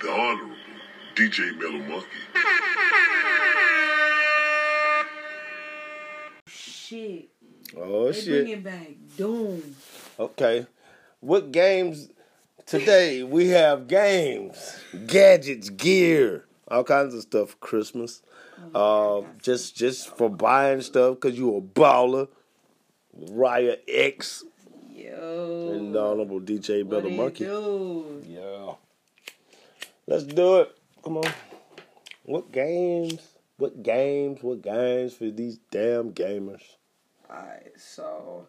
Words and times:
the 0.00 0.10
Honorable 0.10 0.54
DJ 1.14 1.56
Mellow 1.58 1.78
Monkey. 1.88 2.08
Shit. 6.46 7.28
Oh 7.76 8.06
They 8.12 8.20
shit! 8.20 8.44
bringing 8.44 8.62
back 8.62 8.88
Doom. 9.16 9.74
Okay, 10.18 10.66
what 11.20 11.50
games 11.50 12.08
today? 12.66 13.22
We 13.22 13.48
have 13.48 13.88
games, 13.88 14.78
gadgets, 15.06 15.70
gear, 15.70 16.44
all 16.68 16.84
kinds 16.84 17.14
of 17.14 17.22
stuff 17.22 17.50
for 17.50 17.56
Christmas. 17.56 18.22
Uh, 18.74 19.22
just 19.42 19.76
just 19.76 20.16
for 20.16 20.28
buying 20.30 20.80
stuff 20.82 21.16
because 21.20 21.36
you 21.38 21.56
a 21.56 21.60
baller. 21.60 22.28
Raya 23.30 23.76
X 23.86 24.44
Yo. 24.92 25.70
and 25.72 25.94
the 25.94 26.00
Honorable 26.00 26.40
DJ 26.40 26.84
what 26.84 27.04
Metal 27.04 27.10
Monkey. 27.16 27.44
do? 27.44 28.22
Yeah. 28.26 28.74
Let's 30.06 30.24
do 30.24 30.60
it. 30.60 30.76
Come 31.02 31.16
on. 31.16 31.32
What 32.24 32.52
games? 32.52 33.20
What 33.56 33.82
games? 33.82 34.42
What 34.42 34.60
games 34.60 35.14
for 35.14 35.30
these 35.30 35.58
damn 35.70 36.12
gamers? 36.12 36.62
Alright, 37.30 37.72
so 37.78 38.48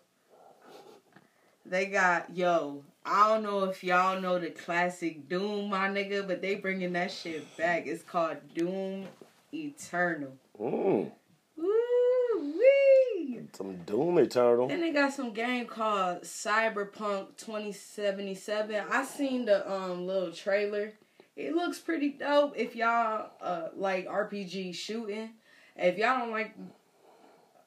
they 1.65 1.85
got 1.85 2.35
yo. 2.35 2.83
I 3.05 3.29
don't 3.29 3.43
know 3.43 3.63
if 3.65 3.83
y'all 3.83 4.19
know 4.19 4.37
the 4.37 4.49
classic 4.49 5.29
Doom, 5.29 5.69
my 5.69 5.87
nigga, 5.87 6.27
but 6.27 6.41
they 6.41 6.55
bringing 6.55 6.93
that 6.93 7.11
shit 7.11 7.55
back. 7.55 7.87
It's 7.87 8.03
called 8.03 8.37
Doom 8.53 9.07
Eternal. 9.53 10.33
Mm. 10.59 11.11
Woo 11.55 12.57
wee! 12.59 13.41
Some 13.53 13.77
Doom 13.85 14.17
Eternal. 14.17 14.67
Then 14.67 14.81
they 14.81 14.91
got 14.91 15.13
some 15.13 15.31
game 15.31 15.67
called 15.67 16.23
Cyberpunk 16.23 17.37
2077. 17.37 18.83
I 18.91 19.05
seen 19.05 19.45
the 19.45 19.71
um 19.71 20.05
little 20.05 20.33
trailer. 20.33 20.93
It 21.35 21.53
looks 21.53 21.79
pretty 21.79 22.09
dope 22.11 22.53
if 22.55 22.75
y'all 22.75 23.31
uh 23.41 23.69
like 23.75 24.07
RPG 24.07 24.73
shooting. 24.75 25.31
If 25.75 25.97
y'all 25.97 26.19
don't 26.19 26.31
like 26.31 26.55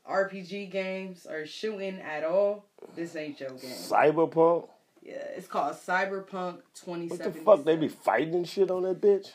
RPG 0.09 0.71
games 0.71 1.27
or 1.27 1.45
shooting 1.45 2.01
at 2.01 2.25
all, 2.25 2.65
this 2.97 3.15
ain't 3.15 3.39
your 3.41 3.51
game. 3.51 3.71
Cyberpunk? 3.71 4.69
Yeah, 5.03 5.17
it's 5.37 5.47
called 5.47 5.75
Cyberpunk 5.75 6.61
What 6.85 7.19
the 7.19 7.31
fuck? 7.31 7.65
They 7.65 7.77
be 7.77 7.89
fighting 7.89 8.35
and 8.35 8.49
shit 8.49 8.71
on 8.71 8.83
that 8.83 9.01
bitch? 9.01 9.33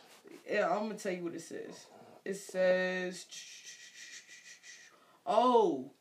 Yeah, 0.49 0.69
I'm 0.69 0.87
gonna 0.87 0.95
tell 0.95 1.13
you 1.13 1.23
what 1.23 1.35
it 1.35 1.41
says. 1.41 1.85
It 2.25 2.35
says, 2.35 3.25
"Oh, 5.25 5.91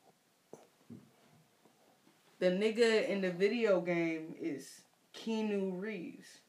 the 2.38 2.47
nigga 2.47 3.09
in 3.09 3.21
the 3.21 3.31
video 3.31 3.81
game 3.81 4.34
is 4.41 4.82
Keanu 5.15 5.81
Reeves." 5.81 6.41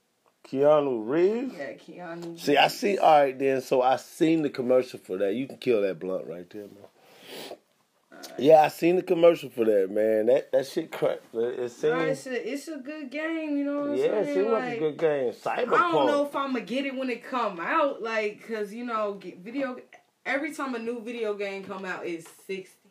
Keanu 0.53 1.01
Reeves? 1.09 1.55
Yeah, 1.57 1.73
Keanu. 1.73 2.39
See, 2.39 2.57
I 2.57 2.67
see. 2.67 2.97
All 2.99 3.21
right, 3.21 3.37
then. 3.37 3.61
So 3.61 3.81
I 3.81 3.95
seen 3.95 4.43
the 4.43 4.49
commercial 4.49 4.99
for 4.99 5.17
that. 5.17 5.33
You 5.33 5.47
can 5.47 5.57
kill 5.57 5.81
that 5.81 5.99
blunt 5.99 6.27
right 6.27 6.47
there, 6.49 6.63
man. 6.63 8.29
Yeah, 8.37 8.61
I 8.61 8.67
seen 8.67 8.95
the 8.95 9.01
commercial 9.01 9.49
for 9.49 9.65
that, 9.65 9.89
man. 9.89 10.27
That 10.27 10.51
that 10.51 10.67
shit 10.67 10.91
crack. 10.91 11.19
It 11.33 11.71
seems. 11.71 11.83
it's 11.83 12.27
a 12.27 12.51
it's 12.53 12.67
a 12.67 12.77
good 12.77 13.09
game, 13.09 13.57
you 13.57 13.65
know 13.65 13.81
what 13.81 13.89
I'm 13.91 13.95
Yeah, 13.97 14.03
it 14.19 14.33
saying? 14.33 14.51
like, 14.51 14.63
Like, 14.63 14.77
a 14.77 14.79
good 14.79 14.97
game. 14.97 15.33
Cyberpunk. 15.33 15.73
I 15.73 15.91
don't 15.91 16.05
know 16.07 16.25
if 16.25 16.35
I'm 16.35 16.53
gonna 16.53 16.61
get 16.65 16.85
it 16.85 16.95
when 16.95 17.09
it 17.09 17.23
come 17.23 17.59
out, 17.59 18.01
like, 18.01 18.47
cause 18.47 18.71
you 18.71 18.85
know, 18.85 19.19
video. 19.41 19.77
Every 20.25 20.53
time 20.53 20.73
a 20.75 20.79
new 20.79 21.01
video 21.01 21.33
game 21.33 21.63
come 21.63 21.83
out, 21.83 22.05
is 22.05 22.25
sixty. 22.47 22.89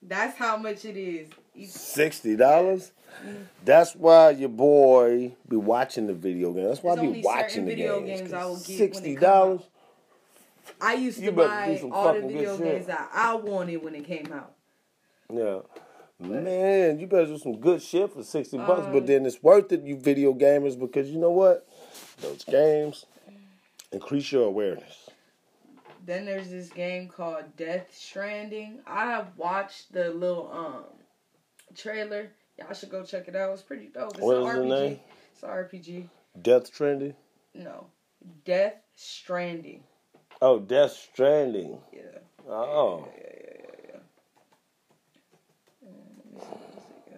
That's 0.00 0.36
how 0.38 0.56
much 0.56 0.84
it 0.84 0.96
is. 0.96 1.28
Sixty 1.66 2.36
dollars. 2.36 2.92
That's 3.64 3.94
why 3.94 4.30
your 4.30 4.48
boy 4.48 5.34
be 5.48 5.56
watching 5.56 6.06
the 6.06 6.14
video 6.14 6.52
game. 6.52 6.64
That's 6.64 6.82
why 6.82 6.94
I 6.94 7.00
be 7.00 7.22
watching 7.22 7.64
the 7.64 7.74
video 7.74 8.00
games. 8.00 8.20
games 8.22 8.32
I 8.32 8.44
will 8.44 8.56
get 8.56 8.64
Sixty 8.64 9.14
they 9.14 9.20
come 9.20 9.24
out. 9.24 9.30
dollars. 9.30 9.60
I 10.80 10.94
used 10.94 11.22
to 11.22 11.32
buy 11.32 11.80
all 11.92 12.14
the 12.14 12.22
video 12.26 12.58
games 12.58 12.86
that 12.86 13.10
I 13.12 13.34
wanted 13.36 13.82
when 13.84 13.94
it 13.94 14.04
came 14.04 14.32
out. 14.32 14.52
Yeah. 15.32 15.60
Man, 16.18 16.98
you 16.98 17.06
better 17.06 17.26
do 17.26 17.38
some 17.38 17.56
good 17.60 17.82
shit 17.82 18.12
for 18.12 18.22
sixty 18.22 18.56
bucks, 18.56 18.86
Um, 18.86 18.92
but 18.92 19.06
then 19.06 19.26
it's 19.26 19.42
worth 19.42 19.72
it, 19.72 19.82
you 19.82 19.96
video 19.96 20.32
gamers, 20.32 20.78
because 20.78 21.10
you 21.10 21.18
know 21.18 21.30
what? 21.30 21.68
Those 22.20 22.44
games 22.44 23.04
increase 23.92 24.30
your 24.32 24.44
awareness. 24.46 25.10
Then 26.06 26.24
there's 26.24 26.50
this 26.50 26.68
game 26.68 27.08
called 27.08 27.56
Death 27.56 27.88
Stranding. 27.92 28.78
I 28.86 29.06
have 29.06 29.28
watched 29.36 29.92
the 29.92 30.10
little 30.10 30.50
um 30.52 30.84
trailer. 31.74 32.30
Y'all 32.58 32.72
should 32.72 32.90
go 32.90 33.02
check 33.04 33.28
it 33.28 33.36
out. 33.36 33.52
It's 33.52 33.62
pretty 33.62 33.86
dope. 33.86 34.12
It's 34.12 34.20
What 34.20 34.36
an 34.36 34.42
the 34.44 34.48
RPG. 34.50 34.68
name? 34.80 35.00
It's 35.32 35.42
an 35.42 35.48
RPG. 35.50 36.08
Death 36.42 36.66
Stranding. 36.68 37.14
No. 37.54 37.86
Death 38.44 38.74
Stranding. 38.94 39.82
Oh, 40.40 40.58
Death 40.60 40.92
Stranding. 40.92 41.78
Yeah. 41.92 42.00
Oh. 42.48 43.06
Yeah, 43.16 43.22
yeah, 43.22 43.50
yeah, 43.58 43.76
yeah. 43.88 43.98
Let 45.82 46.32
me 46.32 46.40
see 46.40 46.46
what 46.46 46.74
else 46.74 46.86
they 47.06 47.12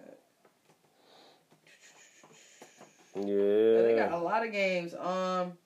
got. 3.21 3.27
Yeah, 3.27 3.81
They 3.81 3.95
got 3.95 4.11
a 4.13 4.17
lot 4.23 4.45
of 4.45 4.51
games. 4.51 4.93
Um, 4.95 5.57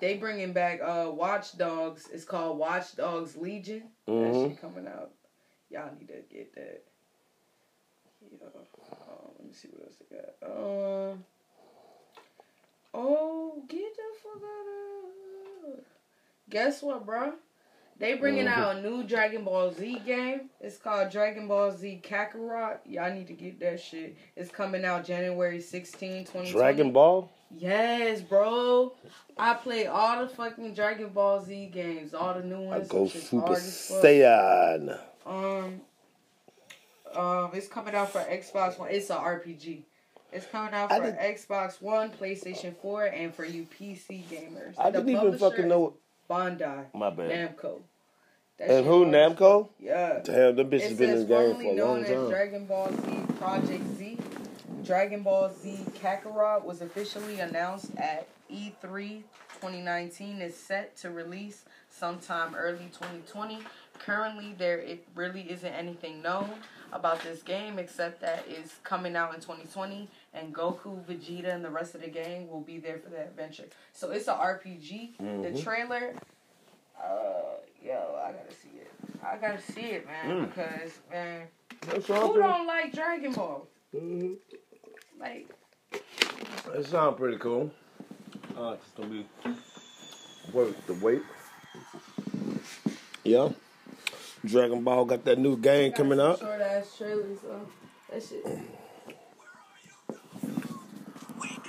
they 0.00 0.16
bringing 0.16 0.52
back 0.52 0.80
uh 0.82 1.10
Watch 1.10 1.56
Dogs. 1.56 2.08
It's 2.12 2.24
called 2.24 2.58
Watch 2.58 2.96
Dogs 2.96 3.36
Legion. 3.36 3.84
That 4.06 4.12
Mhm. 4.12 4.48
shit 4.50 4.60
coming 4.60 4.86
out. 4.86 5.12
Y'all 5.70 5.90
need 5.98 6.08
to 6.08 6.20
get 6.30 6.54
that. 6.54 6.84
Um, 8.46 9.30
let 9.38 9.46
me 9.46 9.52
see 9.52 9.68
what 9.72 9.84
else 9.86 9.96
they 10.10 10.16
got. 10.16 11.12
Um. 11.12 11.24
Oh, 12.92 13.62
get 13.68 13.94
the 13.96 14.02
fuck 14.22 14.42
out 14.42 15.74
of. 15.78 15.84
Guess 16.50 16.82
what, 16.82 17.04
bro? 17.04 17.32
They 17.96 18.14
bringing 18.14 18.46
Mhm. 18.46 18.56
out 18.56 18.76
a 18.76 18.80
new 18.82 19.04
Dragon 19.04 19.44
Ball 19.44 19.70
Z 19.72 20.00
game. 20.00 20.50
It's 20.60 20.76
called 20.78 21.10
Dragon 21.10 21.46
Ball 21.46 21.70
Z 21.72 22.00
Kakarot. 22.02 22.78
Y'all 22.86 23.12
need 23.12 23.28
to 23.28 23.32
get 23.34 23.60
that 23.60 23.80
shit. 23.80 24.16
It's 24.36 24.50
coming 24.50 24.84
out 24.84 25.04
January 25.04 25.60
16, 25.60 26.24
2020. 26.24 26.50
Dragon 26.52 26.92
Ball. 26.92 27.30
Yes, 27.56 28.20
bro. 28.20 28.94
I 29.38 29.54
play 29.54 29.86
all 29.86 30.20
the 30.24 30.28
fucking 30.28 30.74
Dragon 30.74 31.10
Ball 31.10 31.40
Z 31.40 31.66
games, 31.66 32.14
all 32.14 32.34
the 32.34 32.42
new 32.42 32.62
ones. 32.62 32.90
I 32.90 32.92
go 32.92 33.06
Super. 33.06 33.54
Saiyan. 33.54 34.98
Um, 35.24 35.80
um, 37.16 37.50
it's 37.54 37.68
coming 37.68 37.94
out 37.94 38.10
for 38.10 38.20
Xbox 38.20 38.78
One. 38.78 38.90
It's 38.90 39.10
a 39.10 39.16
RPG. 39.16 39.82
It's 40.32 40.46
coming 40.46 40.74
out 40.74 40.90
for 40.90 41.02
did- 41.02 41.16
Xbox 41.18 41.80
One, 41.80 42.10
PlayStation 42.10 42.74
4, 42.76 43.04
and 43.06 43.34
for 43.34 43.44
you 43.44 43.66
PC 43.78 44.24
gamers. 44.24 44.74
I 44.78 44.90
The 44.90 44.98
didn't 45.02 45.16
even 45.16 45.38
fucking 45.38 45.68
know. 45.68 45.88
is 45.88 45.92
Bandai. 46.28 46.86
My 46.94 47.10
bad. 47.10 47.56
Namco. 47.56 47.80
That 48.58 48.70
And 48.70 48.86
who? 48.86 49.04
hard. 49.04 49.14
Namco? 49.14 49.68
Yeah. 49.78 50.20
Damn, 50.24 50.56
them 50.56 50.70
bitches 50.70 50.92
It 50.92 50.98
been 50.98 51.10
in 51.10 51.16
says 51.18 51.26
the 51.26 51.34
game 51.34 51.54
for 51.56 51.62
a 51.62 51.66
long 51.66 51.76
known 51.76 52.04
as 52.04 52.08
time. 52.10 52.28
Dragon 52.30 52.66
Ball 52.66 52.90
Z 52.92 53.32
Project 53.38 53.84
Z. 53.96 54.18
Dragon 54.84 55.22
Ball 55.22 55.50
Z 55.52 55.78
Kakarot 56.02 56.64
was 56.64 56.80
officially 56.82 57.40
announced 57.40 57.90
at 57.96 58.28
E 58.48 58.70
E3 58.82 59.22
2019. 59.60 60.40
Is 60.42 60.56
set 60.56 60.96
to 60.98 61.10
release 61.10 61.64
sometime 61.98 62.54
early 62.54 62.88
2020. 62.92 63.58
Currently, 63.98 64.54
there 64.58 64.78
it 64.78 65.06
really 65.14 65.42
isn't 65.50 65.72
anything 65.72 66.20
known 66.20 66.50
about 66.92 67.22
this 67.22 67.42
game 67.42 67.78
except 67.78 68.20
that 68.20 68.44
it's 68.48 68.74
coming 68.82 69.16
out 69.16 69.34
in 69.34 69.40
2020, 69.40 70.08
and 70.32 70.54
Goku, 70.54 71.04
Vegeta, 71.04 71.54
and 71.54 71.64
the 71.64 71.70
rest 71.70 71.94
of 71.94 72.00
the 72.02 72.08
gang 72.08 72.48
will 72.50 72.60
be 72.60 72.78
there 72.78 72.98
for 72.98 73.10
the 73.10 73.22
adventure. 73.22 73.64
So 73.92 74.10
it's 74.10 74.28
an 74.28 74.34
RPG. 74.34 75.14
The 75.18 75.24
Mhm. 75.24 75.62
trailer, 75.62 76.14
uh, 77.00 77.58
yo, 77.82 78.20
I 78.24 78.32
gotta 78.32 78.54
see 78.54 78.78
it. 78.80 78.90
I 79.22 79.36
gotta 79.36 79.60
see 79.60 79.92
it, 79.92 80.06
man, 80.06 80.26
Mm. 80.30 80.48
because 80.48 81.00
man, 81.10 81.48
That 81.82 81.96
who 81.96 82.00
sound 82.02 82.34
don't 82.34 82.66
like 82.66 82.92
Dragon 82.92 83.32
Ball? 83.32 83.66
pretty, 83.92 84.38
Like, 85.18 85.48
that 86.72 86.84
sounds 86.86 87.16
pretty 87.18 87.38
cool. 87.38 87.70
Uh, 88.56 88.72
it's 88.80 88.90
gonna 88.90 89.08
be 89.08 89.26
worth 90.52 90.86
the 90.86 90.94
wait. 90.94 91.22
Yeah. 93.24 93.50
Dragon 94.44 94.84
Ball 94.84 95.04
got 95.06 95.24
that 95.24 95.38
new 95.38 95.56
game 95.56 95.92
coming 95.92 96.20
out. 96.20 96.38
Short 96.38 96.60
ass 96.60 96.94
trailers, 96.98 97.38
so 97.40 97.66
that 98.12 98.22
shit. 98.22 98.44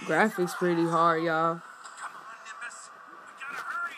Graphics 0.05 0.53
pretty 0.55 0.83
hard, 0.83 1.23
y'all. 1.23 1.55
Come 1.55 2.11
on, 2.13 2.35
Nimbus. 2.45 2.89
We 2.91 3.41
gotta 3.41 3.63
hurry. 3.63 3.95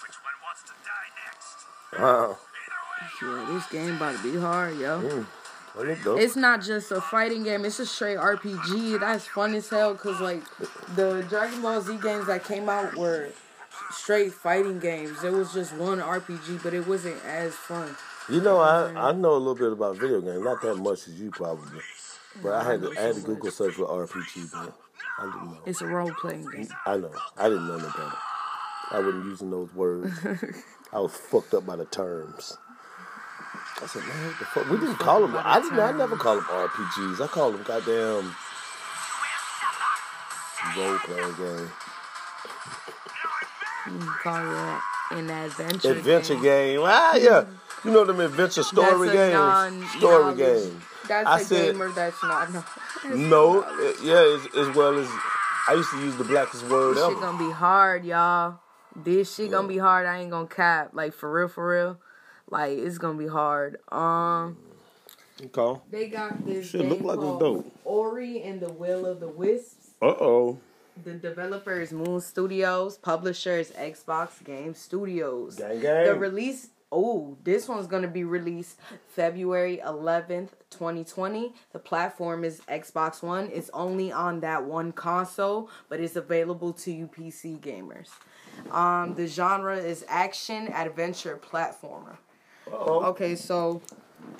Which 0.00 0.16
one 0.22 0.34
wants 0.42 0.62
to 0.62 0.72
die 0.84 1.10
next? 1.26 2.00
Wow. 2.00 2.38
Yeah, 3.22 3.52
this 3.52 3.66
game 3.68 3.96
about 3.96 4.16
to 4.16 4.32
be 4.32 4.38
hard, 4.38 4.78
yo. 4.78 5.00
Mm. 5.00 5.26
That. 5.76 6.18
It's 6.20 6.36
not 6.36 6.62
just 6.62 6.92
a 6.92 7.00
fighting 7.00 7.42
game; 7.42 7.64
it's 7.64 7.80
a 7.80 7.86
straight 7.86 8.16
RPG. 8.16 9.00
That's 9.00 9.26
fun 9.26 9.54
as 9.54 9.68
hell. 9.68 9.92
Cause 9.96 10.20
like 10.20 10.44
the 10.94 11.26
Dragon 11.28 11.62
Ball 11.62 11.80
Z 11.80 11.98
games 12.00 12.28
that 12.28 12.44
came 12.44 12.68
out 12.68 12.94
were 12.94 13.30
straight 13.90 14.32
fighting 14.32 14.78
games. 14.78 15.22
It 15.22 15.32
was 15.32 15.52
just 15.52 15.74
one 15.74 15.98
RPG, 15.98 16.62
but 16.62 16.74
it 16.74 16.86
wasn't 16.86 17.22
as 17.24 17.54
fun. 17.54 17.94
You 18.28 18.40
know, 18.40 18.58
I, 18.58 19.10
I 19.10 19.12
know 19.12 19.32
a 19.32 19.36
little 19.36 19.54
bit 19.54 19.72
about 19.72 19.96
video 19.96 20.20
games, 20.20 20.42
not 20.42 20.62
that 20.62 20.76
much 20.76 21.08
as 21.08 21.20
you 21.20 21.30
probably, 21.30 21.80
but 22.42 22.52
I 22.52 22.64
had 22.64 22.80
to 22.82 22.92
I 22.98 23.02
had 23.02 23.14
to 23.16 23.20
Google 23.20 23.50
search 23.50 23.74
for 23.74 23.86
RPG, 23.86 24.50
but 24.52 24.74
I 25.18 25.26
didn't 25.26 25.44
know. 25.52 25.58
It's 25.66 25.82
a 25.82 25.86
role 25.86 26.12
playing 26.20 26.48
game. 26.50 26.68
I 26.86 26.96
know. 26.96 27.12
I 27.36 27.48
didn't 27.48 27.68
know 27.68 27.76
no 27.76 27.88
better. 27.88 28.12
I 28.90 28.98
wasn't 29.00 29.24
using 29.26 29.50
those 29.50 29.72
words. 29.74 30.12
I 30.92 31.00
was 31.00 31.12
fucked 31.16 31.54
up 31.54 31.66
by 31.66 31.76
the 31.76 31.84
terms. 31.84 32.56
I 33.82 33.86
said, 33.86 34.02
man, 34.02 34.26
what 34.26 34.38
the 34.38 34.44
fuck? 34.44 34.70
We 34.70 34.78
didn't 34.78 34.96
call 34.96 35.20
them. 35.20 35.34
I 35.36 35.60
didn't. 35.60 35.78
I 35.78 35.92
never 35.92 36.16
call 36.16 36.36
them 36.36 36.44
RPGs. 36.44 37.20
I 37.20 37.26
call 37.26 37.52
them 37.52 37.62
goddamn 37.64 38.34
role 40.76 40.98
playing 40.98 41.34
game, 41.36 41.70
call 44.22 44.34
that 44.34 44.82
an 45.12 45.30
adventure. 45.30 45.92
adventure 45.92 46.36
game. 46.40 46.80
Ah, 46.82 47.16
yeah. 47.16 47.44
You 47.84 47.90
know 47.90 48.04
them 48.04 48.20
adventure 48.20 48.62
story 48.62 49.08
That's 49.08 49.18
games, 49.18 49.34
non- 49.34 49.86
story 49.98 50.34
games. 50.36 50.82
That's 51.06 51.26
I 51.28 51.40
a 51.40 51.44
said- 51.44 51.72
gamer 51.72 51.88
that's 51.90 52.22
not. 52.22 52.52
No, 52.52 52.64
No, 53.14 53.60
it- 53.80 53.96
yeah, 54.02 54.20
as, 54.54 54.68
as 54.68 54.74
well 54.74 54.98
as 54.98 55.08
I 55.68 55.74
used 55.74 55.90
to 55.90 55.98
use 56.00 56.16
the 56.16 56.24
blackest 56.24 56.64
word 56.68 56.96
This 56.96 57.04
shit 57.04 57.12
ever. 57.12 57.20
gonna 57.20 57.38
be 57.46 57.52
hard, 57.52 58.04
y'all. 58.06 58.58
This 58.96 59.34
shit 59.34 59.50
gonna 59.50 59.68
be 59.68 59.76
hard. 59.78 60.06
I 60.06 60.18
ain't 60.20 60.30
gonna 60.30 60.46
cap. 60.46 60.90
Like 60.94 61.12
for 61.12 61.30
real, 61.30 61.48
for 61.48 61.68
real. 61.68 61.98
Like 62.50 62.78
it's 62.78 62.96
gonna 62.98 63.18
be 63.18 63.26
hard. 63.26 63.78
Um, 63.92 64.56
Okay. 65.54 65.80
they 65.90 66.08
got 66.08 66.46
this 66.46 66.70
Shit 66.70 66.88
look 66.88 67.00
like 67.00 67.18
it's 67.18 67.38
dope. 67.40 67.70
Ori 67.84 68.40
and 68.42 68.60
the 68.60 68.72
Will 68.72 69.04
of 69.04 69.20
the 69.20 69.28
Wisps. 69.28 69.88
Uh 70.00 70.06
oh. 70.06 70.58
The 71.02 71.14
developer 71.14 71.80
is 71.80 71.92
Moon 71.92 72.20
Studios. 72.20 72.98
Publisher 72.98 73.58
is 73.58 73.70
Xbox 73.72 74.42
Game 74.44 74.74
Studios. 74.74 75.56
Gang 75.56 75.80
gang. 75.80 76.06
The 76.06 76.14
release. 76.14 76.68
Oh, 76.92 77.36
this 77.42 77.68
one's 77.68 77.88
gonna 77.88 78.06
be 78.06 78.22
released 78.22 78.78
February 79.08 79.80
11th, 79.84 80.50
2020. 80.70 81.52
The 81.72 81.80
platform 81.80 82.44
is 82.44 82.60
Xbox 82.68 83.20
One. 83.20 83.50
It's 83.52 83.70
only 83.74 84.12
on 84.12 84.40
that 84.40 84.64
one 84.64 84.92
console, 84.92 85.68
but 85.88 85.98
it's 85.98 86.14
available 86.14 86.72
to 86.74 86.92
you 86.92 87.08
PC 87.08 87.58
gamers. 87.58 88.10
Um, 88.70 89.14
the 89.16 89.26
genre 89.26 89.76
is 89.76 90.04
action 90.08 90.68
adventure 90.68 91.40
platformer. 91.44 92.18
Uh-oh. 92.68 93.06
Okay, 93.06 93.34
so 93.34 93.82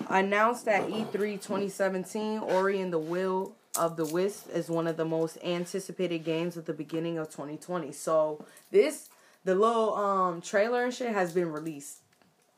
announced 0.08 0.68
at 0.68 0.88
E 0.88 1.04
E3 1.04 1.42
2017, 1.42 2.38
Ori 2.38 2.80
and 2.80 2.92
the 2.92 2.98
Will 3.00 3.56
of 3.76 3.96
the 3.96 4.04
Wisp 4.06 4.48
is 4.52 4.68
one 4.68 4.86
of 4.86 4.96
the 4.96 5.04
most 5.04 5.38
anticipated 5.44 6.24
games 6.24 6.56
at 6.56 6.66
the 6.66 6.72
beginning 6.72 7.18
of 7.18 7.28
2020. 7.30 7.92
So 7.92 8.44
this, 8.70 9.08
the 9.44 9.54
little 9.54 9.94
um 9.94 10.40
trailer 10.40 10.84
and 10.84 10.94
shit 10.94 11.12
has 11.12 11.32
been 11.32 11.50
released 11.52 11.98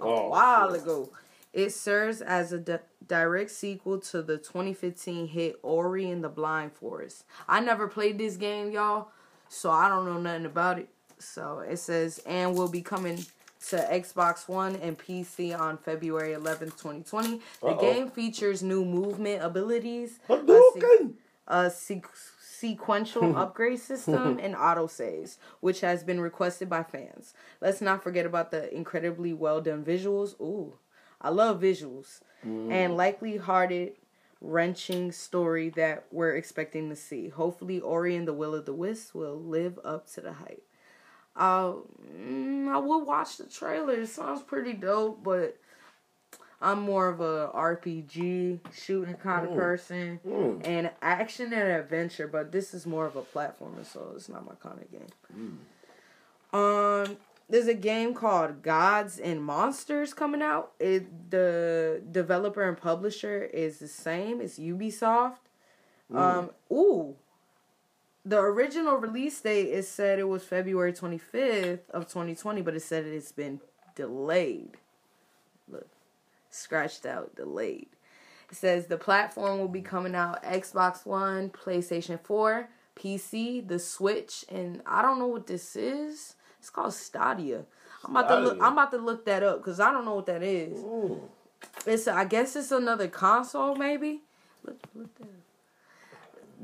a 0.01 0.05
Oh, 0.05 0.29
while 0.29 0.73
shit. 0.73 0.83
ago. 0.83 1.09
It 1.53 1.71
serves 1.71 2.21
as 2.21 2.53
a 2.53 2.59
di- 2.59 2.79
direct 3.07 3.51
sequel 3.51 3.99
to 4.01 4.21
the 4.21 4.37
2015 4.37 5.29
hit 5.29 5.59
Ori 5.63 6.11
and 6.11 6.23
the 6.23 6.29
Blind 6.29 6.73
Forest. 6.73 7.25
I 7.49 7.61
never 7.61 7.89
played 7.89 8.19
this 8.19 8.37
game, 8.37 8.71
y'all, 8.71 9.09
so 9.49 9.71
I 9.71 9.89
don't 9.89 10.05
know 10.05 10.21
nothing 10.21 10.45
about 10.45 10.79
it. 10.79 10.89
So 11.19 11.61
it 11.61 11.79
says, 11.79 12.21
and 12.27 12.55
will 12.55 12.69
be 12.69 12.83
coming 12.83 13.25
to 13.69 13.77
Xbox 13.77 14.49
One 14.49 14.77
and 14.77 14.99
PC 14.99 15.59
on 15.59 15.79
February 15.79 16.35
11th, 16.35 16.77
2020. 16.79 17.41
The 17.61 17.67
Uh-oh. 17.67 17.81
game 17.81 18.11
features 18.11 18.63
new 18.63 18.85
movement 18.85 19.43
abilities, 19.43 20.19
a, 21.49 21.71
se- 21.71 22.03
sequential 22.41 23.37
upgrade 23.43 23.81
system, 23.81 24.39
and 24.41 24.55
autosaves, 24.55 25.39
which 25.61 25.81
has 25.81 26.05
been 26.05 26.21
requested 26.21 26.69
by 26.69 26.83
fans. 26.83 27.35
Let's 27.61 27.81
not 27.81 28.03
forget 28.03 28.27
about 28.27 28.51
the 28.51 28.73
incredibly 28.75 29.33
well 29.33 29.61
done 29.61 29.85
visuals. 29.85 30.39
Ooh, 30.41 30.75
I 31.21 31.31
love 31.31 31.61
visuals. 31.61 32.21
Mm. 32.47 32.71
And 32.71 32.97
likely 32.97 33.39
hearted, 33.39 33.95
wrenching 34.41 35.11
story 35.13 35.71
that 35.71 36.07
we're 36.13 36.37
expecting 36.37 36.89
to 36.91 36.97
see. 36.97 37.29
Hopefully, 37.31 37.81
Ori 37.81 38.15
and 38.15 38.29
the 38.29 38.35
Will 38.35 38.55
of 38.55 38.67
the 38.67 38.75
Wisp 38.75 39.15
will 39.15 39.41
live 39.41 39.79
up 39.85 40.07
to 40.13 40.21
the 40.21 40.35
hype. 40.35 40.66
Mm, 41.39 42.69
I 42.69 42.79
will 42.79 43.05
watch 43.05 43.37
the 43.37 43.45
trailer. 43.45 43.95
It 43.95 44.09
sounds 44.09 44.43
pretty 44.43 44.73
dope, 44.73 45.23
but 45.23 45.57
I'm 46.61 46.81
more 46.81 47.09
of 47.09 47.21
a 47.21 47.51
RPG 47.55 48.61
shooting 48.75 49.15
kind 49.15 49.47
of 49.47 49.55
person 49.55 50.21
Mm. 50.27 50.61
and 50.65 50.91
action 51.03 51.53
and 51.53 51.71
adventure. 51.71 52.27
But 52.27 52.53
this 52.53 52.73
is 52.73 52.87
more 52.87 53.07
of 53.07 53.17
a 53.17 53.23
platformer, 53.23 53.85
so 53.85 54.13
it's 54.17 54.29
not 54.29 54.47
my 54.47 54.55
kind 54.63 54.81
of 54.81 54.91
game. 54.91 55.59
Um, 56.53 57.17
there's 57.49 57.67
a 57.69 57.75
game 57.75 58.15
called 58.15 58.63
Gods 58.63 59.19
and 59.19 59.43
Monsters 59.45 60.15
coming 60.15 60.41
out. 60.43 60.73
It 60.81 61.31
the 61.31 62.03
developer 62.11 62.63
and 62.67 62.77
publisher 62.77 63.43
is 63.43 63.79
the 63.79 63.89
same. 63.89 64.41
It's 64.41 64.59
Ubisoft. 64.59 65.37
Um, 66.15 66.51
ooh, 66.73 67.17
the 68.27 68.41
original 68.41 68.97
release 68.97 69.41
date 69.41 69.69
is 69.69 69.89
said 69.89 70.19
it 70.19 70.25
was 70.25 70.43
February 70.43 70.93
25th 70.93 71.89
of 71.91 72.09
2020, 72.09 72.61
but 72.61 72.75
it 72.75 72.81
said 72.81 73.07
it's 73.07 73.31
been 73.31 73.61
delayed. 73.95 74.73
Look, 75.69 75.87
scratched 76.51 77.07
out, 77.07 77.37
delayed. 77.37 77.87
It 78.51 78.57
says 78.57 78.87
the 78.87 78.97
platform 78.97 79.61
will 79.61 79.69
be 79.69 79.81
coming 79.81 80.17
out 80.17 80.43
Xbox 80.43 81.07
One, 81.07 81.51
PlayStation 81.51 82.19
4, 82.21 82.69
PC, 82.97 83.67
the 83.67 83.79
Switch, 83.79 84.45
and 84.49 84.83
I 84.85 85.03
don't 85.03 85.21
know 85.21 85.29
what 85.29 85.47
this 85.47 85.77
is. 85.77 86.35
It's 86.59 86.71
called 86.71 86.95
Stadia. 86.95 87.65
I'm 88.05 88.17
about 88.17 88.29
to 88.29 88.41
look. 88.41 88.59
I'm 88.61 88.73
about 88.73 88.91
to 88.91 88.99
look 88.99 89.25
that 89.27 89.45
up 89.45 89.59
because 89.59 89.79
I 89.79 89.93
don't 89.93 90.05
know 90.05 90.17
what 90.17 90.27
that 90.27 90.43
is. 90.43 90.79
Mm. 90.79 91.21
It's 91.87 92.09
I 92.09 92.25
guess 92.25 92.57
it's 92.57 92.73
another 92.73 93.09
console 93.09 93.77
maybe. 93.77 94.23
Look, 94.65 94.81
look 94.95 95.15
that. 95.19 95.25
up. 95.25 95.46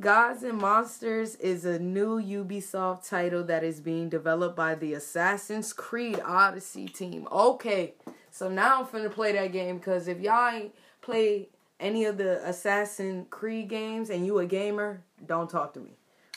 Gods 0.00 0.42
and 0.42 0.58
Monsters 0.58 1.36
is 1.36 1.64
a 1.64 1.78
new 1.78 2.20
Ubisoft 2.20 3.06
title 3.08 3.44
that 3.44 3.62
is 3.62 3.80
being 3.80 4.08
developed 4.08 4.56
by 4.56 4.74
the 4.74 4.94
Assassin's 4.94 5.72
Creed 5.72 6.18
Odyssey 6.24 6.86
team. 6.88 7.28
Okay, 7.30 7.94
so 8.30 8.48
now 8.48 8.80
I'm 8.80 8.86
finna 8.86 9.12
play 9.12 9.32
that 9.32 9.52
game 9.52 9.76
because 9.76 10.08
if 10.08 10.18
y'all 10.20 10.48
ain't 10.48 10.74
play 11.02 11.50
any 11.78 12.06
of 12.06 12.16
the 12.16 12.46
Assassin's 12.48 13.26
Creed 13.28 13.68
games 13.68 14.08
and 14.08 14.24
you 14.24 14.38
a 14.38 14.46
gamer, 14.46 15.02
don't 15.26 15.50
talk 15.50 15.74
to 15.74 15.80
me. 15.80 15.92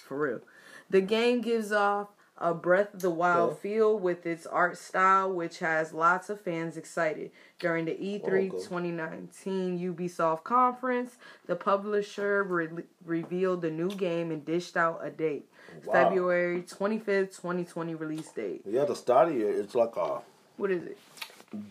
For 0.06 0.20
real. 0.20 0.42
The 0.90 1.02
game 1.02 1.42
gives 1.42 1.72
off 1.72 2.10
a 2.38 2.54
Breath 2.54 2.94
of 2.94 3.02
the 3.02 3.10
Wild 3.10 3.52
Okay. 3.52 3.60
feel 3.62 3.98
with 3.98 4.26
its 4.26 4.46
art 4.46 4.78
style, 4.78 5.32
which 5.32 5.60
has 5.60 5.94
lots 5.94 6.30
of 6.30 6.42
fans 6.42 6.76
excited. 6.76 7.32
During 7.60 7.86
the 7.86 7.94
E3 7.94 8.50
Okay. 8.50 8.64
2019 8.64 9.80
Ubisoft 9.80 10.44
conference, 10.44 11.16
the 11.46 11.56
publisher 11.56 12.44
re- 12.44 12.84
revealed 13.06 13.62
the 13.62 13.72
new 13.72 13.90
game 13.90 14.32
and 14.32 14.44
dished 14.44 14.76
out 14.76 15.00
a 15.04 15.10
date. 15.10 15.50
Wow. 15.86 15.94
February 15.94 16.62
25th, 16.64 17.36
2020 17.42 17.96
release 17.96 18.32
date. 18.32 18.62
Yeah, 18.66 18.86
the 18.86 18.96
Stadia 18.96 19.48
it's 19.48 19.76
like 19.76 19.96
a 19.96 20.22
What 20.58 20.72
is 20.72 20.84
it? 20.84 20.98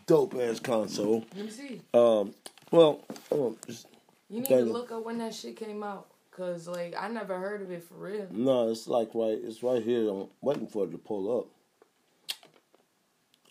dope 0.06 0.34
ass 0.36 0.60
console. 0.60 1.24
Let 1.36 1.44
me 1.44 1.50
see. 1.50 1.82
Um, 1.92 2.32
well, 2.70 3.00
um, 3.30 3.56
just, 3.66 3.86
You 4.30 4.40
need 4.40 4.48
to 4.48 4.60
look 4.64 4.90
up 4.92 5.04
when 5.04 5.18
that 5.18 5.34
shit 5.34 5.56
came 5.56 5.82
out. 5.82 6.06
Cause 6.36 6.66
like 6.66 6.94
I 6.98 7.06
never 7.08 7.38
heard 7.38 7.62
of 7.62 7.70
it 7.70 7.84
for 7.84 7.94
real. 7.94 8.26
no, 8.30 8.68
it's 8.68 8.88
like 8.88 9.10
right, 9.14 9.38
it's 9.40 9.62
right 9.62 9.82
here. 9.82 10.08
I'm 10.08 10.26
waiting 10.40 10.66
for 10.66 10.84
it 10.84 10.90
to 10.90 10.98
pull 10.98 11.38
up. 11.38 11.46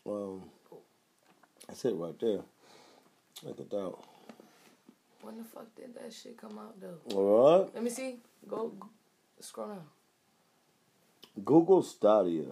Um, 0.06 0.44
that's 1.68 1.86
it 1.86 1.96
right 1.96 2.20
there. 2.20 2.40
Look 3.44 3.60
at 3.62 3.70
that. 3.70 3.94
When 5.22 5.38
the 5.38 5.46
fuck 5.46 5.74
did 5.78 5.96
that 5.96 6.12
shit 6.12 6.38
come 6.38 6.60
out 6.60 6.76
though? 6.82 7.16
All 7.16 7.62
right, 7.64 7.74
Let 7.74 7.84
me 7.84 7.90
see. 7.90 8.18
Go, 8.48 8.74
go 8.78 8.90
scroll 9.40 9.70
down. 9.70 9.86
Google 11.46 11.82
Stadia. 11.84 12.52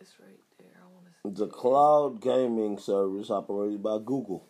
It's 0.00 0.14
right 0.20 0.38
there. 0.58 0.68
I 0.80 0.86
want 0.94 1.06
to. 1.06 1.10
See. 1.10 1.28
It's 1.30 1.40
a 1.40 1.46
cloud 1.48 2.20
gaming 2.20 2.78
service 2.78 3.28
operated 3.28 3.82
by 3.82 3.98
Google. 3.98 4.46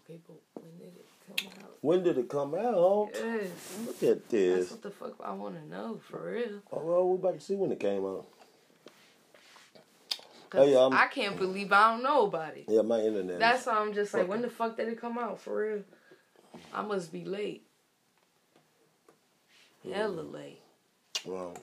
Okay, 0.00 0.20
but 0.26 0.40
when 0.62 0.76
did 0.76 0.94
it 0.94 1.06
come 1.26 1.48
out? 1.64 1.67
When 1.80 2.02
did 2.02 2.18
it 2.18 2.28
come 2.28 2.54
out? 2.54 3.10
Yes. 3.14 3.48
Look 3.86 4.02
at 4.02 4.28
this. 4.28 4.58
That's 4.58 4.70
what 4.72 4.82
the 4.82 4.90
fuck 4.90 5.14
I 5.24 5.32
want 5.32 5.54
to 5.54 5.68
know 5.68 6.00
for 6.08 6.32
real. 6.32 6.60
Oh, 6.72 6.80
well, 6.82 7.08
we're 7.08 7.14
about 7.16 7.34
to 7.34 7.40
see 7.40 7.54
when 7.54 7.70
it 7.70 7.78
came 7.78 8.04
out. 8.04 8.26
Hey, 10.52 10.74
um, 10.74 10.94
I 10.94 11.06
can't 11.08 11.36
believe 11.36 11.72
I 11.72 11.92
don't 11.92 12.02
know 12.02 12.26
about 12.26 12.56
it. 12.56 12.64
Yeah, 12.68 12.80
my 12.82 13.00
internet. 13.00 13.38
That's 13.38 13.66
why 13.66 13.74
I'm 13.74 13.92
just 13.92 14.14
like, 14.14 14.22
fucking- 14.22 14.30
when 14.30 14.42
the 14.42 14.50
fuck 14.50 14.76
did 14.76 14.88
it 14.88 15.00
come 15.00 15.18
out 15.18 15.40
for 15.40 15.58
real? 15.60 15.82
I 16.72 16.82
must 16.82 17.12
be 17.12 17.24
late. 17.24 17.64
Hella 19.84 20.22
late. 20.22 20.60
Wow. 21.24 21.54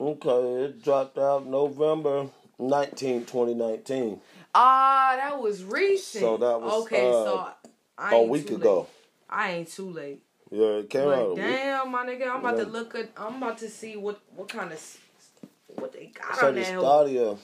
Okay, 0.00 0.64
it 0.64 0.82
dropped 0.82 1.18
out 1.18 1.46
November 1.46 2.28
19, 2.58 3.26
2019. 3.26 4.20
Ah, 4.54 5.14
that 5.16 5.40
was 5.40 5.62
recent. 5.62 6.22
So 6.22 6.36
that 6.38 6.60
was, 6.60 6.82
okay. 6.84 7.08
uh, 7.08 7.12
so 7.12 7.48
I 8.02 8.14
A 8.14 8.16
ain't 8.18 8.30
week 8.30 8.48
too 8.48 8.56
ago. 8.56 8.78
Late. 8.80 8.88
I 9.30 9.50
ain't 9.52 9.68
too 9.68 9.90
late. 9.90 10.22
Yeah, 10.50 10.80
it 10.80 10.90
came 10.90 11.04
But 11.04 11.18
out. 11.18 11.26
A 11.30 11.34
week. 11.34 11.44
damn, 11.44 11.90
my 11.90 12.04
nigga, 12.06 12.28
I'm 12.28 12.40
about 12.40 12.58
Yeah. 12.58 12.64
to 12.64 12.70
look 12.70 12.94
at. 12.94 13.10
I'm 13.16 13.36
about 13.42 13.58
to 13.58 13.68
see 13.70 13.96
what 13.96 14.20
what 14.34 14.48
kind 14.48 14.72
of 14.72 14.98
what 15.68 15.92
they 15.92 16.06
got 16.06 16.36
So 16.36 16.48
on 16.48 16.54
the 16.54 16.60
that. 16.62 16.74
hoe. 16.74 17.04
Stadia. 17.06 17.36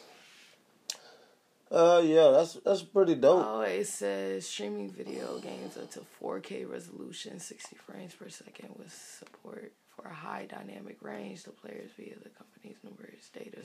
Uh, 1.71 2.01
yeah, 2.03 2.31
that's 2.31 2.55
that's 2.65 2.83
pretty 2.83 3.15
dope. 3.15 3.45
Oh, 3.47 3.61
it 3.61 3.87
says 3.87 4.47
streaming 4.49 4.91
video 4.91 5.39
games 5.39 5.77
up 5.77 5.91
to 5.93 6.01
4K 6.21 6.65
resolution, 6.71 7.39
60 7.39 7.77
frames 7.77 8.15
per 8.15 8.29
second, 8.31 8.71
with 8.79 8.93
support 8.93 9.73
for 9.95 10.09
a 10.09 10.15
high 10.15 10.47
dynamic 10.49 10.97
range 11.03 11.45
to 11.45 11.51
players 11.51 11.91
via 11.99 12.15
the 12.23 12.31
company's 12.31 12.77
numerous 12.83 13.29
data 13.35 13.59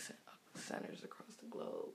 centers 0.56 1.04
across 1.04 1.36
the 1.42 1.46
globe, 1.50 1.92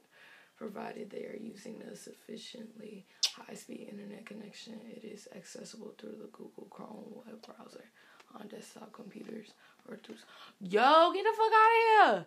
provided 0.58 1.10
they 1.10 1.24
are 1.24 1.38
using 1.40 1.80
a 1.82 1.94
sufficiently 1.96 3.06
high-speed 3.36 3.88
internet 3.90 4.26
connection. 4.26 4.74
It 4.90 5.04
is 5.04 5.28
accessible 5.34 5.94
through 5.98 6.16
the 6.20 6.28
Google 6.32 6.66
Chrome 6.70 7.22
web 7.24 7.40
browser 7.46 7.84
on 8.34 8.48
desktop 8.48 8.92
computers 8.92 9.52
or 9.88 9.96
through. 9.96 10.16
Yo, 10.60 11.12
get 11.12 11.24
the 11.24 11.32
fuck 11.36 11.52
out 11.54 11.70
of 11.72 12.16
here! 12.16 12.26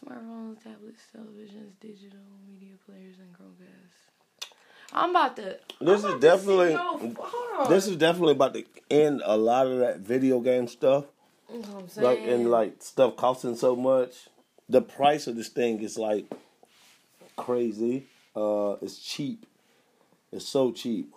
Smartphones, 0.00 0.62
tablets, 0.62 1.02
televisions, 1.14 1.72
digital 1.80 2.20
media 2.48 2.74
players, 2.86 3.16
and 3.18 3.32
Chromecast. 3.34 4.52
I'm 4.94 5.10
about 5.10 5.36
to. 5.36 5.58
This 5.80 5.98
is 5.98 6.04
about 6.04 6.14
to 6.14 6.20
definitely- 6.20 6.68
See, 6.68 6.72
yo, 6.74 7.14
hold 7.18 7.66
on. 7.66 7.70
This 7.70 7.86
is 7.88 7.96
definitely 7.96 8.32
about 8.32 8.54
to 8.54 8.64
end 8.90 9.22
a 9.24 9.36
lot 9.36 9.66
of 9.66 9.78
that 9.80 9.98
video 9.98 10.40
game 10.40 10.68
stuff. 10.68 11.04
You 11.52 11.58
know 11.60 11.68
what 11.68 11.82
I'm 11.82 11.88
saying? 11.88 12.06
Like 12.06 12.18
and 12.20 12.50
like 12.50 12.82
stuff 12.82 13.16
costing 13.16 13.56
so 13.56 13.74
much. 13.76 14.28
The 14.68 14.80
price 14.80 15.26
of 15.26 15.36
this 15.36 15.48
thing 15.48 15.82
is 15.82 15.98
like 15.98 16.24
crazy. 17.36 18.06
Uh, 18.34 18.76
it's 18.82 18.98
cheap. 18.98 19.46
It's 20.30 20.46
so 20.46 20.72
cheap. 20.72 21.12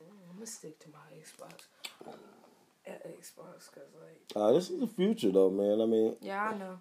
I'm 0.00 0.34
gonna 0.34 0.46
stick 0.46 0.78
to 0.80 0.88
my 0.90 0.98
Xbox. 1.20 1.66
At 2.86 3.06
Xbox, 3.06 3.72
cause 3.72 3.84
like, 4.02 4.20
Uh, 4.36 4.52
this 4.52 4.68
is 4.68 4.80
the 4.80 4.86
future, 4.86 5.30
though, 5.32 5.50
man. 5.50 5.80
I 5.80 5.86
mean, 5.86 6.16
yeah, 6.20 6.50
I 6.50 6.58
know. 6.58 6.78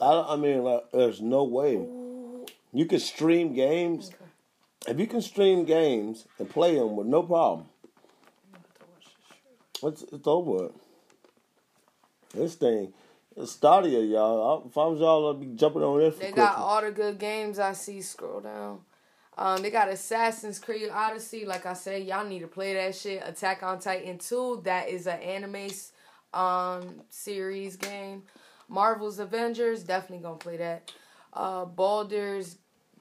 I, 0.00 0.34
I 0.34 0.36
mean, 0.36 0.62
like, 0.62 0.90
there's 0.92 1.22
no 1.22 1.44
way 1.44 1.74
you 2.72 2.84
can 2.86 3.00
stream 3.00 3.54
games. 3.54 4.08
Okay. 4.08 4.92
If 4.92 5.00
you 5.00 5.06
can 5.06 5.22
stream 5.22 5.64
games 5.64 6.26
and 6.38 6.48
play 6.48 6.74
them 6.74 6.94
with 6.94 7.06
no 7.06 7.22
problem, 7.22 7.68
I'm 8.52 8.60
about 8.60 8.74
to 8.74 8.84
watch 8.92 9.04
this 9.04 10.02
shit. 10.02 10.04
it's 10.04 10.12
it's 10.12 10.26
over. 10.26 10.70
This 12.34 12.54
thing, 12.56 12.92
Stadia, 13.44 14.00
y'all. 14.00 14.62
I- 14.64 14.66
If 14.68 14.78
I 14.78 14.86
was 14.86 15.00
y'all, 15.00 15.30
I'd 15.34 15.40
be 15.40 15.46
jumping 15.54 15.82
on 15.82 15.98
this. 15.98 16.14
For 16.14 16.20
They 16.20 16.32
got 16.32 16.54
Christmas. 16.54 16.64
all 16.64 16.80
the 16.82 16.90
good 16.92 17.18
games 17.18 17.58
I 17.58 17.72
see. 17.72 18.00
Scroll 18.00 18.40
down. 18.40 18.80
Um, 19.38 19.60
they 19.60 19.70
got 19.70 19.88
Assassin's 19.88 20.58
Creed 20.58 20.88
Odyssey. 20.90 21.44
Like 21.44 21.66
I 21.66 21.74
said, 21.74 22.04
y'all 22.04 22.24
need 22.26 22.38
to 22.40 22.46
play 22.48 22.72
that 22.74 22.94
shit. 22.94 23.22
Attack 23.24 23.62
on 23.62 23.78
Titan 23.78 24.16
2. 24.18 24.62
That 24.64 24.88
is 24.88 25.06
an 25.06 25.20
anime 25.20 25.68
um 26.32 27.02
series 27.10 27.76
game. 27.76 28.22
Marvel's 28.68 29.18
Avengers. 29.18 29.84
Definitely 29.84 30.22
gonna 30.24 30.36
play 30.38 30.56
that. 30.56 30.90
Uh, 31.32 31.64
Baldur's 31.66 32.56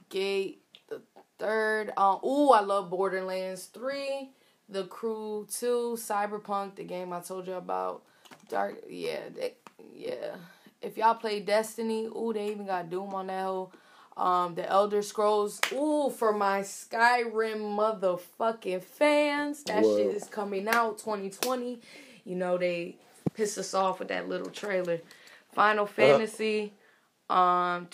Gate 0.10 0.62
the 0.90 1.02
third. 1.40 1.92
Um, 1.98 2.20
ooh, 2.26 2.52
I 2.52 2.60
love 2.60 2.90
Borderlands 2.90 3.66
3. 3.66 4.32
The 4.68 4.84
Crew 4.86 5.48
2. 5.50 5.96
Cyberpunk, 5.98 6.76
the 6.76 6.84
game 6.84 7.14
I 7.14 7.22
told 7.22 7.48
you 7.48 7.54
about. 7.54 8.04
Dark. 8.50 8.84
Yeah. 8.90 9.22
They, 9.34 9.54
yeah. 9.94 10.36
If 10.82 10.98
y'all 10.98 11.16
play 11.16 11.40
Destiny, 11.40 12.06
ooh, 12.06 12.32
they 12.34 12.52
even 12.52 12.66
got 12.66 12.90
Doom 12.90 13.14
on 13.14 13.28
that 13.28 13.44
whole. 13.44 13.72
Um, 14.18 14.56
the 14.56 14.66
Elder 14.70 15.02
Scrolls, 15.02 15.60
ooh, 15.74 16.10
for 16.10 16.32
my 16.32 16.62
Skyrim 16.62 17.60
motherfucking 17.60 18.82
fans, 18.82 19.64
that 19.64 19.84
Whoa. 19.84 19.98
shit 19.98 20.16
is 20.16 20.24
coming 20.24 20.70
out 20.70 21.00
2020. 21.00 21.82
You 22.24 22.36
know 22.36 22.58
they 22.58 22.96
pissed 23.34 23.58
us 23.58 23.74
off 23.74 24.00
with 24.00 24.08
that 24.08 24.30
little 24.30 24.50
trailer. 24.50 25.02
Final 25.52 25.86
Fantasy, 25.86 26.72
um, 27.30 27.88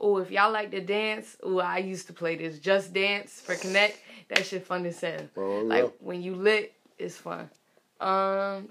oh, 0.00 0.18
if 0.18 0.30
y'all 0.30 0.52
like 0.52 0.70
to 0.72 0.80
dance, 0.80 1.36
ooh, 1.46 1.60
I 1.60 1.78
used 1.78 2.08
to 2.08 2.12
play 2.12 2.36
this 2.36 2.58
Just 2.58 2.92
Dance 2.92 3.40
for 3.40 3.54
Kinect. 3.54 3.94
That 4.28 4.44
shit 4.44 4.66
fun 4.66 4.84
as 4.86 5.00
hell. 5.00 5.20
Oh, 5.36 5.62
yeah. 5.62 5.62
Like 5.62 5.92
when 6.00 6.22
you 6.22 6.34
lit, 6.34 6.74
it's 6.98 7.16
fun. 7.16 7.48
Um, 8.00 8.68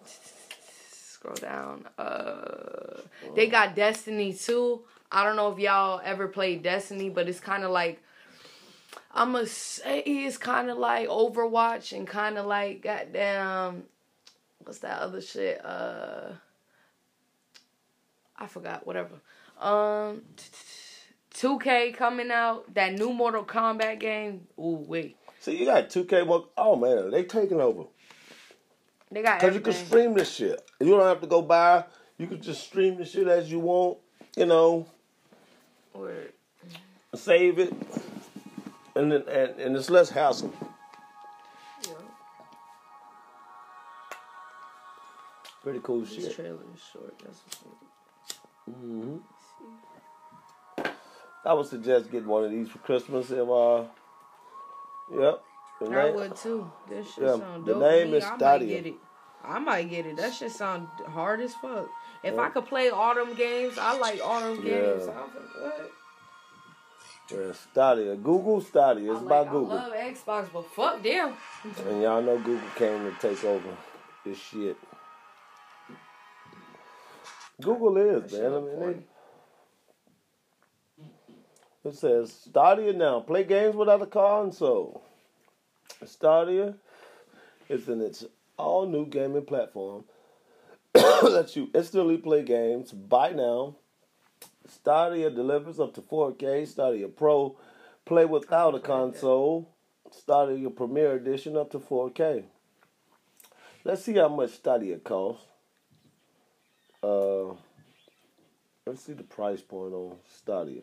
scroll 1.25 1.51
down. 1.51 1.87
Uh, 1.97 3.01
they 3.35 3.47
got 3.47 3.75
Destiny 3.75 4.33
2. 4.33 4.81
I 5.11 5.23
don't 5.23 5.35
know 5.35 5.51
if 5.51 5.59
y'all 5.59 6.01
ever 6.03 6.27
played 6.27 6.63
Destiny, 6.63 7.09
but 7.09 7.27
it's 7.29 7.39
kind 7.39 7.63
of 7.63 7.71
like 7.71 8.01
I'm 9.13 9.31
gonna 9.31 9.45
say 9.47 9.99
it's 10.01 10.37
kind 10.37 10.69
of 10.69 10.77
like 10.77 11.07
Overwatch 11.07 11.95
and 11.95 12.07
kind 12.07 12.37
of 12.37 12.45
like 12.45 12.81
goddamn 12.81 13.83
what's 14.59 14.79
that 14.79 14.99
other 15.01 15.21
shit? 15.21 15.63
Uh, 15.63 16.31
I 18.37 18.47
forgot. 18.47 18.85
Whatever. 18.85 19.15
Um, 19.59 20.23
2K 21.33 21.93
coming 21.95 22.31
out. 22.31 22.73
That 22.73 22.93
new 22.93 23.13
Mortal 23.13 23.45
Kombat 23.45 23.99
game. 23.99 24.47
Ooh 24.59 24.83
wait, 24.85 25.15
So 25.39 25.51
you 25.51 25.65
got 25.65 25.89
2K. 25.89 26.27
Mo- 26.27 26.49
Oh, 26.57 26.75
man, 26.75 27.11
they 27.11 27.23
taking 27.23 27.61
over. 27.61 27.83
They 29.15 29.21
got 29.21 29.39
Because 29.39 29.55
you 29.55 29.61
can 29.61 29.73
stream 29.73 30.13
this 30.13 30.33
shit. 30.33 30.61
You 30.81 30.87
don't 30.89 31.01
have 31.07 31.21
to 31.21 31.27
go 31.27 31.41
buy. 31.41 31.85
You 32.17 32.27
can 32.27 32.41
just 32.41 32.65
stream 32.65 32.97
the 32.97 33.05
shit 33.05 33.27
as 33.27 33.51
you 33.51 33.59
want. 33.59 33.97
You 34.35 34.45
know, 34.45 34.85
Word. 35.93 36.33
save 37.15 37.57
it. 37.59 37.73
And, 38.95 39.11
then, 39.11 39.23
and, 39.29 39.59
and 39.59 39.75
it's 39.75 39.89
less 39.89 40.09
hassle. 40.09 40.53
Yeah. 41.83 41.93
Pretty 45.63 45.79
cool 45.83 46.01
This 46.01 46.13
shit. 46.13 46.35
trailer 46.35 46.59
is 46.73 46.81
short. 46.91 47.13
That's 47.23 47.39
what's 47.45 47.57
up. 47.61 48.75
hmm 48.75 49.17
I 51.45 51.53
would 51.53 51.67
suggest 51.67 52.11
getting 52.11 52.27
one 52.27 52.43
of 52.43 52.51
these 52.51 52.69
for 52.69 52.79
Christmas. 52.79 53.29
If 53.31 53.47
uh, 53.47 53.83
yep. 55.17 55.41
The 55.79 55.87
I 55.87 56.05
name- 56.05 56.15
would 56.15 56.35
too. 56.35 56.71
This 56.89 57.13
shit 57.13 57.23
Yeah, 57.25 57.37
sound 57.37 57.65
the 57.65 57.75
name 57.75 58.11
me. 58.11 58.17
is 58.17 58.23
I 58.23 58.29
might 58.31 58.37
Stadia. 58.39 58.93
It. 59.47 59.51
I 59.51 59.59
might 59.59 59.89
get 59.89 60.05
it. 60.05 60.17
That 60.17 60.33
shit 60.33 60.51
sound 60.51 60.87
hard 61.07 61.41
as 61.41 61.53
fuck. 61.55 61.87
If 62.23 62.37
I 62.37 62.49
could 62.49 62.65
play 62.65 62.89
all 62.89 63.13
them 63.13 63.35
games, 63.35 63.77
I 63.77 63.97
like 63.97 64.19
all 64.23 64.41
them 64.41 64.63
games. 64.63 65.03
I'm 65.03 65.15
like, 65.15 65.61
what? 65.61 65.91
Yeah, 67.31 67.53
Stadia. 67.53 68.15
Google 68.15 68.61
Stadia. 68.61 69.13
It's 69.13 69.21
by 69.21 69.39
like, 69.39 69.51
Google. 69.51 69.77
I 69.77 69.87
love 69.87 69.93
Xbox, 69.93 70.49
but 70.53 70.65
fuck 70.71 71.03
them. 71.03 71.33
And 71.87 72.01
y'all 72.01 72.21
know 72.21 72.37
Google 72.37 72.69
came 72.75 73.03
to 73.03 73.15
take 73.19 73.43
over 73.43 73.69
this 74.23 74.37
shit. 74.39 74.77
Google 77.61 77.97
is, 77.97 78.31
man. 78.33 78.53
I 78.53 78.59
mean, 78.59 78.79
they, 81.83 81.89
it 81.89 81.95
says 81.95 82.33
Stadia 82.33 82.93
now. 82.93 83.21
Play 83.21 83.43
games 83.43 83.75
without 83.75 84.01
a 84.01 84.07
console. 84.07 85.03
Stadia 86.03 86.75
is 87.69 87.87
in 87.87 88.01
its 88.01 88.25
all 88.57 88.87
new 88.87 89.05
gaming 89.05 89.45
platform. 89.45 90.05
lets 91.23 91.55
you 91.55 91.69
instantly 91.73 92.17
play 92.17 92.43
games. 92.43 92.91
Buy 92.91 93.31
now. 93.31 93.75
Stadia 94.67 95.29
delivers 95.29 95.79
up 95.79 95.93
to 95.95 96.01
4K. 96.01 96.67
Stadia 96.67 97.07
Pro. 97.07 97.57
Play 98.05 98.25
without 98.25 98.75
a 98.75 98.79
console. 98.79 99.69
Stadia 100.11 100.69
Premier 100.69 101.13
Edition 101.15 101.57
up 101.57 101.71
to 101.71 101.79
4K. 101.79 102.43
Let's 103.83 104.03
see 104.03 104.15
how 104.15 104.29
much 104.29 104.51
Stadia 104.51 104.97
costs. 104.97 105.45
Uh, 107.03 107.53
let's 108.85 109.03
see 109.03 109.13
the 109.13 109.23
price 109.23 109.61
point 109.61 109.93
on 109.93 110.15
Stadia. 110.27 110.81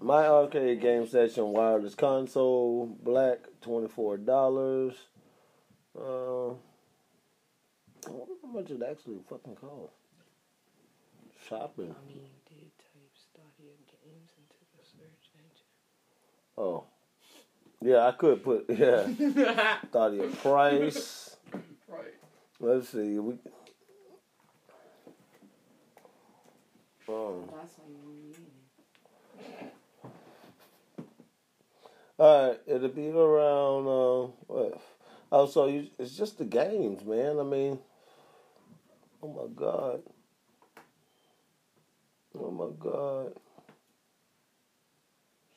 My 0.00 0.28
arcade 0.28 0.80
game 0.80 1.08
session 1.08 1.46
wireless 1.48 1.96
console, 1.96 2.96
black, 3.02 3.38
twenty 3.60 3.88
four 3.88 4.16
dollars. 4.16 4.94
Uh, 6.00 6.50
I 8.06 8.10
wonder 8.10 8.34
how 8.42 8.48
much 8.52 8.70
it 8.70 8.80
actually 8.88 9.18
fucking 9.28 9.56
cost. 9.56 9.92
Shopping. 11.48 11.94
I 11.94 12.06
mean, 12.06 12.16
you 12.16 12.30
did 12.48 12.70
type 12.78 13.14
Stadia 13.14 13.72
games 13.90 14.30
into 14.36 14.60
the 14.76 14.84
search 14.84 15.30
engine. 15.34 15.66
Oh, 16.56 16.84
yeah, 17.80 18.06
I 18.06 18.12
could 18.12 18.44
put 18.44 18.66
yeah 18.68 19.06
Stadia 19.88 20.28
price. 20.28 21.36
Right. 21.88 22.14
Let's 22.60 22.90
see. 22.90 23.18
We. 23.18 23.34
Um, 27.08 27.48
That's 27.56 27.76
how 27.76 27.84
you 27.88 28.12
need. 28.12 28.36
All 32.18 32.48
right, 32.48 32.60
it'll 32.66 32.88
be 32.88 33.08
around. 33.08 33.86
Uh, 33.86 34.32
what? 34.46 34.80
Oh, 35.30 35.46
so 35.46 35.66
you, 35.66 35.88
it's 35.98 36.16
just 36.16 36.38
the 36.38 36.44
games, 36.44 37.04
man. 37.04 37.38
I 37.38 37.42
mean, 37.42 37.78
oh 39.22 39.28
my 39.28 39.54
god, 39.54 40.02
oh 42.38 42.50
my 42.50 42.68
god. 42.78 43.34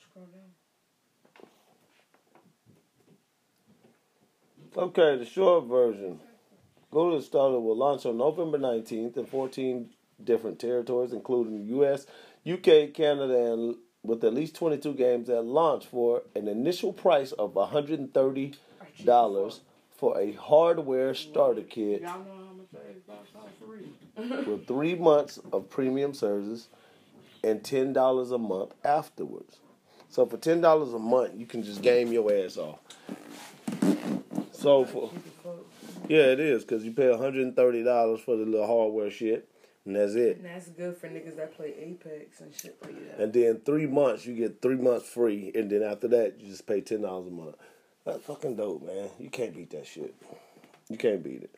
Scroll 0.01 0.25
down. 0.25 0.51
Okay, 4.77 5.17
the 5.17 5.25
short 5.25 5.65
version. 5.67 6.19
Go 6.91 7.17
to 7.17 7.59
will 7.59 7.77
launch 7.77 8.05
on 8.05 8.17
November 8.17 8.57
19th 8.57 9.15
in 9.15 9.25
14 9.25 9.89
different 10.21 10.59
territories, 10.59 11.13
including 11.13 11.59
the 11.59 11.67
U.S., 11.75 12.05
UK, 12.45 12.93
Canada, 12.93 13.53
and 13.53 13.75
with 14.03 14.23
at 14.23 14.33
least 14.33 14.55
22 14.55 14.93
games 14.95 15.29
at 15.29 15.45
launch 15.45 15.85
for 15.85 16.23
an 16.35 16.47
initial 16.47 16.91
price 16.91 17.31
of 17.33 17.53
$130 17.53 18.55
for 19.97 20.19
a 20.19 20.31
hardware 20.33 21.13
starter 21.13 21.61
kit 21.61 22.01
Y'all 22.01 22.19
know 22.19 22.25
how 22.47 22.53
much 22.53 22.67
that 22.73 23.07
Xbox 23.07 23.43
Live 24.17 24.35
free. 24.35 24.51
with 24.51 24.67
three 24.67 24.95
months 24.95 25.39
of 25.53 25.69
premium 25.69 26.13
services 26.13 26.69
and 27.43 27.61
$10 27.63 28.31
a 28.31 28.37
month 28.37 28.73
afterwards. 28.83 29.59
So 30.09 30.25
for 30.25 30.37
$10 30.37 30.95
a 30.95 30.99
month, 30.99 31.33
you 31.37 31.45
can 31.45 31.63
just 31.63 31.81
game 31.81 32.11
your 32.11 32.31
ass 32.33 32.57
off. 32.57 32.79
So 34.51 34.85
for 34.85 35.11
yeah, 36.07 36.23
it 36.23 36.39
is 36.39 36.63
because 36.63 36.83
you 36.83 36.91
pay 36.91 37.05
$130 37.05 38.19
for 38.19 38.35
the 38.35 38.45
little 38.45 38.67
hardware 38.67 39.09
shit, 39.09 39.47
and 39.85 39.95
that's 39.95 40.13
it. 40.15 40.37
And 40.37 40.45
that's 40.45 40.67
good 40.69 40.97
for 40.97 41.07
niggas 41.07 41.37
that 41.37 41.55
play 41.55 41.73
Apex 41.77 42.41
and 42.41 42.53
shit 42.53 42.77
like 42.83 42.95
that. 43.17 43.23
And 43.23 43.33
then 43.33 43.61
three 43.65 43.87
months, 43.87 44.25
you 44.25 44.35
get 44.35 44.61
three 44.61 44.75
months 44.75 45.07
free, 45.07 45.51
and 45.55 45.69
then 45.69 45.83
after 45.83 46.07
that, 46.09 46.39
you 46.39 46.49
just 46.49 46.67
pay 46.67 46.81
ten 46.81 47.01
dollars 47.01 47.27
a 47.27 47.31
month. 47.31 47.55
That's 48.05 48.23
fucking 48.25 48.55
dope, 48.55 48.83
man. 48.83 49.09
You 49.19 49.29
can't 49.29 49.55
beat 49.55 49.69
that 49.71 49.85
shit. 49.85 50.15
You 50.89 50.97
can't 50.97 51.23
beat 51.23 51.43
it. 51.43 51.55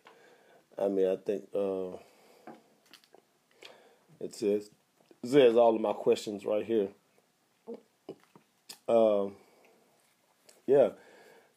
I 0.78 0.88
mean, 0.90 1.08
I 1.08 1.16
think 1.16 1.46
uh, 1.56 1.98
it 4.20 4.36
says 4.36 4.70
it 5.24 5.30
says 5.30 5.56
all 5.56 5.76
of 5.76 5.82
my 5.82 5.94
questions 5.94 6.46
right 6.46 6.66
here. 6.66 6.90
Um, 8.88 9.36
yeah, 10.68 10.90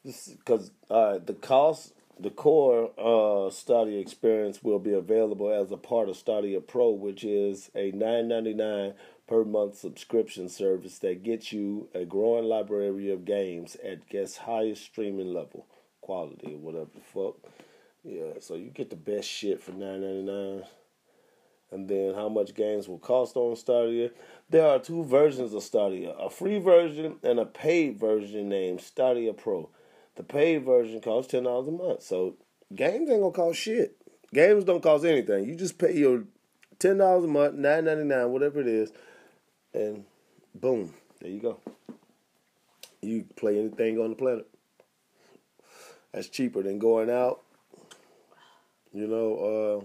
because 0.05 0.71
uh, 0.89 1.19
the 1.19 1.35
cost, 1.35 1.93
the 2.21 2.31
core 2.31 2.91
uh, 2.97 3.51
Stadia 3.51 3.99
experience 3.99 4.63
will 4.63 4.79
be 4.79 4.93
available 4.93 5.51
as 5.51 5.73
a 5.73 5.77
part 5.77 6.09
of 6.09 6.17
Stadia 6.17 6.61
Pro, 6.61 6.91
which 6.91 7.25
is 7.25 7.71
a 7.75 7.91
nine 7.91 8.29
ninety 8.29 8.55
nine 8.55 8.95
per 9.27 9.45
month 9.45 9.77
subscription 9.77 10.49
service 10.49 10.99
that 11.01 11.23
gets 11.23 11.53
you 11.53 11.89
a 11.95 12.05
growing 12.05 12.45
library 12.45 13.11
of 13.11 13.25
games 13.25 13.77
at 13.85 14.09
guess 14.09 14.37
highest 14.37 14.83
streaming 14.85 15.33
level 15.33 15.67
quality 16.01 16.55
or 16.55 16.59
whatever 16.59 16.91
the 16.95 17.01
fuck. 17.01 17.37
Yeah, 18.05 18.39
so 18.41 18.55
you 18.55 18.71
get 18.71 18.91
the 18.91 18.97
best 18.97 19.29
shit 19.29 19.61
for 19.61 19.73
nine 19.73 20.01
ninety 20.01 20.23
nine. 20.23 20.63
And 21.73 21.89
then 21.89 22.15
how 22.15 22.29
much 22.29 22.55
games 22.55 22.89
will 22.89 23.01
cost 23.01 23.37
on 23.37 23.57
Stadia? 23.57 24.11
There 24.49 24.65
are 24.65 24.79
two 24.79 25.03
versions 25.03 25.53
of 25.53 25.65
Stadia: 25.65 26.11
a 26.11 26.31
free 26.31 26.61
version 26.61 27.17
and 27.25 27.41
a 27.41 27.45
paid 27.45 27.99
version 27.99 28.49
named 28.49 28.81
Stadia 28.81 29.33
Pro. 29.33 29.69
The 30.15 30.23
paid 30.23 30.65
version 30.65 31.01
costs 31.01 31.33
ten 31.33 31.43
dollars 31.43 31.67
a 31.67 31.73
month, 31.73 32.03
so 32.03 32.37
games 32.75 33.11
ain't 33.11 33.21
gonna 33.21 33.33
cost 33.33 33.59
shit. 33.59 33.97
Games 34.33 34.63
don't 34.63 34.83
cost 34.83 35.05
anything. 35.05 35.45
You 35.45 35.57
just 35.57 35.79
pay 35.79 35.97
your 35.97 36.23
ten 36.79 36.99
dollars 36.99 37.25
a 37.25 37.29
month, 37.29 37.55
nine 37.55 37.85
ninety 37.87 38.05
nine, 38.05 38.31
whatever 38.31 38.61
it 38.61 38.69
is, 38.69 38.93
and 39.77 40.05
boom, 40.55 40.93
there 41.21 41.31
you 41.31 41.41
go. 41.41 41.61
You 43.03 43.27
play 43.37 43.59
anything 43.59 43.99
on 43.99 44.11
the 44.11 44.17
planet. 44.17 44.49
That's 46.13 46.29
cheaper 46.29 46.63
than 46.63 46.79
going 46.79 47.11
out. 47.11 47.43
You 48.93 49.07
know, 49.07 49.85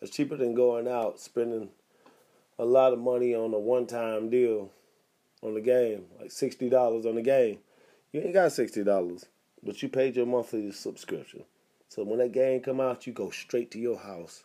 it's 0.00 0.10
cheaper 0.16 0.36
than 0.36 0.54
going 0.54 0.88
out 0.88 1.20
spending 1.20 1.68
a 2.58 2.64
lot 2.64 2.92
of 2.92 2.98
money 2.98 3.34
on 3.34 3.52
a 3.52 3.58
one 3.58 3.86
time 3.86 4.30
deal 4.30 4.70
on 5.42 5.54
the 5.54 5.60
game, 5.60 6.06
like 6.18 6.32
sixty 6.32 6.70
dollars 6.70 7.04
on 7.04 7.16
the 7.16 7.22
game. 7.22 7.58
You 8.12 8.22
ain't 8.22 8.34
got 8.34 8.52
sixty 8.52 8.82
dollars, 8.82 9.26
but 9.62 9.82
you 9.82 9.88
paid 9.88 10.16
your 10.16 10.26
monthly 10.26 10.72
subscription. 10.72 11.44
So 11.88 12.04
when 12.04 12.20
that 12.20 12.32
game 12.32 12.60
come 12.60 12.80
out, 12.80 13.06
you 13.06 13.12
go 13.12 13.28
straight 13.28 13.70
to 13.72 13.78
your 13.78 13.98
house 13.98 14.44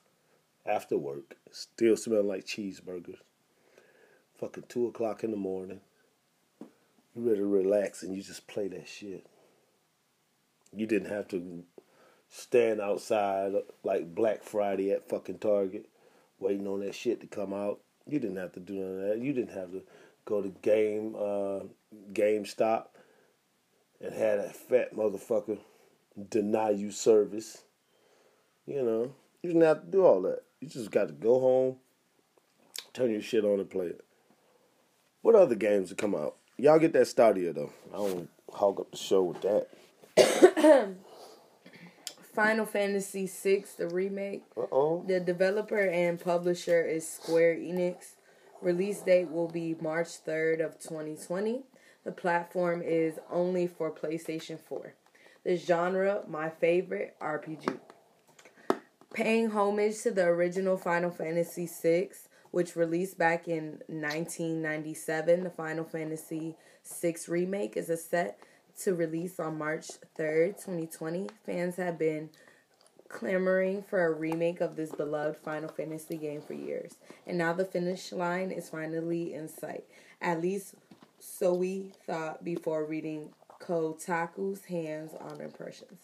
after 0.66 0.98
work, 0.98 1.38
still 1.50 1.96
smelling 1.96 2.28
like 2.28 2.46
cheeseburgers. 2.46 3.20
Fucking 4.40 4.66
two 4.70 4.88
o'clock 4.88 5.24
in 5.24 5.32
the 5.32 5.38
morning. 5.38 5.82
You 7.16 7.28
ready 7.28 7.40
to 7.40 7.46
relax 7.46 8.04
and 8.04 8.16
you 8.16 8.22
just 8.22 8.48
play 8.48 8.68
that 8.68 8.88
shit. 8.88 9.26
You 10.76 10.86
didn't 10.86 11.10
have 11.10 11.28
to 11.30 11.64
stand 12.30 12.80
outside 12.80 13.54
like 13.84 14.14
Black 14.14 14.44
Friday 14.44 14.92
at 14.92 15.10
fucking 15.10 15.40
Target, 15.40 15.90
waiting 16.40 16.68
on 16.68 16.82
that 16.82 16.94
shit 16.94 17.20
to 17.22 17.28
come 17.28 17.54
out. 17.54 17.80
You 18.06 18.20
didn't 18.20 18.38
have 18.38 18.54
to 18.54 18.60
do 18.60 18.76
none 18.76 19.00
of 19.02 19.10
that. 19.10 19.20
You 19.20 19.34
didn't 19.34 19.56
have 19.56 19.72
to 19.72 19.82
go 20.26 20.42
to 20.42 20.50
game 20.50 21.16
uh, 21.16 21.62
GameStop 22.14 22.88
and 24.00 24.14
had 24.14 24.40
that 24.40 24.56
fat 24.56 24.96
motherfucker 24.96 25.58
deny 26.30 26.70
you 26.70 26.92
service. 26.92 27.64
You 28.68 28.84
know, 28.84 29.14
you 29.42 29.50
didn't 29.50 29.64
have 29.64 29.82
to 29.82 29.88
do 29.88 30.06
all 30.06 30.22
that. 30.24 30.44
You 30.60 30.68
just 30.68 30.92
got 30.92 31.08
to 31.08 31.14
go 31.14 31.40
home, 31.40 31.78
turn 32.94 33.12
your 33.12 33.22
shit 33.22 33.46
on 33.46 33.60
and 33.60 33.70
play 33.70 33.88
it. 33.88 34.04
What 35.28 35.36
other 35.36 35.56
games 35.56 35.90
have 35.90 35.98
come 35.98 36.16
out? 36.16 36.38
Y'all 36.56 36.80
get 36.80 36.94
that 36.94 37.06
Stadia 37.06 37.52
though. 37.52 37.74
I 37.94 37.98
don't 37.98 38.30
hog 38.50 38.80
up 38.80 38.92
the 38.92 38.98
show 38.98 39.24
with 39.24 39.42
that. 39.42 40.96
Final 42.34 42.66
Fantasy 42.66 43.26
VI, 43.28 43.66
the 43.78 43.90
remake. 43.90 44.44
Uh 44.56 44.68
oh. 44.72 45.04
The 45.06 45.20
developer 45.20 45.86
and 45.86 46.18
publisher 46.18 46.82
is 46.82 47.06
Square 47.06 47.58
Enix. 47.58 48.14
Release 48.62 49.02
date 49.02 49.30
will 49.30 49.50
be 49.50 49.76
March 49.82 50.24
3rd 50.26 50.66
of 50.66 50.80
2020. 50.80 51.64
The 52.06 52.14
platform 52.14 52.82
is 52.82 53.20
only 53.30 53.68
for 53.68 53.92
PlayStation 53.92 54.58
4. 54.58 54.94
The 55.44 55.58
genre, 55.58 56.24
my 56.26 56.50
favorite, 56.50 57.18
RPG. 57.22 57.78
Paying 59.14 59.50
homage 59.50 60.02
to 60.04 60.12
the 60.12 60.24
original 60.24 60.78
Final 60.78 61.12
Fantasy 61.12 61.68
VI, 61.84 62.12
which 62.52 62.76
released 62.76 63.18
back 63.18 63.48
in 63.48 63.82
1997, 63.88 65.44
the 65.44 65.50
Final 65.50 65.84
Fantasy 65.86 66.56
VI 66.86 67.16
remake 67.28 67.78
is 67.78 67.90
a 67.90 67.98
set 67.98 68.40
to 68.84 68.94
release 68.94 69.40
on 69.40 69.58
March 69.58 69.88
3rd, 70.18 70.58
2020. 70.58 71.28
Fans 71.46 71.76
have 71.78 71.98
been 71.98 72.30
clamoring 73.10 73.82
for 73.84 74.06
a 74.06 74.14
remake 74.14 74.62
of 74.62 74.76
this 74.76 74.92
beloved 74.92 75.38
Final 75.38 75.70
Fantasy 75.70 76.18
game 76.18 76.42
for 76.42 76.54
years, 76.54 76.96
and 77.26 77.38
now 77.38 77.54
the 77.54 77.66
finish 77.66 78.12
line 78.12 78.52
is 78.52 78.70
finally 78.70 79.34
in 79.34 79.48
sight. 79.48 79.86
At 80.22 80.42
least 80.42 80.76
so 81.20 81.54
we 81.54 81.92
thought 82.06 82.44
before 82.44 82.86
reading 82.86 83.30
Kotaku's 83.60 84.66
hands 84.66 85.14
on 85.20 85.42
impressions. 85.42 86.00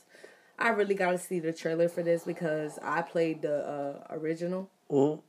I 0.57 0.69
really 0.69 0.95
got 0.95 1.11
to 1.11 1.17
see 1.17 1.39
the 1.39 1.53
trailer 1.53 1.89
for 1.89 2.03
this 2.03 2.23
because 2.23 2.77
I 2.81 3.01
played 3.01 3.41
the 3.41 3.65
uh, 3.65 4.07
original. 4.11 4.69
Mhm. 4.89 5.21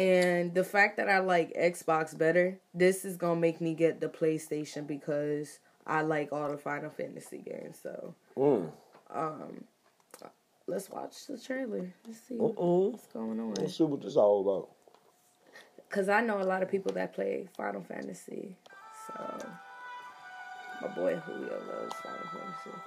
And 0.00 0.54
the 0.54 0.64
fact 0.64 0.96
that 0.96 1.10
I 1.10 1.18
like 1.18 1.52
Xbox 1.54 2.16
better, 2.16 2.58
this 2.72 3.04
is 3.04 3.16
gonna 3.18 3.38
make 3.38 3.60
me 3.60 3.74
get 3.74 4.00
the 4.00 4.08
PlayStation 4.08 4.86
because 4.86 5.58
I 5.86 6.00
like 6.00 6.32
all 6.32 6.48
the 6.50 6.56
Final 6.56 6.88
Fantasy 6.90 7.38
games. 7.38 7.78
So 7.82 8.14
Mm. 8.36 8.70
let's 10.66 10.88
watch 10.88 11.26
the 11.26 11.36
trailer. 11.36 11.92
Let's 12.06 12.20
see 12.20 12.36
Mm-mm. 12.36 12.92
what's 12.92 13.06
going 13.08 13.40
on. 13.40 13.54
Let's 13.54 13.76
see 13.76 13.84
what 13.84 14.00
this 14.00 14.16
all 14.16 14.40
about. 14.40 14.70
Cause 15.90 16.08
I 16.08 16.20
know 16.22 16.40
a 16.40 16.44
lot 16.44 16.62
of 16.62 16.70
people 16.70 16.92
that 16.92 17.12
play 17.12 17.48
Final 17.56 17.82
Fantasy. 17.82 18.56
So 19.06 19.48
my 20.80 20.88
boy 20.94 21.16
Julio 21.16 21.58
loves 21.68 21.94
Final 21.96 22.26
Fantasy. 22.32 22.78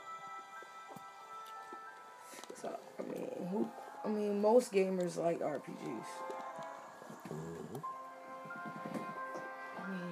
So 2.60 2.76
I 2.98 3.02
mean, 3.04 3.48
who? 3.52 3.70
I 4.04 4.08
mean, 4.08 4.42
most 4.42 4.72
gamers 4.72 5.18
like 5.18 5.42
RPGs. 5.42 6.06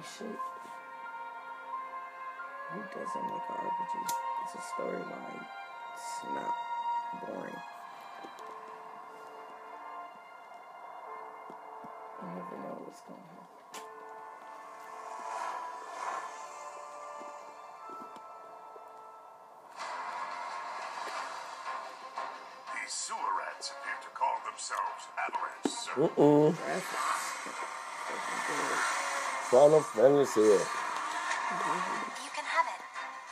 Shit. 0.02 0.26
Who 2.72 2.80
doesn't 2.80 3.22
like 3.22 3.48
an 3.50 3.56
RPG? 3.62 3.94
It's 4.44 4.54
a 4.54 4.58
storyline. 4.58 5.46
It's 5.94 6.24
not 6.34 6.54
boring. 7.20 7.60
You 12.20 12.28
never 12.28 12.56
know 12.62 12.76
what's 12.84 13.02
going 13.02 13.20
to 13.20 13.26
happen. 13.30 13.46
These 22.74 22.92
sewer 22.92 23.32
Final 29.52 29.80
Fantasy. 29.82 30.40
You 30.40 30.56
can 32.32 32.46
have 32.48 32.64
it 32.72 32.80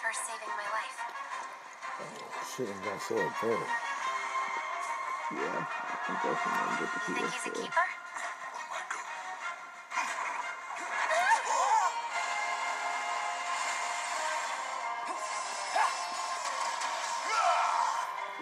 for 0.05 0.13
saving 0.13 0.53
my 0.53 0.69
life. 0.69 1.01
Shit, 2.45 2.69
I 2.69 2.85
got 2.85 3.01
so 3.01 3.17
important. 3.17 3.67
Yeah, 5.33 5.65
I'm 6.09 6.15
definitely 6.21 6.61
gonna 6.61 6.77
get 6.77 6.93
the 6.93 7.01
Think 7.15 7.33
he's 7.33 7.47
a 7.47 7.49
PS4. 7.49 7.63
keeper? 7.63 7.87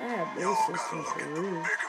I 0.01 0.09
have 0.09 0.41
Y'all 0.41 0.55
those 0.55 0.79
gotta 0.79 0.79
systems 0.79 1.07
look 1.39 1.88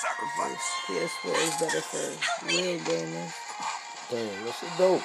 sacrifice. 0.00 0.66
PS4 0.86 1.34
is 1.46 1.54
better 1.60 1.80
for 1.80 2.46
real 2.46 2.78
gamers. 2.80 3.34
Damn, 4.10 4.44
this 4.44 4.62
is 4.62 4.70
dope. 4.78 5.02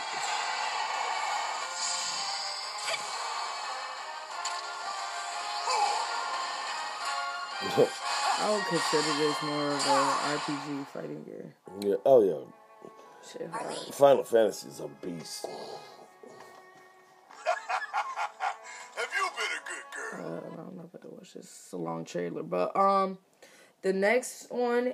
I 8.39 8.51
would 8.51 8.65
consider 8.65 9.13
this 9.17 9.41
more 9.43 9.69
of 9.69 9.79
a 9.87 10.37
RPG 10.37 10.87
fighting 10.87 11.23
game. 11.23 11.53
yeah. 11.81 11.95
Oh 12.05 12.21
yeah. 12.23 12.43
Shit 13.31 13.49
hard. 13.51 13.73
Final 13.93 14.23
Fantasy 14.23 14.67
is 14.67 14.79
a 14.81 14.87
beast. 15.05 15.45
Have 18.95 19.11
you 19.17 19.29
been 19.37 19.53
a 19.57 19.61
good 19.65 19.85
girl? 19.95 20.25
Uh, 20.25 20.37
I 20.39 20.55
don't 20.57 20.75
know 20.75 20.83
if 20.85 20.95
I 20.95 20.97
can 20.99 21.11
watch 21.11 21.33
this. 21.33 21.45
It's 21.45 21.71
a 21.73 21.77
long 21.77 22.03
trailer, 22.05 22.43
but 22.43 22.75
um, 22.75 23.17
the 23.83 23.93
next 23.93 24.49
one, 24.49 24.93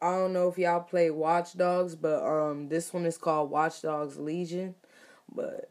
I 0.00 0.14
don't 0.14 0.32
know 0.32 0.48
if 0.48 0.58
y'all 0.58 0.80
play 0.80 1.10
Watch 1.10 1.56
Dogs, 1.56 1.94
but 1.94 2.24
um, 2.24 2.68
this 2.68 2.92
one 2.92 3.04
is 3.04 3.18
called 3.18 3.50
Watch 3.50 3.82
Dogs 3.82 4.18
Legion, 4.18 4.74
but 5.34 5.70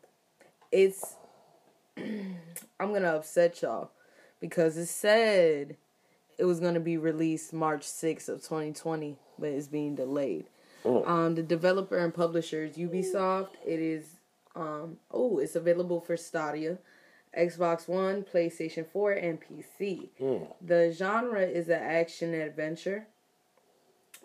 it's 0.71 1.15
I'm 1.97 2.93
gonna 2.93 3.15
upset 3.15 3.61
y'all 3.61 3.91
because 4.39 4.77
it 4.77 4.87
said 4.87 5.77
it 6.37 6.45
was 6.45 6.59
gonna 6.59 6.79
be 6.79 6.97
released 6.97 7.53
March 7.53 7.83
6th 7.83 8.29
of 8.29 8.41
2020, 8.41 9.17
but 9.37 9.49
it's 9.49 9.67
being 9.67 9.95
delayed. 9.95 10.45
Um, 11.05 11.35
the 11.35 11.43
developer 11.43 11.97
and 11.97 12.13
publisher 12.13 12.63
is 12.63 12.77
Ubisoft. 12.77 13.49
It 13.65 13.79
is 13.79 14.05
um 14.55 14.97
oh, 15.11 15.39
it's 15.39 15.55
available 15.55 16.01
for 16.01 16.17
Stadia. 16.17 16.77
Xbox 17.37 17.87
One, 17.87 18.23
PlayStation 18.23 18.85
4, 18.87 19.11
and 19.13 19.39
PC. 19.39 20.09
Hmm. 20.17 20.45
The 20.61 20.91
genre 20.91 21.41
is 21.41 21.69
an 21.69 21.81
action 21.81 22.33
adventure. 22.33 23.07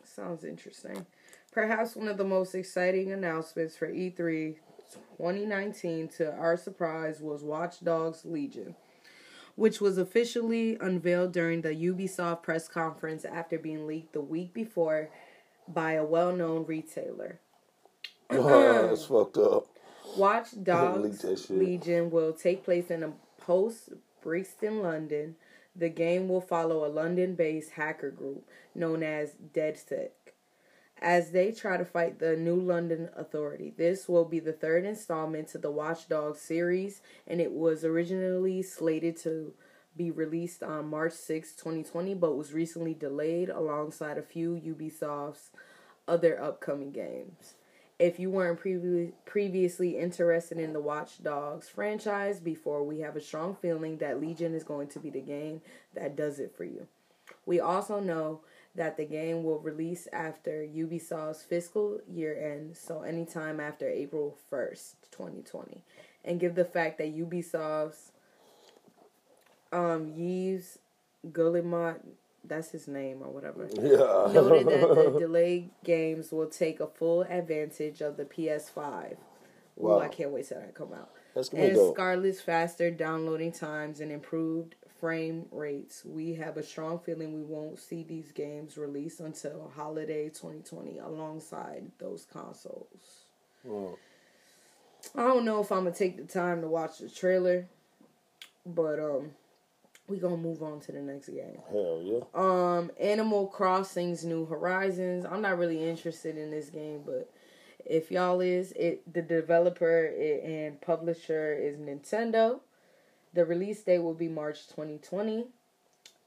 Sounds 0.04 0.44
interesting. 0.44 1.06
Perhaps 1.52 1.96
one 1.96 2.08
of 2.08 2.16
the 2.16 2.24
most 2.24 2.54
exciting 2.54 3.12
announcements 3.12 3.76
for 3.76 3.88
E 3.88 4.12
E3 4.16 4.56
2019, 5.16 6.08
to 6.08 6.32
our 6.34 6.56
surprise, 6.56 7.20
was 7.20 7.42
Watch 7.42 7.82
Dogs 7.82 8.24
Legion, 8.24 8.74
which 9.54 9.80
was 9.80 9.98
officially 9.98 10.76
unveiled 10.80 11.32
during 11.32 11.62
the 11.62 11.74
Ubisoft 11.74 12.42
press 12.42 12.68
conference 12.68 13.24
after 13.24 13.58
being 13.58 13.86
leaked 13.86 14.12
the 14.12 14.20
week 14.20 14.52
before 14.52 15.10
by 15.68 15.92
a 15.92 16.04
well 16.04 16.34
known 16.34 16.64
retailer. 16.66 17.40
That's 18.30 19.04
fucked 19.06 19.36
up. 19.38 19.66
Watch 20.16 20.62
Dogs. 20.62 21.50
Legion 21.50 22.10
will 22.10 22.32
take 22.32 22.64
place 22.64 22.90
in 22.90 23.02
a 23.02 23.12
post 23.38 23.90
Brixton, 24.22 24.82
London. 24.82 25.36
The 25.76 25.88
game 25.88 26.28
will 26.28 26.40
follow 26.40 26.84
a 26.84 26.88
London 26.88 27.34
based 27.34 27.72
hacker 27.72 28.10
group 28.10 28.48
known 28.74 29.02
as 29.02 29.34
DeadSec 29.54 30.10
as 31.02 31.32
they 31.32 31.52
try 31.52 31.76
to 31.76 31.84
fight 31.84 32.18
the 32.18 32.36
New 32.36 32.56
London 32.56 33.10
Authority. 33.16 33.74
This 33.76 34.08
will 34.08 34.24
be 34.24 34.40
the 34.40 34.52
third 34.52 34.84
installment 34.84 35.48
to 35.48 35.58
the 35.58 35.70
Watch 35.70 36.08
Dogs 36.08 36.40
series, 36.40 37.02
and 37.26 37.40
it 37.40 37.52
was 37.52 37.84
originally 37.84 38.62
slated 38.62 39.16
to 39.18 39.52
be 39.96 40.10
released 40.10 40.62
on 40.62 40.88
March 40.88 41.12
6, 41.12 41.52
2020, 41.52 42.14
but 42.14 42.36
was 42.36 42.52
recently 42.52 42.94
delayed 42.94 43.48
alongside 43.50 44.18
a 44.18 44.22
few 44.22 44.54
Ubisoft's 44.54 45.50
other 46.08 46.40
upcoming 46.40 46.90
games. 46.90 47.54
If 47.98 48.18
you 48.18 48.28
weren't 48.28 48.60
previ- 48.60 49.12
previously 49.24 49.96
interested 49.96 50.58
in 50.58 50.72
the 50.72 50.80
Watch 50.80 51.22
Dogs 51.22 51.68
franchise 51.68 52.40
before, 52.40 52.82
we 52.82 53.00
have 53.00 53.14
a 53.14 53.20
strong 53.20 53.54
feeling 53.54 53.98
that 53.98 54.20
Legion 54.20 54.54
is 54.54 54.64
going 54.64 54.88
to 54.88 54.98
be 54.98 55.10
the 55.10 55.20
game 55.20 55.60
that 55.94 56.16
does 56.16 56.40
it 56.40 56.54
for 56.56 56.64
you. 56.64 56.88
We 57.46 57.60
also 57.60 58.00
know 58.00 58.40
that 58.74 58.96
the 58.96 59.04
game 59.04 59.44
will 59.44 59.60
release 59.60 60.08
after 60.12 60.66
Ubisoft's 60.66 61.44
fiscal 61.44 62.00
year 62.08 62.36
end, 62.36 62.76
so 62.76 63.02
anytime 63.02 63.60
after 63.60 63.88
April 63.88 64.36
1st, 64.50 64.94
2020. 65.12 65.82
And 66.24 66.40
give 66.40 66.56
the 66.56 66.64
fact 66.64 66.98
that 66.98 67.16
Ubisoft's 67.16 68.10
um 69.72 70.12
Yves 70.16 70.78
Guillemot, 71.32 72.04
that's 72.46 72.70
his 72.70 72.86
name 72.88 73.22
or 73.22 73.30
whatever 73.30 73.68
Yeah. 73.72 74.30
noted 74.32 74.66
that 74.66 74.94
the 74.94 75.16
delayed 75.18 75.70
games 75.84 76.30
will 76.32 76.46
take 76.48 76.80
a 76.80 76.86
full 76.86 77.22
advantage 77.22 78.00
of 78.00 78.16
the 78.16 78.24
PS5. 78.24 79.12
Ooh, 79.12 79.16
Wow. 79.76 79.98
I 80.00 80.08
can't 80.08 80.30
wait 80.30 80.46
till 80.48 80.60
that 80.60 80.74
come 80.74 80.92
out. 80.92 81.10
That's 81.34 81.48
gonna 81.48 81.64
And. 81.64 81.76
Scarlett's 81.94 82.40
faster 82.40 82.90
downloading 82.90 83.50
times 83.52 84.00
and 84.00 84.12
improved 84.12 84.76
frame 85.00 85.46
rates. 85.50 86.04
We 86.04 86.34
have 86.34 86.56
a 86.56 86.62
strong 86.62 87.00
feeling 87.00 87.34
we 87.34 87.42
won't 87.42 87.78
see 87.80 88.04
these 88.04 88.30
games 88.30 88.78
released 88.78 89.20
until 89.20 89.72
holiday 89.74 90.28
2020 90.28 90.98
alongside 90.98 91.90
those 91.98 92.24
consoles. 92.32 93.24
Mm. 93.66 93.96
I 95.16 95.22
don't 95.22 95.44
know 95.44 95.60
if 95.60 95.70
I'm 95.72 95.84
gonna 95.84 95.94
take 95.94 96.16
the 96.16 96.22
time 96.32 96.60
to 96.62 96.68
watch 96.68 96.98
the 96.98 97.08
trailer, 97.08 97.66
but 98.64 98.98
um, 99.00 99.32
we 100.06 100.18
gonna 100.18 100.36
move 100.36 100.62
on 100.62 100.80
to 100.80 100.92
the 100.92 101.00
next 101.00 101.28
game. 101.28 101.58
Hell 101.70 102.02
yeah. 102.02 102.20
Um, 102.34 102.90
Animal 103.00 103.46
Crossing's 103.46 104.24
New 104.24 104.44
Horizons. 104.46 105.24
I'm 105.24 105.40
not 105.40 105.58
really 105.58 105.82
interested 105.82 106.36
in 106.36 106.50
this 106.50 106.68
game, 106.68 107.02
but 107.04 107.30
if 107.84 108.10
y'all 108.10 108.40
is, 108.40 108.72
it 108.72 109.12
the 109.12 109.22
developer 109.22 110.06
and 110.06 110.80
publisher 110.80 111.54
is 111.54 111.76
Nintendo. 111.76 112.60
The 113.32 113.44
release 113.44 113.82
date 113.82 114.00
will 114.00 114.14
be 114.14 114.28
March 114.28 114.68
2020. 114.68 115.46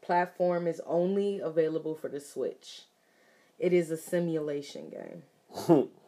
Platform 0.01 0.67
is 0.67 0.81
only 0.85 1.39
available 1.39 1.95
for 1.95 2.09
the 2.09 2.19
Switch. 2.19 2.83
It 3.59 3.73
is 3.73 3.91
a 3.91 3.97
simulation 3.97 4.89
game. 4.89 5.89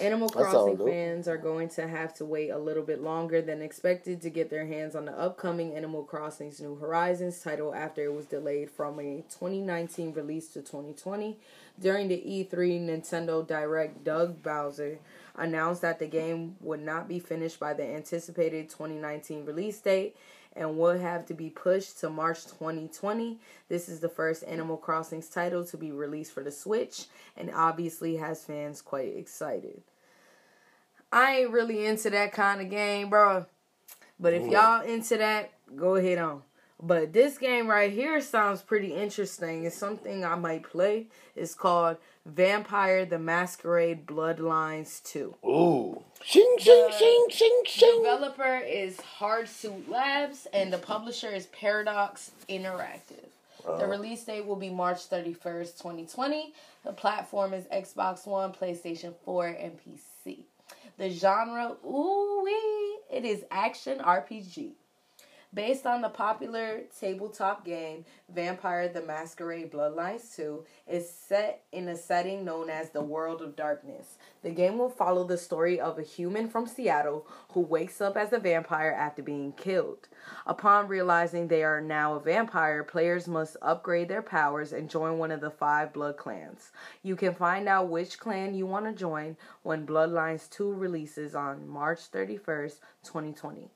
Animal 0.00 0.28
Crossing 0.30 0.78
fans 0.78 1.28
are 1.28 1.36
going 1.36 1.68
to 1.70 1.86
have 1.86 2.14
to 2.14 2.24
wait 2.24 2.48
a 2.48 2.58
little 2.58 2.82
bit 2.82 3.02
longer 3.02 3.42
than 3.42 3.60
expected 3.60 4.22
to 4.22 4.30
get 4.30 4.48
their 4.48 4.66
hands 4.66 4.96
on 4.96 5.04
the 5.04 5.12
upcoming 5.12 5.74
Animal 5.74 6.02
Crossing's 6.02 6.60
New 6.60 6.76
Horizons 6.76 7.40
title 7.40 7.74
after 7.74 8.02
it 8.04 8.12
was 8.12 8.26
delayed 8.26 8.70
from 8.70 8.98
a 8.98 9.22
2019 9.28 10.12
release 10.12 10.48
to 10.48 10.62
2020. 10.62 11.38
During 11.78 12.08
the 12.08 12.16
E3 12.16 12.80
Nintendo 12.80 13.46
Direct, 13.46 14.02
Doug 14.04 14.42
Bowser, 14.42 14.98
announced 15.36 15.82
that 15.82 15.98
the 15.98 16.06
game 16.06 16.56
would 16.60 16.80
not 16.80 17.08
be 17.08 17.18
finished 17.18 17.60
by 17.60 17.74
the 17.74 17.84
anticipated 17.84 18.70
2019 18.70 19.44
release 19.44 19.80
date 19.80 20.16
and 20.56 20.78
will 20.78 20.98
have 20.98 21.26
to 21.26 21.34
be 21.34 21.50
pushed 21.50 22.00
to 22.00 22.10
March 22.10 22.44
2020. 22.44 23.38
This 23.68 23.88
is 23.88 24.00
the 24.00 24.08
first 24.08 24.44
Animal 24.44 24.76
Crossing's 24.76 25.28
title 25.28 25.64
to 25.66 25.76
be 25.76 25.90
released 25.90 26.32
for 26.32 26.42
the 26.42 26.52
Switch 26.52 27.06
and 27.36 27.50
obviously 27.52 28.16
has 28.16 28.44
fans 28.44 28.80
quite 28.80 29.16
excited. 29.16 29.82
I 31.12 31.40
ain't 31.40 31.50
really 31.50 31.86
into 31.86 32.10
that 32.10 32.32
kind 32.32 32.60
of 32.60 32.70
game, 32.70 33.10
bro. 33.10 33.46
But 34.18 34.32
if 34.32 34.46
y'all 34.48 34.82
into 34.82 35.16
that, 35.16 35.52
go 35.76 35.96
ahead 35.96 36.18
on. 36.18 36.42
But 36.86 37.14
this 37.14 37.38
game 37.38 37.66
right 37.66 37.90
here 37.90 38.20
sounds 38.20 38.60
pretty 38.60 38.92
interesting. 38.92 39.64
It's 39.64 39.74
something 39.74 40.22
I 40.22 40.34
might 40.34 40.64
play. 40.64 41.06
It's 41.34 41.54
called 41.54 41.96
Vampire 42.26 43.06
the 43.06 43.18
Masquerade 43.18 44.04
Bloodlines 44.04 45.02
2. 45.04 45.34
Ooh. 45.46 46.02
Shing, 46.22 46.56
shing, 46.58 46.88
shing, 46.98 47.26
shing, 47.30 47.62
shing. 47.64 48.02
Developer 48.02 48.58
is 48.58 48.98
Hardsuit 49.18 49.88
Labs 49.88 50.46
and 50.52 50.70
the 50.70 50.76
publisher 50.76 51.30
is 51.30 51.46
Paradox 51.46 52.32
Interactive. 52.50 53.28
The 53.64 53.84
oh. 53.84 53.88
release 53.88 54.22
date 54.24 54.44
will 54.44 54.56
be 54.56 54.68
March 54.68 55.08
31st, 55.08 55.78
2020. 55.78 56.52
The 56.84 56.92
platform 56.92 57.54
is 57.54 57.64
Xbox 57.64 58.26
One, 58.26 58.52
PlayStation 58.52 59.14
4, 59.24 59.46
and 59.46 59.72
PC. 59.80 60.40
The 60.98 61.08
genre, 61.08 61.76
ooh 61.86 62.42
wee, 62.44 62.98
it 63.10 63.24
is 63.24 63.42
action 63.50 64.00
RPG. 64.00 64.72
Based 65.54 65.86
on 65.86 66.02
the 66.02 66.08
popular 66.08 66.80
tabletop 66.98 67.64
game 67.64 68.04
Vampire 68.28 68.88
the 68.88 69.02
Masquerade 69.02 69.70
Bloodlines 69.70 70.34
2, 70.34 70.64
is 70.88 71.08
set 71.08 71.62
in 71.70 71.86
a 71.88 71.96
setting 71.96 72.44
known 72.44 72.68
as 72.68 72.90
the 72.90 73.02
World 73.02 73.40
of 73.40 73.54
Darkness. 73.54 74.18
The 74.42 74.50
game 74.50 74.78
will 74.78 74.88
follow 74.88 75.22
the 75.22 75.38
story 75.38 75.78
of 75.78 75.96
a 75.96 76.02
human 76.02 76.48
from 76.48 76.66
Seattle 76.66 77.26
who 77.50 77.60
wakes 77.60 78.00
up 78.00 78.16
as 78.16 78.32
a 78.32 78.40
vampire 78.40 78.90
after 78.90 79.22
being 79.22 79.52
killed. 79.52 80.08
Upon 80.46 80.88
realizing 80.88 81.46
they 81.46 81.62
are 81.62 81.80
now 81.80 82.14
a 82.14 82.20
vampire, 82.20 82.82
players 82.82 83.28
must 83.28 83.56
upgrade 83.62 84.08
their 84.08 84.22
powers 84.22 84.72
and 84.72 84.90
join 84.90 85.18
one 85.18 85.30
of 85.30 85.40
the 85.40 85.50
five 85.50 85.92
blood 85.92 86.16
clans. 86.16 86.72
You 87.04 87.14
can 87.14 87.34
find 87.34 87.68
out 87.68 87.90
which 87.90 88.18
clan 88.18 88.54
you 88.54 88.66
want 88.66 88.86
to 88.86 88.92
join 88.92 89.36
when 89.62 89.86
Bloodlines 89.86 90.50
2 90.50 90.72
releases 90.72 91.36
on 91.36 91.68
March 91.68 92.10
31st, 92.10 92.80
2020. 93.04 93.70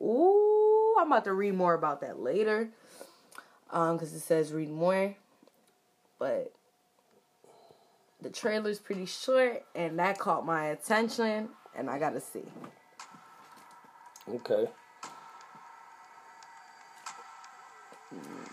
Ooh, 0.00 0.85
I'm 0.98 1.08
about 1.08 1.24
to 1.24 1.32
read 1.32 1.54
more 1.54 1.74
about 1.74 2.00
that 2.00 2.20
later. 2.20 2.70
Um, 3.70 3.96
because 3.96 4.12
it 4.14 4.20
says 4.20 4.52
read 4.52 4.70
more. 4.70 5.14
But 6.18 6.52
the 8.22 8.30
trailer's 8.30 8.78
pretty 8.78 9.06
short 9.06 9.64
and 9.74 9.98
that 9.98 10.18
caught 10.18 10.46
my 10.46 10.66
attention 10.66 11.50
and 11.76 11.90
I 11.90 11.98
gotta 11.98 12.20
see. 12.20 12.44
Okay. 14.28 14.68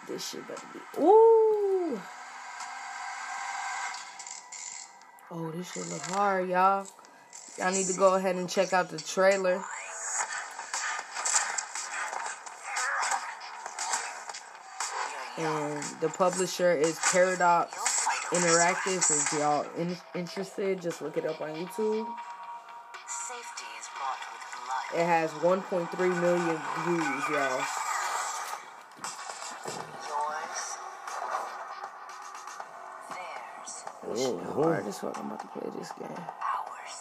This 0.07 0.29
shit 0.29 0.47
better 0.47 0.67
be 0.73 1.01
Ooh 1.01 1.99
Oh, 5.35 5.49
this 5.49 5.71
shit 5.71 5.87
look 5.89 6.01
hard, 6.11 6.47
y'all. 6.49 6.85
Y'all 7.57 7.71
need 7.71 7.87
to 7.87 7.93
go 7.93 8.13
ahead 8.13 8.35
and 8.35 8.47
check 8.47 8.71
out 8.71 8.89
the 8.89 8.99
trailer. 8.99 9.63
And 15.37 15.83
the 15.99 16.09
publisher 16.09 16.71
is 16.73 16.99
Paradox 17.11 17.75
Interactive. 18.29 18.99
If 19.09 19.33
y'all 19.39 19.65
in- 19.77 19.97
interested, 20.13 20.81
just 20.81 21.01
look 21.01 21.17
it 21.17 21.25
up 21.25 21.41
on 21.41 21.49
YouTube. 21.49 22.07
Safety 23.07 23.65
is 23.79 23.87
bought 23.97 24.19
with 24.29 24.93
blood. 24.93 25.01
It 25.01 25.05
has 25.05 25.31
1.3 25.31 26.21
million 26.21 26.61
views, 26.85 27.29
y'all. 27.31 27.63
Theirs. 34.13 34.39
Hard 34.53 34.85
as 34.87 34.99
fuck. 34.99 35.17
I'm 35.17 35.25
about 35.27 35.39
to 35.41 35.47
play 35.47 35.69
this 35.79 35.91
game. 35.93 36.07
Ours. 36.09 36.97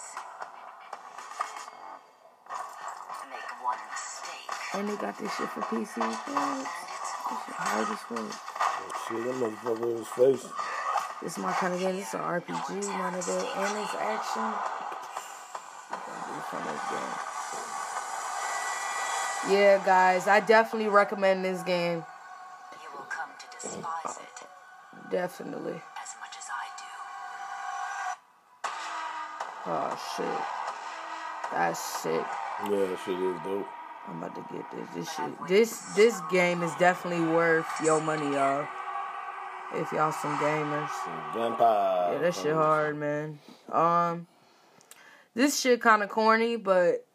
Make 3.31 3.51
one 3.63 3.79
mistake. 3.91 4.75
And 4.75 4.89
they 4.89 4.97
got 4.97 5.19
this 5.19 5.35
shit 5.37 5.49
for 5.51 5.61
PC. 5.63 5.99
What? 6.01 6.92
This 7.33 7.41
shit 7.47 7.57
hard 7.57 7.89
as 7.89 8.03
fuck. 8.05 8.29
See 9.09 9.17
that 9.25 9.35
motherfucker 9.41 9.89
in 9.91 9.97
his 9.97 10.09
face. 10.09 10.45
This 11.23 11.33
is 11.33 11.39
my 11.39 11.53
kind 11.53 11.73
of 11.73 11.81
game. 11.81 11.97
This 11.97 12.09
is 12.09 12.15
an 12.15 12.21
RPG, 12.21 12.89
one 13.01 13.15
of 13.15 13.25
the, 13.25 13.33
and 13.33 13.79
it's 13.81 13.95
action. 13.95 14.53
It's 15.89 16.05
gonna 16.05 16.25
be 16.29 16.35
a 16.37 16.43
fun 16.53 16.63
as 16.69 16.83
game. 16.93 17.13
Yeah, 19.57 19.83
guys, 19.85 20.27
I 20.29 20.41
definitely 20.41 20.89
recommend 20.89 21.45
this 21.45 21.63
game. 21.63 22.05
You 22.83 22.89
will 22.95 23.07
come 23.09 23.31
to 23.39 23.47
despise 23.61 24.19
it 24.19 24.47
Definitely. 25.11 25.73
as 25.73 26.15
much 26.21 26.37
as 26.39 26.49
I 26.53 26.65
do. 26.77 26.93
Oh 29.67 29.91
shit, 30.17 30.41
that's 31.53 31.81
sick. 31.81 32.27
Yeah, 32.71 32.87
that 32.87 32.99
shit 33.05 33.19
is 33.19 33.37
dope. 33.43 33.67
I'm 34.09 34.23
about 34.23 34.35
to 34.35 34.55
get 34.55 34.71
this. 34.71 34.89
This 34.95 35.15
shit. 35.15 35.49
This 35.49 35.81
this 35.95 36.21
game 36.31 36.63
is 36.63 36.75
definitely 36.77 37.25
worth 37.27 37.67
your 37.83 38.01
money, 38.01 38.35
y'all. 38.35 38.67
If 39.75 39.91
y'all 39.93 40.13
some 40.13 40.37
gamers. 40.39 40.91
Vampire. 41.35 42.13
Yeah, 42.13 42.19
that 42.19 42.35
shit 42.35 42.53
hard, 42.53 42.99
man. 42.99 43.39
Um, 43.71 44.27
this 45.35 45.59
shit 45.61 45.81
kind 45.81 46.03
of 46.03 46.11
corny, 46.11 46.57
but 46.57 47.07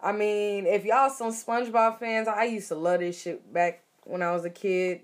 I 0.00 0.12
mean, 0.12 0.66
if 0.66 0.84
y'all 0.84 1.10
some 1.10 1.30
SpongeBob 1.30 1.98
fans, 1.98 2.28
I 2.28 2.44
used 2.44 2.68
to 2.68 2.74
love 2.74 3.00
this 3.00 3.20
shit 3.20 3.52
back 3.52 3.82
when 4.04 4.22
I 4.22 4.32
was 4.32 4.44
a 4.44 4.50
kid. 4.50 5.00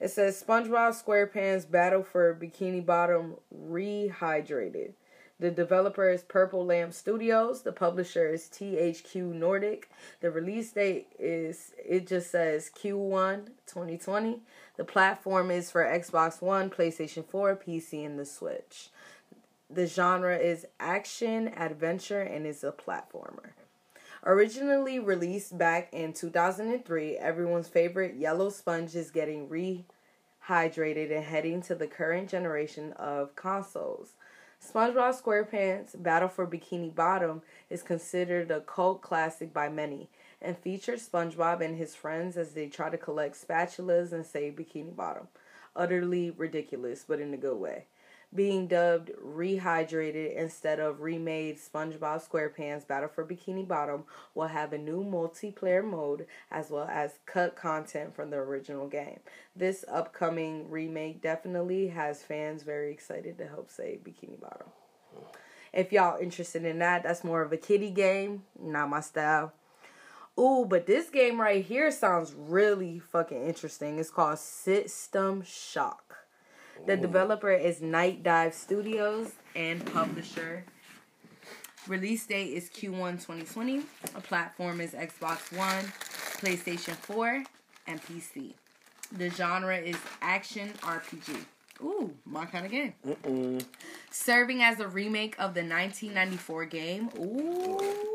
It 0.00 0.08
says 0.08 0.42
SpongeBob 0.46 1.02
SquarePants 1.02 1.70
Battle 1.70 2.02
for 2.02 2.34
Bikini 2.34 2.84
Bottom 2.84 3.36
Rehydrated. 3.54 4.92
The 5.40 5.50
developer 5.52 6.10
is 6.10 6.22
Purple 6.22 6.66
Lamp 6.66 6.92
Studios. 6.92 7.62
The 7.62 7.70
publisher 7.70 8.28
is 8.28 8.46
THQ 8.46 9.34
Nordic. 9.34 9.88
The 10.20 10.32
release 10.32 10.72
date 10.72 11.12
is, 11.16 11.74
it 11.78 12.08
just 12.08 12.32
says 12.32 12.68
Q1 12.76 13.50
2020. 13.66 14.40
The 14.76 14.84
platform 14.84 15.52
is 15.52 15.70
for 15.70 15.84
Xbox 15.84 16.42
One, 16.42 16.70
PlayStation 16.70 17.24
4, 17.24 17.54
PC, 17.54 18.04
and 18.04 18.18
the 18.18 18.24
Switch. 18.24 18.90
The 19.70 19.86
genre 19.86 20.36
is 20.36 20.66
action, 20.80 21.48
adventure, 21.56 22.22
and 22.22 22.44
is 22.44 22.64
a 22.64 22.72
platformer. 22.72 23.50
Originally 24.24 24.98
released 24.98 25.56
back 25.56 25.88
in 25.92 26.12
2003, 26.12 27.16
everyone's 27.16 27.68
favorite 27.68 28.16
yellow 28.16 28.50
sponge 28.50 28.96
is 28.96 29.12
getting 29.12 29.48
rehydrated 29.48 31.14
and 31.14 31.24
heading 31.24 31.62
to 31.62 31.76
the 31.76 31.86
current 31.86 32.28
generation 32.28 32.92
of 32.94 33.36
consoles. 33.36 34.14
SpongeBob 34.60 35.22
SquarePants 35.22 36.02
Battle 36.02 36.28
for 36.28 36.44
Bikini 36.44 36.92
Bottom 36.92 37.42
is 37.70 37.82
considered 37.82 38.50
a 38.50 38.60
cult 38.60 39.02
classic 39.02 39.54
by 39.54 39.68
many 39.68 40.10
and 40.42 40.58
features 40.58 41.08
SpongeBob 41.08 41.60
and 41.60 41.76
his 41.76 41.94
friends 41.94 42.36
as 42.36 42.52
they 42.52 42.66
try 42.66 42.90
to 42.90 42.98
collect 42.98 43.36
spatulas 43.36 44.12
and 44.12 44.26
save 44.26 44.54
Bikini 44.54 44.94
Bottom. 44.94 45.28
Utterly 45.76 46.30
ridiculous, 46.30 47.04
but 47.06 47.20
in 47.20 47.32
a 47.32 47.36
good 47.36 47.56
way. 47.56 47.84
Being 48.34 48.66
dubbed 48.66 49.10
Rehydrated 49.24 50.36
instead 50.36 50.80
of 50.80 51.00
remade 51.00 51.58
SpongeBob 51.58 52.28
SquarePants 52.28 52.86
Battle 52.86 53.08
for 53.08 53.24
Bikini 53.24 53.66
Bottom 53.66 54.04
will 54.34 54.48
have 54.48 54.74
a 54.74 54.78
new 54.78 55.02
multiplayer 55.02 55.82
mode 55.82 56.26
as 56.50 56.70
well 56.70 56.86
as 56.90 57.20
cut 57.24 57.56
content 57.56 58.14
from 58.14 58.28
the 58.28 58.36
original 58.36 58.86
game. 58.86 59.20
This 59.56 59.82
upcoming 59.90 60.70
remake 60.70 61.22
definitely 61.22 61.88
has 61.88 62.22
fans 62.22 62.62
very 62.62 62.92
excited 62.92 63.38
to 63.38 63.48
help 63.48 63.70
save 63.70 64.00
Bikini 64.04 64.38
Bottom. 64.38 64.68
If 65.72 65.90
y'all 65.90 66.20
interested 66.20 66.66
in 66.66 66.78
that, 66.80 67.04
that's 67.04 67.24
more 67.24 67.40
of 67.40 67.52
a 67.52 67.56
kiddie 67.56 67.90
game, 67.90 68.42
not 68.60 68.90
my 68.90 69.00
style. 69.00 69.54
Ooh, 70.38 70.66
but 70.68 70.86
this 70.86 71.08
game 71.08 71.40
right 71.40 71.64
here 71.64 71.90
sounds 71.90 72.34
really 72.34 72.98
fucking 72.98 73.42
interesting. 73.46 73.98
It's 73.98 74.10
called 74.10 74.38
System 74.38 75.42
Shock. 75.42 76.17
The 76.86 76.96
developer 76.96 77.52
is 77.52 77.80
Nightdive 77.80 78.54
Studios 78.54 79.32
and 79.54 79.84
publisher. 79.92 80.64
Release 81.86 82.26
date 82.26 82.52
is 82.54 82.70
Q1 82.70 83.14
2020. 83.14 83.82
A 84.14 84.20
platform 84.20 84.80
is 84.80 84.92
Xbox 84.92 85.56
One, 85.56 85.84
PlayStation 86.40 86.94
4, 86.94 87.44
and 87.86 88.02
PC. 88.02 88.54
The 89.12 89.30
genre 89.30 89.76
is 89.76 89.96
action 90.20 90.72
RPG. 90.80 91.36
Ooh, 91.82 92.12
my 92.24 92.44
kind 92.46 92.66
of 92.66 92.72
game. 92.72 93.58
Serving 94.10 94.62
as 94.62 94.80
a 94.80 94.88
remake 94.88 95.34
of 95.38 95.54
the 95.54 95.62
1994 95.62 96.64
game. 96.66 97.10
Ooh. 97.18 98.07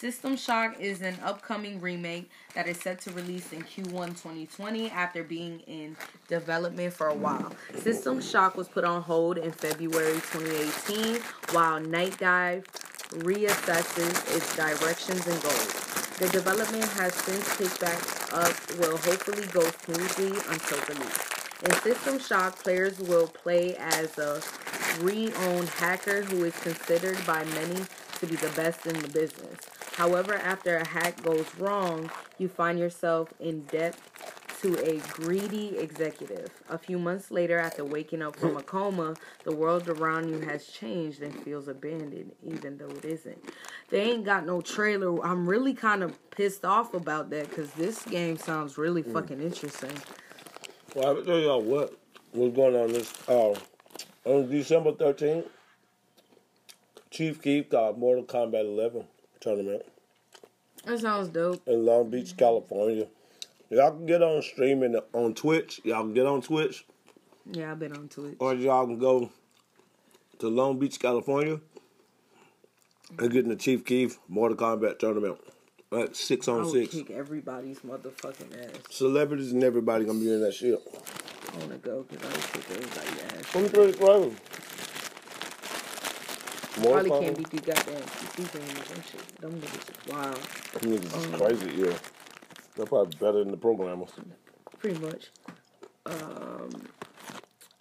System 0.00 0.34
Shock 0.34 0.80
is 0.80 1.02
an 1.02 1.18
upcoming 1.22 1.78
remake 1.78 2.30
that 2.54 2.66
is 2.66 2.78
set 2.78 3.02
to 3.02 3.10
release 3.10 3.52
in 3.52 3.60
Q1 3.60 4.08
2020 4.22 4.88
after 4.88 5.22
being 5.22 5.60
in 5.66 5.94
development 6.26 6.94
for 6.94 7.08
a 7.08 7.14
while. 7.14 7.52
System 7.76 8.22
Shock 8.22 8.56
was 8.56 8.66
put 8.66 8.82
on 8.82 9.02
hold 9.02 9.36
in 9.36 9.52
February 9.52 10.14
2018 10.32 11.20
while 11.52 11.78
Nightdive 11.82 12.64
reassesses 13.10 14.34
its 14.34 14.56
directions 14.56 15.26
and 15.26 15.42
goals. 15.42 15.74
The 16.18 16.30
development 16.30 16.86
has 16.92 17.12
since 17.12 17.58
picked 17.58 17.78
back 17.82 18.00
up, 18.32 18.56
will 18.78 18.96
hopefully 18.96 19.46
go 19.48 19.60
smoothly 19.84 20.38
until 20.48 20.78
release. 20.88 21.18
In 21.62 21.72
System 21.82 22.18
Shock, 22.18 22.58
players 22.62 22.98
will 23.00 23.26
play 23.26 23.76
as 23.76 24.16
a 24.16 24.40
re-owned 25.02 25.68
hacker 25.68 26.22
who 26.22 26.44
is 26.44 26.58
considered 26.60 27.18
by 27.26 27.44
many 27.44 27.84
to 28.18 28.26
be 28.26 28.36
the 28.36 28.48
best 28.56 28.86
in 28.86 28.98
the 28.98 29.08
business. 29.08 29.58
However, 29.92 30.34
after 30.34 30.76
a 30.76 30.86
hack 30.86 31.22
goes 31.22 31.46
wrong, 31.56 32.10
you 32.38 32.48
find 32.48 32.78
yourself 32.78 33.32
in 33.38 33.62
debt 33.64 33.96
to 34.62 34.78
a 34.86 34.98
greedy 35.12 35.78
executive. 35.78 36.50
A 36.68 36.76
few 36.76 36.98
months 36.98 37.30
later, 37.30 37.58
after 37.58 37.84
waking 37.84 38.20
up 38.20 38.36
from 38.36 38.56
a 38.56 38.62
coma, 38.62 39.14
the 39.44 39.54
world 39.54 39.88
around 39.88 40.28
you 40.28 40.40
has 40.40 40.66
changed 40.66 41.22
and 41.22 41.34
feels 41.42 41.66
abandoned, 41.66 42.32
even 42.44 42.76
though 42.76 42.88
it 42.88 43.04
isn't. 43.04 43.42
They 43.88 44.02
ain't 44.02 44.24
got 44.24 44.44
no 44.44 44.60
trailer. 44.60 45.24
I'm 45.24 45.48
really 45.48 45.72
kind 45.72 46.02
of 46.02 46.18
pissed 46.30 46.64
off 46.64 46.92
about 46.92 47.30
that 47.30 47.48
because 47.48 47.70
this 47.72 48.02
game 48.04 48.36
sounds 48.36 48.76
really 48.76 49.02
fucking 49.02 49.40
interesting. 49.40 49.92
Well, 50.94 51.18
I 51.18 51.22
tell 51.22 51.38
y'all 51.38 51.62
what 51.62 51.98
was 52.34 52.52
going 52.52 52.76
on 52.76 52.92
this 52.92 53.12
uh, 53.28 53.54
on 54.24 54.50
December 54.50 54.92
thirteenth. 54.92 55.46
Chief 57.10 57.40
Keef 57.42 57.68
got 57.68 57.98
Mortal 57.98 58.24
Kombat 58.24 58.60
11 58.60 59.04
tournament 59.40 59.82
That 60.84 60.98
sounds 61.00 61.28
dope. 61.28 61.60
in 61.66 61.84
Long 61.84 62.10
Beach, 62.10 62.36
California. 62.36 63.06
Y'all 63.70 63.92
can 63.92 64.06
get 64.06 64.22
on 64.22 64.42
streaming 64.42 64.98
on 65.12 65.34
Twitch. 65.34 65.80
Y'all 65.84 66.02
can 66.02 66.14
get 66.14 66.26
on 66.26 66.42
Twitch, 66.42 66.84
Yeah, 67.50 67.72
I've 67.72 67.78
been 67.78 67.92
on 67.96 68.08
Twitch. 68.08 68.36
or 68.38 68.54
y'all 68.54 68.86
can 68.86 68.98
go 68.98 69.30
to 70.40 70.48
Long 70.48 70.78
Beach, 70.78 70.98
California, 70.98 71.60
and 73.18 73.30
get 73.30 73.44
in 73.44 73.50
the 73.50 73.56
Chief 73.56 73.84
Keef 73.84 74.18
Mortal 74.28 74.56
Kombat 74.56 74.98
tournament. 74.98 75.38
Like 75.90 76.14
six 76.14 76.46
I 76.48 76.52
on 76.52 76.62
would 76.62 76.70
six. 76.70 76.94
kick 76.94 77.10
everybody's 77.10 77.80
motherfucking 77.80 78.64
ass. 78.64 78.76
Celebrities 78.90 79.50
and 79.52 79.64
everybody 79.64 80.04
gonna 80.04 80.20
be 80.20 80.32
in 80.32 80.40
that 80.40 80.54
shit. 80.54 80.80
I 81.52 81.58
wanna 81.58 81.78
go 81.78 82.04
because 82.08 82.24
I 82.24 82.32
would 82.32 82.52
kick 82.52 82.70
everybody's 82.70 83.22
ass. 83.46 83.56
I'm 83.56 83.68
pretty 83.68 83.92
close. 83.98 84.32
Probably 86.74 87.10
can't 87.10 87.36
beat 87.36 87.50
these 87.50 87.60
goddamn 87.60 88.02
PC 88.02 88.44
gamers. 88.58 88.88
Them 88.88 89.02
shit, 89.10 89.40
them 89.40 89.52
niggas 89.60 89.90
is 89.90 90.12
wild. 90.12 90.36
Niggas 90.80 91.04
is 91.18 91.26
Um, 91.26 91.32
crazy, 91.40 91.70
yeah. 91.76 91.98
They're 92.76 92.86
probably 92.86 93.16
better 93.18 93.38
than 93.40 93.50
the 93.50 93.56
programmers. 93.56 94.10
pretty 94.78 94.98
much. 95.00 95.30
Um, 96.06 96.70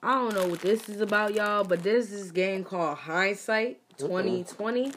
I 0.04 0.14
don't 0.16 0.34
know 0.34 0.48
what 0.48 0.60
this 0.62 0.90
is 0.90 1.02
about, 1.02 1.34
y'all, 1.34 1.64
but 1.64 1.84
there's 1.84 2.10
this 2.10 2.32
game 2.32 2.64
called 2.64 2.98
Hindsight 2.98 3.80
2020. 3.98 4.92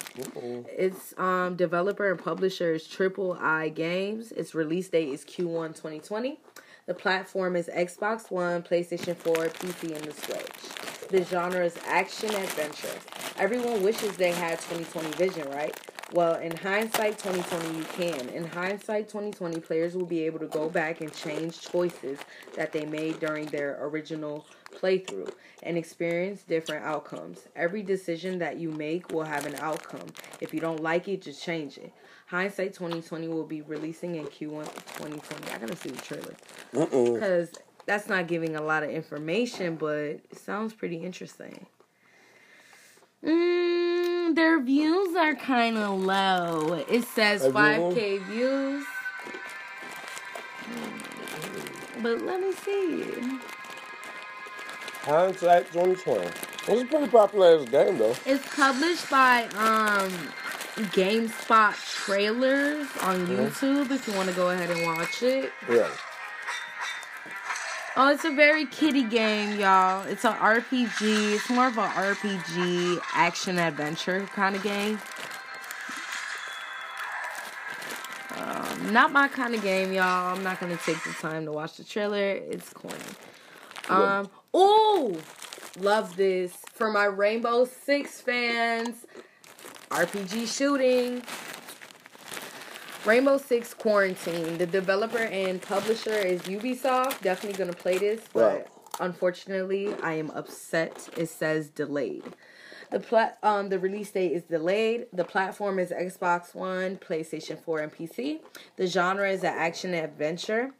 Its 0.76 1.12
um 1.18 1.56
developer 1.56 2.10
and 2.10 2.18
publisher 2.22 2.72
is 2.74 2.86
Triple 2.86 3.36
I 3.40 3.68
Games. 3.68 4.32
Its 4.32 4.54
release 4.54 4.88
date 4.88 5.08
is 5.08 5.24
Q1 5.24 5.68
2020. 5.74 6.40
The 6.86 6.94
platform 6.94 7.54
is 7.56 7.68
Xbox 7.68 8.30
One, 8.30 8.62
PlayStation 8.62 9.16
4, 9.16 9.34
PC, 9.34 9.94
and 9.94 10.04
the 10.04 10.12
Switch. 10.12 10.81
The 11.12 11.24
genre 11.24 11.62
is 11.62 11.76
action 11.86 12.30
adventure. 12.30 12.98
Everyone 13.36 13.82
wishes 13.82 14.16
they 14.16 14.32
had 14.32 14.58
2020 14.60 15.10
vision, 15.10 15.46
right? 15.50 15.78
Well, 16.14 16.36
in 16.36 16.56
hindsight 16.56 17.18
2020, 17.18 17.76
you 17.76 17.84
can. 17.84 18.30
In 18.30 18.46
hindsight 18.46 19.10
2020, 19.10 19.60
players 19.60 19.94
will 19.94 20.06
be 20.06 20.20
able 20.20 20.38
to 20.38 20.46
go 20.46 20.70
back 20.70 21.02
and 21.02 21.12
change 21.12 21.60
choices 21.60 22.18
that 22.56 22.72
they 22.72 22.86
made 22.86 23.20
during 23.20 23.44
their 23.48 23.76
original 23.84 24.46
playthrough 24.74 25.30
and 25.62 25.76
experience 25.76 26.44
different 26.44 26.82
outcomes. 26.82 27.40
Every 27.56 27.82
decision 27.82 28.38
that 28.38 28.56
you 28.56 28.70
make 28.70 29.12
will 29.12 29.24
have 29.24 29.44
an 29.44 29.56
outcome. 29.56 30.06
If 30.40 30.54
you 30.54 30.60
don't 30.60 30.80
like 30.80 31.08
it, 31.08 31.20
just 31.20 31.44
change 31.44 31.76
it. 31.76 31.92
Hindsight 32.28 32.72
2020 32.72 33.28
will 33.28 33.44
be 33.44 33.60
releasing 33.60 34.14
in 34.14 34.24
Q1 34.24 34.64
2020. 34.96 35.52
I 35.52 35.58
gotta 35.58 35.76
see 35.76 35.90
the 35.90 36.00
trailer 36.00 36.34
because 36.72 37.52
that's 37.86 38.08
not 38.08 38.26
giving 38.26 38.56
a 38.56 38.62
lot 38.62 38.82
of 38.82 38.90
information, 38.90 39.76
but 39.76 39.96
it 39.96 40.38
sounds 40.38 40.72
pretty 40.72 40.96
interesting. 40.96 41.66
Mm, 43.24 44.34
their 44.34 44.60
views 44.60 45.16
are 45.16 45.34
kind 45.34 45.78
of 45.78 46.00
low. 46.00 46.84
It 46.88 47.04
says 47.04 47.42
5k 47.42 48.24
views. 48.26 48.84
But 52.02 52.22
let 52.22 52.40
me 52.40 52.52
see. 52.52 53.04
Hindsight 55.02 55.72
2020. 55.72 56.26
It's 56.68 56.82
a 56.82 56.84
pretty 56.84 57.08
popular 57.08 57.56
as 57.56 57.64
game 57.66 57.98
though. 57.98 58.14
It's 58.24 58.54
published 58.54 59.08
by 59.10 59.44
um 59.56 60.10
GameSpot 60.90 61.74
trailers 62.04 62.88
on 63.02 63.26
YouTube 63.26 63.90
if 63.90 64.08
you 64.08 64.14
want 64.14 64.28
to 64.30 64.34
go 64.34 64.50
ahead 64.50 64.70
and 64.70 64.84
watch 64.86 65.22
it. 65.22 65.52
Yeah. 65.70 65.88
Oh, 67.94 68.08
it's 68.10 68.24
a 68.24 68.30
very 68.30 68.64
kiddie 68.64 69.02
game, 69.02 69.60
y'all. 69.60 70.06
It's 70.06 70.24
an 70.24 70.32
RPG. 70.34 71.34
It's 71.34 71.50
more 71.50 71.66
of 71.66 71.76
an 71.76 71.90
RPG 71.90 72.98
action 73.12 73.58
adventure 73.58 74.26
kind 74.32 74.56
of 74.56 74.62
game. 74.62 74.98
Um, 78.38 78.92
not 78.94 79.12
my 79.12 79.28
kind 79.28 79.54
of 79.54 79.60
game, 79.62 79.92
y'all. 79.92 80.34
I'm 80.34 80.42
not 80.42 80.58
gonna 80.58 80.78
take 80.78 81.04
the 81.04 81.12
time 81.20 81.44
to 81.44 81.52
watch 81.52 81.76
the 81.76 81.84
trailer. 81.84 82.18
It's 82.18 82.72
corny. 82.72 82.96
Um, 83.90 84.30
ooh, 84.56 85.20
love 85.78 86.16
this 86.16 86.56
for 86.72 86.90
my 86.90 87.04
Rainbow 87.04 87.66
Six 87.66 88.22
fans. 88.22 89.04
RPG 89.90 90.46
shooting. 90.56 91.22
Rainbow 93.04 93.36
Six 93.38 93.74
Quarantine. 93.74 94.58
The 94.58 94.66
developer 94.66 95.18
and 95.18 95.60
publisher 95.60 96.12
is 96.14 96.42
Ubisoft. 96.42 97.20
Definitely 97.22 97.58
gonna 97.58 97.72
play 97.72 97.98
this, 97.98 98.20
but 98.32 98.52
Right. 98.52 98.66
unfortunately, 99.00 99.92
I 100.02 100.14
am 100.14 100.30
upset. 100.30 101.08
It 101.16 101.28
says 101.28 101.68
delayed. 101.68 102.22
The 102.90 103.00
plat 103.00 103.38
um 103.42 103.70
the 103.70 103.78
release 103.78 104.10
date 104.12 104.32
is 104.32 104.42
delayed. 104.44 105.06
The 105.12 105.24
platform 105.24 105.78
is 105.80 105.90
Xbox 105.90 106.54
One, 106.54 106.96
PlayStation 106.96 107.58
4, 107.58 107.80
and 107.80 107.92
PC. 107.92 108.40
The 108.76 108.86
genre 108.86 109.28
is 109.30 109.40
an 109.42 109.54
action 109.54 109.94
adventure. 109.94 110.72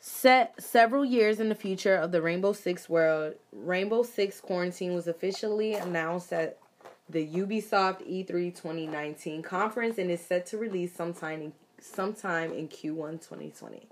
Set 0.00 0.62
several 0.62 1.04
years 1.04 1.40
in 1.40 1.48
the 1.48 1.54
future 1.56 1.96
of 1.96 2.12
the 2.12 2.22
Rainbow 2.22 2.52
Six 2.52 2.88
world, 2.88 3.34
Rainbow 3.52 4.04
Six 4.04 4.40
Quarantine 4.40 4.94
was 4.94 5.08
officially 5.08 5.74
announced 5.74 6.32
at 6.32 6.58
the 7.10 7.26
Ubisoft 7.26 8.02
E 8.06 8.24
E3 8.24 8.54
2019 8.54 9.42
conference 9.42 9.98
and 9.98 10.10
is 10.10 10.20
set 10.20 10.46
to 10.46 10.58
release 10.58 10.94
sometime 10.94 11.40
in, 11.40 11.52
sometime 11.80 12.52
in 12.52 12.68
Q1 12.68 13.20
2020. 13.20 13.86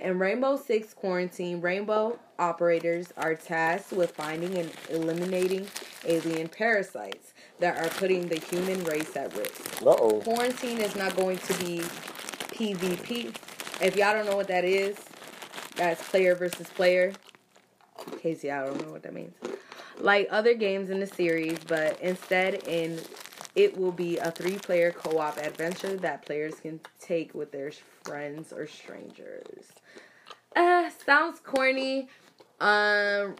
In 0.00 0.18
Rainbow 0.18 0.56
Six 0.56 0.94
Quarantine, 0.94 1.60
Rainbow 1.60 2.18
operators 2.38 3.12
are 3.16 3.34
tasked 3.34 3.92
with 3.92 4.12
finding 4.12 4.56
and 4.56 4.70
eliminating 4.90 5.66
alien 6.04 6.48
parasites 6.48 7.34
that 7.58 7.78
are 7.78 7.88
putting 7.98 8.28
the 8.28 8.38
human 8.38 8.82
race 8.84 9.16
at 9.16 9.34
risk. 9.36 9.82
Uh 9.82 9.96
oh. 9.98 10.20
Quarantine 10.20 10.78
is 10.78 10.96
not 10.96 11.16
going 11.16 11.38
to 11.38 11.54
be 11.58 11.78
PvP. 12.52 13.34
If 13.82 13.96
y'all 13.96 14.14
don't 14.14 14.26
know 14.26 14.36
what 14.36 14.48
that 14.48 14.64
is, 14.64 14.96
that's 15.76 16.02
player 16.08 16.34
versus 16.34 16.68
player. 16.68 17.12
In 18.10 18.18
case 18.18 18.44
y'all 18.44 18.66
don't 18.66 18.86
know 18.86 18.92
what 18.92 19.02
that 19.02 19.14
means. 19.14 19.34
Like 19.98 20.28
other 20.30 20.54
games 20.54 20.90
in 20.90 21.00
the 21.00 21.06
series, 21.06 21.58
but 21.66 22.00
instead 22.00 22.66
in 22.68 23.00
it 23.54 23.76
will 23.76 23.92
be 23.92 24.18
a 24.18 24.30
three-player 24.30 24.92
co-op 24.92 25.38
adventure 25.38 25.96
that 25.96 26.26
players 26.26 26.56
can 26.56 26.78
take 27.00 27.34
with 27.34 27.50
their 27.52 27.72
friends 28.04 28.52
or 28.52 28.66
strangers. 28.66 29.64
Uh, 30.54 30.90
sounds 31.04 31.40
corny. 31.40 32.08
Um, 32.60 33.34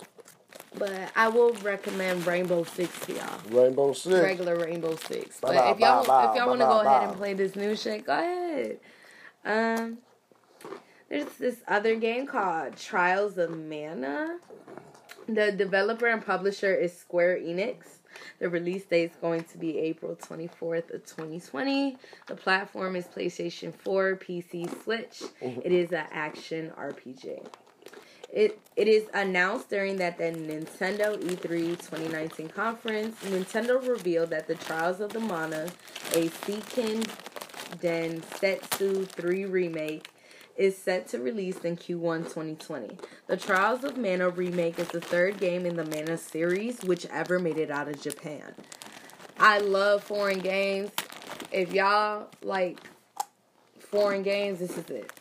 but 0.78 1.10
I 1.14 1.28
will 1.28 1.52
recommend 1.54 2.26
Rainbow 2.26 2.64
Six 2.64 2.98
to 3.06 3.14
y'all 3.14 3.40
Rainbow 3.50 3.92
Six. 3.92 4.14
regular 4.14 4.56
Rainbow 4.56 4.96
Six. 4.96 5.38
But 5.40 5.54
if 5.54 5.78
y'all 5.78 6.02
if 6.02 6.36
y'all 6.36 6.48
want 6.48 6.60
to 6.60 6.66
go 6.66 6.80
ahead 6.80 7.08
and 7.08 7.16
play 7.16 7.34
this 7.34 7.56
new 7.56 7.76
shit, 7.76 8.04
go 8.04 8.12
ahead. 8.12 8.78
Um, 9.44 9.98
there's 11.08 11.26
this 11.38 11.62
other 11.68 11.94
game 11.94 12.26
called 12.26 12.76
Trials 12.76 13.38
of 13.38 13.56
Mana. 13.56 14.38
The 15.28 15.50
developer 15.50 16.06
and 16.06 16.24
publisher 16.24 16.72
is 16.72 16.96
Square 16.96 17.40
Enix. 17.40 17.98
The 18.38 18.48
release 18.48 18.84
date 18.84 19.10
is 19.10 19.16
going 19.20 19.42
to 19.44 19.58
be 19.58 19.76
April 19.78 20.14
24th 20.14 20.94
of 20.94 21.04
2020. 21.04 21.96
The 22.28 22.36
platform 22.36 22.94
is 22.94 23.06
PlayStation 23.06 23.74
4, 23.74 24.16
PC, 24.16 24.84
Switch. 24.84 25.22
It 25.40 25.72
is 25.72 25.90
an 25.90 26.06
action 26.12 26.70
RPG. 26.78 27.44
It 28.32 28.60
it 28.76 28.88
is 28.88 29.08
announced 29.14 29.70
during 29.70 29.96
that 29.96 30.18
the 30.18 30.24
Nintendo 30.24 31.16
E 31.22 31.36
E3 31.36 31.78
2019 31.78 32.48
conference. 32.48 33.16
Nintendo 33.24 33.86
revealed 33.86 34.30
that 34.30 34.46
the 34.46 34.56
Trials 34.56 35.00
of 35.00 35.12
the 35.12 35.20
Mana, 35.20 35.68
a 36.12 36.28
Seiken 36.28 37.04
Densetsu 37.80 39.06
3 39.08 39.44
remake, 39.46 40.08
is 40.56 40.76
set 40.76 41.08
to 41.08 41.18
release 41.18 41.58
in 41.58 41.76
Q1 41.76 42.24
2020. 42.24 42.96
The 43.26 43.36
Trials 43.36 43.84
of 43.84 43.96
Mana 43.96 44.30
remake 44.30 44.78
is 44.78 44.88
the 44.88 45.00
third 45.00 45.38
game 45.38 45.66
in 45.66 45.76
the 45.76 45.84
Mana 45.84 46.16
series, 46.16 46.82
which 46.82 47.06
ever 47.06 47.38
made 47.38 47.58
it 47.58 47.70
out 47.70 47.88
of 47.88 48.00
Japan. 48.00 48.54
I 49.38 49.58
love 49.58 50.02
foreign 50.02 50.38
games. 50.38 50.90
If 51.52 51.72
y'all 51.72 52.28
like 52.42 52.78
foreign 53.78 54.22
games, 54.22 54.60
this 54.60 54.76
is 54.78 54.88
it. 54.90 55.12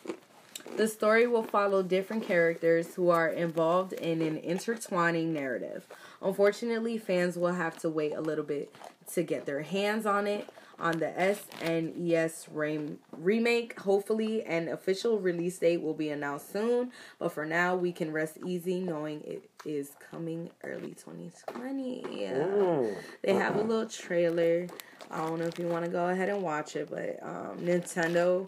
The 0.77 0.88
story 0.88 1.25
will 1.27 1.43
follow 1.43 1.83
different 1.83 2.23
characters 2.23 2.95
who 2.95 3.09
are 3.09 3.29
involved 3.29 3.93
in 3.93 4.21
an 4.21 4.38
intertwining 4.38 5.33
narrative. 5.33 5.88
Unfortunately, 6.21 6.97
fans 6.97 7.38
will 7.38 7.53
have 7.53 7.77
to 7.79 7.89
wait 7.89 8.13
a 8.13 8.21
little 8.21 8.43
bit 8.43 8.75
to 9.13 9.23
get 9.23 9.45
their 9.45 9.61
hands 9.61 10.05
on 10.05 10.27
it 10.27 10.49
on 10.80 10.99
the 10.99 11.07
SNES 11.07 12.47
rem- 12.51 12.99
remake. 13.11 13.80
Hopefully, 13.80 14.43
an 14.43 14.67
official 14.67 15.19
release 15.19 15.57
date 15.59 15.82
will 15.82 15.93
be 15.93 16.09
announced 16.09 16.51
soon, 16.51 16.91
but 17.19 17.32
for 17.32 17.45
now, 17.45 17.76
we 17.76 17.91
can 17.91 18.11
rest 18.11 18.38
easy 18.45 18.80
knowing 18.80 19.21
it 19.23 19.49
is 19.65 19.91
coming 20.11 20.49
early 20.63 20.93
2020. 20.93 22.05
Yeah. 22.11 22.89
They 23.23 23.34
have 23.34 23.55
a 23.55 23.61
little 23.61 23.88
trailer. 23.89 24.67
I 25.09 25.17
don't 25.19 25.39
know 25.39 25.45
if 25.45 25.57
you 25.59 25.67
want 25.67 25.86
to 25.86 25.91
go 25.91 26.09
ahead 26.09 26.30
and 26.30 26.41
watch 26.41 26.76
it, 26.76 26.89
but 26.89 27.19
um, 27.21 27.57
Nintendo 27.59 28.47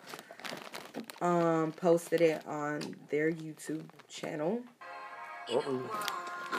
um, 1.21 1.71
posted 1.71 2.21
it 2.21 2.45
on 2.47 2.81
their 3.09 3.31
YouTube 3.31 3.83
channel. 4.09 4.61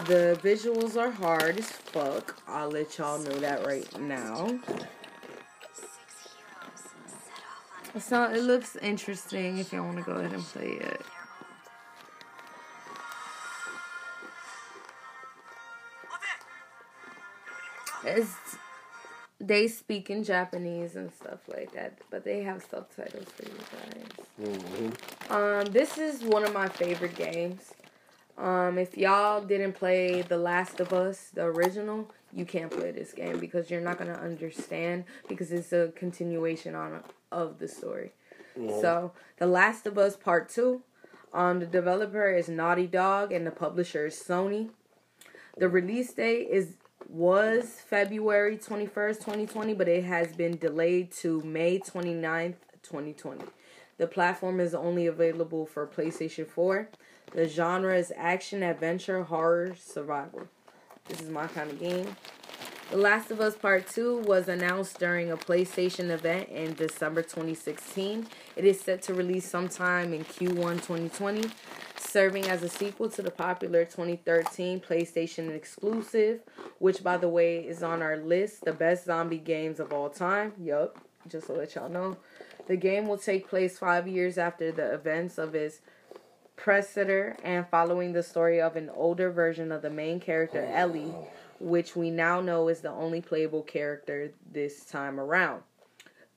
The 0.06 0.38
visuals 0.42 0.96
are 0.96 1.10
hard 1.10 1.58
as 1.58 1.70
fuck. 1.70 2.40
I'll 2.46 2.70
let 2.70 2.98
y'all 2.98 3.18
know 3.18 3.38
that 3.40 3.66
right 3.66 4.00
now. 4.00 4.58
Six 7.92 8.08
heroes 8.08 8.08
set 8.08 8.18
off 8.18 8.30
on 8.30 8.32
It's 8.32 8.32
not, 8.32 8.36
it 8.36 8.42
looks 8.42 8.76
interesting 8.76 9.58
if 9.58 9.72
y'all 9.72 9.84
want 9.84 9.98
to 9.98 10.04
go 10.04 10.12
ahead 10.12 10.32
and 10.32 10.42
play 10.42 10.70
it. 10.70 11.02
It's, 18.04 18.56
they 19.40 19.68
speak 19.68 20.10
in 20.10 20.24
Japanese 20.24 20.96
and 20.96 21.12
stuff 21.12 21.40
like 21.48 21.72
that, 21.72 21.98
but 22.10 22.24
they 22.24 22.42
have 22.42 22.62
subtitles 22.62 23.26
for 23.36 23.44
you 23.44 23.58
guys. 23.72 25.30
Um, 25.30 25.64
this 25.72 25.98
is 25.98 26.22
one 26.22 26.44
of 26.44 26.52
my 26.52 26.68
favorite 26.68 27.16
games. 27.16 27.74
Um, 28.38 28.78
if 28.78 28.96
y'all 28.96 29.40
didn't 29.40 29.72
play 29.72 30.22
The 30.22 30.38
Last 30.38 30.80
of 30.80 30.92
Us, 30.92 31.30
the 31.34 31.42
original, 31.44 32.08
you 32.32 32.44
can't 32.44 32.70
play 32.70 32.90
this 32.90 33.12
game 33.12 33.38
because 33.38 33.70
you're 33.70 33.80
not 33.80 33.98
gonna 33.98 34.12
understand 34.12 35.04
because 35.28 35.52
it's 35.52 35.72
a 35.72 35.92
continuation 35.96 36.74
on 36.74 37.02
of 37.32 37.58
the 37.58 37.68
story. 37.68 38.12
So, 38.80 39.12
The 39.38 39.46
Last 39.46 39.86
of 39.86 39.96
Us 39.98 40.16
Part 40.16 40.48
Two, 40.48 40.82
um, 41.32 41.60
the 41.60 41.66
developer 41.66 42.28
is 42.30 42.48
Naughty 42.48 42.86
Dog 42.86 43.32
and 43.32 43.46
the 43.46 43.50
publisher 43.52 44.06
is 44.06 44.14
Sony. 44.16 44.70
The 45.56 45.68
release 45.68 46.12
date 46.12 46.48
is 46.50 46.74
was 47.08 47.80
February 47.86 48.58
21st, 48.58 49.16
2020, 49.20 49.74
but 49.74 49.88
it 49.88 50.04
has 50.04 50.32
been 50.32 50.58
delayed 50.58 51.10
to 51.12 51.40
May 51.42 51.78
29th, 51.78 52.56
2020. 52.82 53.44
The 53.96 54.06
platform 54.06 54.60
is 54.60 54.74
only 54.74 55.06
available 55.06 55.64
for 55.66 55.86
PlayStation 55.86 56.46
4. 56.46 56.88
The 57.32 57.48
genre 57.48 57.96
is 57.96 58.12
action, 58.16 58.62
adventure, 58.62 59.24
horror, 59.24 59.74
survival. 59.78 60.48
This 61.08 61.22
is 61.22 61.30
my 61.30 61.46
kind 61.46 61.70
of 61.70 61.80
game. 61.80 62.16
The 62.90 62.98
Last 62.98 63.30
of 63.30 63.40
Us 63.40 63.56
Part 63.56 63.86
2 63.88 64.24
was 64.26 64.46
announced 64.46 64.98
during 64.98 65.30
a 65.30 65.38
PlayStation 65.38 66.10
event 66.10 66.50
in 66.50 66.74
December 66.74 67.22
2016. 67.22 68.26
It 68.56 68.64
is 68.64 68.80
set 68.80 69.00
to 69.02 69.14
release 69.14 69.48
sometime 69.48 70.12
in 70.12 70.24
Q1 70.24 70.74
2020, 70.76 71.50
serving 71.98 72.46
as 72.48 72.62
a 72.62 72.68
sequel 72.68 73.08
to 73.10 73.22
the 73.22 73.30
popular 73.30 73.84
2013 73.84 74.80
PlayStation 74.80 75.50
exclusive, 75.50 76.40
which, 76.78 77.02
by 77.02 77.16
the 77.16 77.28
way, 77.28 77.58
is 77.58 77.82
on 77.82 78.02
our 78.02 78.18
list 78.18 78.66
the 78.66 78.72
best 78.72 79.06
zombie 79.06 79.38
games 79.38 79.80
of 79.80 79.92
all 79.92 80.10
time. 80.10 80.52
Yup, 80.60 80.98
just 81.26 81.46
to 81.46 81.54
let 81.54 81.74
y'all 81.74 81.88
know. 81.88 82.18
The 82.66 82.76
game 82.76 83.06
will 83.06 83.18
take 83.18 83.48
place 83.48 83.78
five 83.78 84.06
years 84.06 84.36
after 84.36 84.72
the 84.72 84.92
events 84.92 85.38
of 85.38 85.54
its 85.54 85.80
Presseter 86.58 87.36
and 87.44 87.66
following 87.68 88.12
the 88.12 88.22
story 88.22 88.60
of 88.60 88.76
an 88.76 88.90
older 88.90 89.30
version 89.30 89.70
of 89.72 89.80
the 89.80 89.90
main 89.90 90.18
character 90.18 90.64
Ellie, 90.64 91.14
oh. 91.14 91.28
which 91.60 91.94
we 91.94 92.10
now 92.10 92.40
know 92.40 92.68
is 92.68 92.80
the 92.80 92.90
only 92.90 93.20
playable 93.20 93.62
character 93.62 94.32
this 94.52 94.84
time 94.84 95.20
around. 95.20 95.62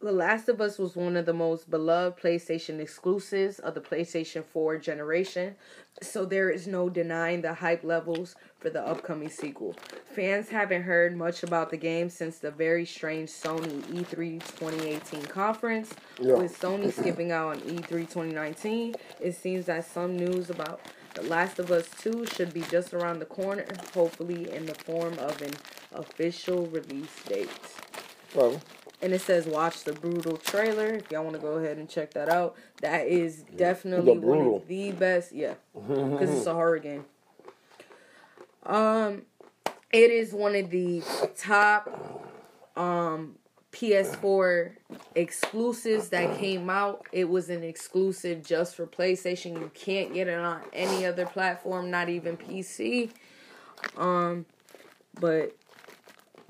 The 0.02 0.12
Last 0.12 0.49
of 0.49 0.60
Us 0.60 0.80
was 0.80 0.95
one 0.95 1.16
of 1.16 1.28
the 1.28 1.34
most 1.34 1.70
beloved 1.70 2.20
PlayStation 2.20 2.80
exclusives 2.80 3.60
of 3.60 3.76
the 3.76 3.82
PlayStation 3.82 4.43
4 4.43 4.80
generation, 4.80 5.56
so 6.02 6.26
there 6.26 6.49
is 6.49 6.66
no 6.66 6.89
denying 6.89 7.41
the 7.43 7.54
hype 7.54 7.84
levels 7.84 8.36
for 8.58 8.72
the 8.72 8.82
upcoming 8.82 9.30
sequel. 9.30 9.76
Fans 10.16 10.49
haven't 10.49 10.82
heard 10.84 11.16
much 11.16 11.43
about 11.43 11.70
the 11.70 11.78
game 11.78 12.10
since 12.10 12.39
the 12.39 12.49
very 12.49 12.84
strange 12.84 13.30
Sony 13.30 13.78
E 13.93 14.04
E3 14.04 14.39
2018 14.39 15.22
conference, 15.28 15.93
Yeah. 16.20 16.34
with 16.34 16.60
Sony 16.60 16.91
skipping 16.91 17.32
out 17.32 17.49
on 17.49 17.58
E 17.60 17.78
E3 17.80 18.08
2019. 18.10 18.95
It 19.20 19.34
seems 19.36 19.68
that 19.68 19.86
some 19.86 20.18
news 20.18 20.49
about 20.49 20.82
The 21.14 21.22
Last 21.24 21.60
of 21.60 21.70
Us 21.70 21.88
2 21.99 22.26
should 22.26 22.54
be 22.56 22.62
just 22.62 22.91
around 22.95 23.20
the 23.20 23.26
corner, 23.26 23.68
hopefully 23.93 24.52
in 24.52 24.66
the 24.66 24.74
form 24.76 25.20
of 25.20 25.39
an 25.43 25.54
official 25.93 26.66
release 26.66 27.24
date. 27.28 27.49
Well, 28.34 28.62
And 29.02 29.14
it 29.14 29.22
says 29.22 29.47
watch 29.47 29.84
the 29.84 29.93
brutal 29.93 30.38
trailer 30.38 30.88
if 30.88 31.12
y'all 31.12 31.24
want 31.24 31.36
to 31.36 31.41
go 31.41 31.56
ahead 31.56 31.78
and 31.78 31.89
check 31.89 32.14
that 32.14 32.30
out. 32.30 32.56
That 32.82 33.08
is 33.08 33.43
definitely 33.56 34.14
The 34.14 34.20
one 34.20 34.47
of 34.47 34.68
the 34.68 34.91
best, 34.91 35.32
yeah, 35.32 35.56
because 35.74 36.30
it's 36.30 36.45
a 36.45 36.54
horror 36.54 36.80
game. 36.80 37.06
Um, 38.64 39.24
it 39.91 40.12
is 40.12 40.34
one 40.34 40.56
of 40.56 40.70
the 40.70 41.02
top 41.36 42.30
um 42.76 43.36
PS4 43.72 44.74
exclusives 45.16 46.10
that 46.10 46.38
came 46.38 46.70
out. 46.70 47.06
It 47.12 47.30
was 47.30 47.49
an 47.49 47.64
exclusive 47.64 48.45
just 48.45 48.76
for 48.76 48.86
PlayStation. 48.86 49.60
You 49.60 49.72
can't 49.74 50.14
get 50.14 50.28
it 50.28 50.38
on 50.38 50.62
any 50.74 51.06
other 51.06 51.26
platform, 51.26 51.89
not 51.89 52.10
even 52.10 52.38
PC. 52.38 53.12
Um, 53.97 54.45
but 55.20 55.56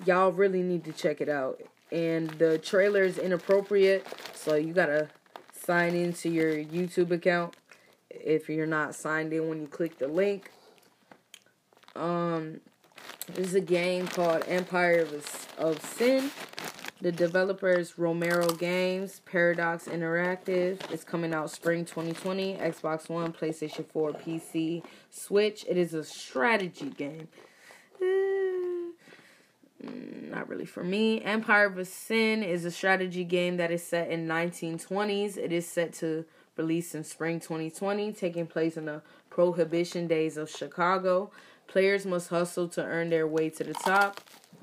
y'all 0.05 0.31
really 0.31 0.63
need 0.63 0.83
to 0.85 0.91
check 0.91 1.21
it 1.21 1.29
out. 1.29 1.61
And 1.91 2.29
the 2.31 2.57
trailer 2.57 3.03
is 3.03 3.17
inappropriate, 3.17 4.07
so 4.33 4.55
you 4.55 4.73
gotta 4.73 5.09
sign 5.53 5.93
into 5.93 6.29
your 6.29 6.51
YouTube 6.51 7.11
account 7.11 7.55
if 8.09 8.49
you're 8.49 8.65
not 8.65 8.95
signed 8.95 9.33
in 9.33 9.49
when 9.49 9.61
you 9.61 9.67
click 9.67 9.97
the 9.97 10.07
link. 10.07 10.51
Um, 11.95 12.61
there's 13.33 13.53
a 13.53 13.61
game 13.61 14.07
called 14.07 14.43
Empire 14.47 15.01
of, 15.01 15.49
of 15.57 15.81
Sin. 15.81 16.31
The 17.01 17.11
developers 17.11 17.97
Romero 17.97 18.47
Games, 18.47 19.21
Paradox 19.25 19.85
Interactive. 19.85 20.79
It's 20.91 21.03
coming 21.03 21.33
out 21.33 21.49
spring 21.49 21.83
2020, 21.83 22.57
Xbox 22.57 23.09
One, 23.09 23.33
PlayStation 23.33 23.85
4, 23.87 24.13
PC, 24.13 24.83
Switch. 25.09 25.65
It 25.67 25.77
is 25.77 25.95
a 25.95 26.03
strategy 26.03 26.89
game. 26.89 27.27
Mm, 29.83 30.29
not 30.31 30.47
really 30.47 30.65
for 30.65 30.83
me. 30.83 31.21
Empire 31.23 31.65
of 31.65 31.87
Sin 31.87 32.43
is 32.43 32.65
a 32.65 32.71
strategy 32.71 33.23
game 33.23 33.57
that 33.57 33.71
is 33.71 33.83
set 33.83 34.09
in 34.09 34.27
1920s. 34.27 35.37
It 35.37 35.51
is 35.51 35.67
set 35.67 35.93
to 35.95 36.25
release 36.57 36.93
in 36.93 37.03
spring 37.03 37.39
2020, 37.39 38.11
taking 38.13 38.47
place 38.47 38.77
in 38.77 38.85
the 38.85 39.01
prohibition 39.29 40.07
days 40.07 40.37
of 40.37 40.49
Chicago. 40.49 41.31
Players 41.67 42.05
must 42.05 42.29
hustle 42.29 42.67
to 42.69 42.83
earn 42.83 43.09
their 43.09 43.27
way 43.27 43.49
to 43.49 43.63
the 43.63 43.73
top. 43.73 44.21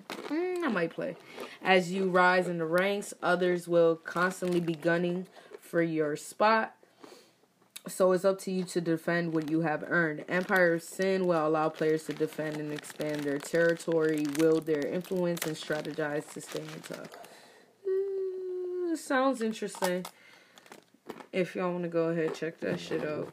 Mm, 0.08 0.64
I 0.64 0.68
might 0.68 0.90
play. 0.90 1.16
As 1.62 1.90
you 1.92 2.08
rise 2.08 2.48
in 2.48 2.58
the 2.58 2.66
ranks, 2.66 3.14
others 3.22 3.66
will 3.66 3.96
constantly 3.96 4.60
be 4.60 4.74
gunning 4.74 5.26
for 5.60 5.82
your 5.82 6.16
spot. 6.16 6.74
So 7.88 8.12
it's 8.12 8.24
up 8.24 8.38
to 8.40 8.50
you 8.50 8.64
to 8.64 8.80
defend 8.80 9.32
what 9.32 9.50
you 9.50 9.62
have 9.62 9.82
earned. 9.86 10.24
Empire 10.28 10.74
of 10.74 10.82
Sin 10.82 11.26
will 11.26 11.46
allow 11.46 11.68
players 11.68 12.04
to 12.04 12.12
defend 12.12 12.56
and 12.56 12.72
expand 12.72 13.24
their 13.24 13.38
territory, 13.38 14.26
wield 14.38 14.66
their 14.66 14.86
influence, 14.86 15.46
and 15.46 15.56
strategize 15.56 16.30
to 16.34 16.40
stay 16.40 16.60
on 16.60 16.80
top. 16.80 17.08
Uh, 17.86 18.96
sounds 18.96 19.40
interesting. 19.42 20.04
If 21.32 21.54
y'all 21.54 21.72
want 21.72 21.84
to 21.84 21.88
go 21.88 22.08
ahead 22.08 22.34
check 22.34 22.60
that 22.60 22.78
shit 22.78 23.06
out. 23.06 23.32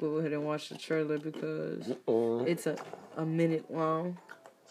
Go 0.00 0.18
ahead 0.18 0.32
and 0.32 0.44
watch 0.44 0.68
the 0.68 0.78
trailer 0.78 1.18
because 1.18 1.92
it's 2.46 2.66
a, 2.66 2.76
a 3.16 3.26
minute 3.26 3.68
long. 3.72 4.18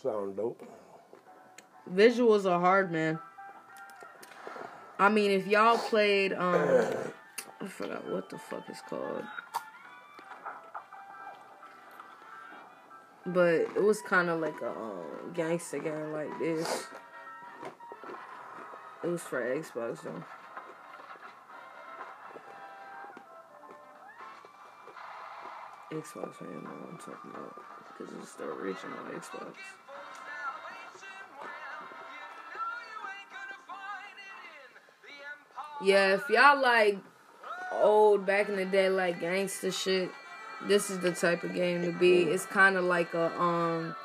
sound 0.02 0.38
dope. 0.38 0.66
Visuals 1.94 2.50
are 2.50 2.60
hard, 2.60 2.90
man. 2.92 3.20
I 4.98 5.10
mean, 5.10 5.32
if 5.32 5.48
y'all 5.48 5.78
played, 5.78 6.32
um, 6.32 6.88
I 7.64 7.68
forgot 7.68 8.12
what 8.12 8.30
the 8.30 8.38
fuck 8.38 8.64
it's 8.68 8.82
called. 8.82 9.24
But 13.26 13.54
it 13.54 13.82
was 13.82 14.02
kind 14.02 14.30
of 14.30 14.42
like 14.42 14.60
a 14.62 14.70
um, 14.70 15.32
gangster 15.34 15.80
game 15.80 16.12
like 16.12 16.38
this. 16.40 16.88
It 19.02 19.08
was 19.08 19.22
for 19.22 19.42
Xbox 19.42 20.04
though. 20.04 20.24
Xbox, 25.94 26.42
I 26.42 26.46
don't 26.46 26.64
know 26.64 26.70
what 26.70 26.90
I'm 26.92 26.98
talking 26.98 27.32
about. 27.32 27.62
Because 27.88 28.14
it's 28.22 28.34
the 28.34 28.44
original 28.44 28.98
Xbox. 29.16 29.54
Yeah, 35.82 36.16
if 36.16 36.30
y'all 36.30 36.62
like 36.62 36.98
old 37.82 38.26
back 38.26 38.50
in 38.50 38.56
the 38.56 38.66
day 38.66 38.90
like 38.90 39.20
gangster 39.20 39.72
shit, 39.72 40.12
this 40.68 40.90
is 40.90 41.00
the 41.00 41.12
type 41.12 41.44
of 41.44 41.54
game 41.54 41.84
to 41.84 41.92
be. 41.92 42.24
It's 42.24 42.46
kind 42.46 42.78
of 42.78 42.84
like 42.84 43.14
a 43.14 43.40
um 43.42 43.96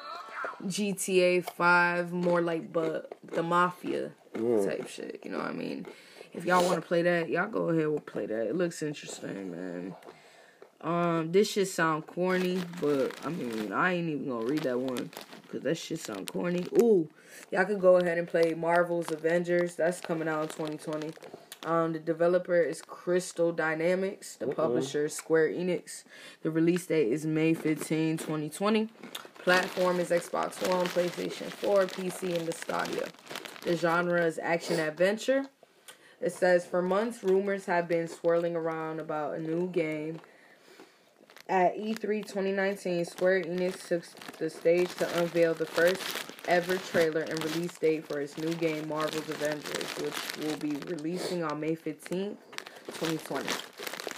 GTA 0.67 1.45
5 1.45 2.13
more 2.13 2.41
like 2.41 2.73
but 2.73 3.13
the 3.33 3.43
mafia 3.43 4.11
type 4.35 4.89
shit, 4.89 5.21
you 5.25 5.31
know 5.31 5.39
what 5.39 5.49
I 5.49 5.53
mean? 5.53 5.87
If 6.33 6.45
y'all 6.45 6.65
want 6.65 6.81
to 6.81 6.87
play 6.87 7.03
that, 7.03 7.29
y'all 7.29 7.49
go 7.49 7.71
ahead 7.71 7.85
and 7.85 8.05
play 8.05 8.27
that. 8.27 8.47
It 8.49 8.55
looks 8.55 8.83
interesting, 8.83 9.51
man. 9.51 9.95
Um, 10.81 11.33
this 11.33 11.51
shit 11.51 11.69
sound 11.69 12.07
corny, 12.07 12.63
but 12.81 13.13
I 13.25 13.31
mean, 13.31 13.73
I 13.73 13.95
ain't 13.95 14.09
even 14.09 14.29
gonna 14.29 14.47
read 14.47 14.63
that 14.63 14.79
one 14.79 15.11
because 15.43 15.63
that 15.63 15.77
shit 15.77 15.99
sound 15.99 16.31
corny. 16.31 16.67
Ooh, 16.81 17.09
y'all 17.51 17.65
could 17.65 17.81
go 17.81 17.97
ahead 17.97 18.19
and 18.19 18.29
play 18.29 18.55
Marvel's 18.55 19.11
Avengers. 19.11 19.75
That's 19.75 20.01
coming 20.01 20.29
out 20.29 20.43
in 20.43 20.49
2020. 20.49 21.13
Um, 21.65 21.93
the 21.93 21.99
developer 21.99 22.61
is 22.61 22.81
Crystal 22.83 23.53
Dynamics. 23.53 24.37
The 24.37 24.47
publisher 24.47 25.07
is 25.07 25.15
Square 25.15 25.51
Enix. 25.51 26.05
The 26.43 26.51
release 26.51 26.87
date 26.87 27.13
is 27.13 27.27
May 27.27 27.55
15, 27.55 28.19
2020. 28.19 28.89
Platform 29.39 29.99
is 29.99 30.11
Xbox 30.11 30.67
One, 30.69 30.87
PlayStation 30.87 31.51
4, 31.51 31.87
PC, 31.87 32.37
and 32.37 32.47
the 32.47 32.53
Stadia. 32.53 33.09
The 33.63 33.77
genre 33.77 34.25
is 34.25 34.39
action 34.39 34.79
adventure. 34.79 35.47
It 36.21 36.33
says 36.33 36.67
for 36.67 36.83
months 36.83 37.23
rumors 37.23 37.67
have 37.67 37.89
been 37.89 38.09
swirling 38.09 38.57
around 38.57 39.01
about 39.01 39.37
a 39.37 39.41
new 39.41 39.69
game. 39.69 40.21
At 41.49 41.77
E 41.77 41.95
E3 41.95 42.27
2019, 42.27 43.05
Square 43.05 43.45
Enix 43.45 43.89
took 43.89 44.05
the 44.39 44.51
stage 44.51 44.95
to 44.97 45.19
unveil 45.19 45.55
the 45.55 45.67
first 45.67 46.03
ever 46.49 46.77
trailer 46.77 47.21
and 47.21 47.45
release 47.45 47.77
date 47.79 48.07
for 48.09 48.21
its 48.21 48.37
new 48.39 48.53
game 48.55 48.89
Marvel's 48.89 49.29
Avengers, 49.29 49.85
which 50.01 50.45
will 50.45 50.57
be 50.57 50.77
releasing 50.87 51.45
on 51.45 51.61
May 51.61 51.77
15th, 51.77 52.37
2020. 52.87 53.47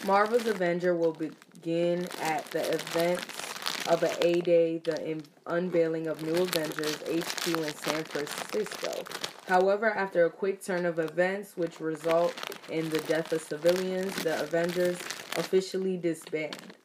Marvel's 0.07 0.47
Avenger 0.47 0.95
will 0.95 1.13
begin 1.13 2.07
at 2.23 2.45
the 2.53 2.61
events 2.73 3.87
of 3.89 4.03
an 4.03 4.13
A-Day, 4.23 4.79
the 4.79 5.05
in- 5.05 5.25
unveiling 5.47 6.07
of 6.07 6.23
New 6.23 6.43
Avengers 6.43 6.97
HQ 7.03 7.49
in 7.49 7.75
San 7.75 8.05
Francisco. 8.05 9.05
However, 9.49 9.91
after 9.91 10.25
a 10.25 10.31
quick 10.31 10.63
turn 10.63 10.87
of 10.87 11.01
events 11.01 11.57
which 11.57 11.81
result 11.81 12.33
in 12.71 12.89
the 12.91 13.01
death 13.01 13.33
of 13.33 13.43
civilians, 13.43 14.15
the 14.23 14.41
Avengers 14.41 14.97
officially 15.37 15.97
disband. 15.97 16.77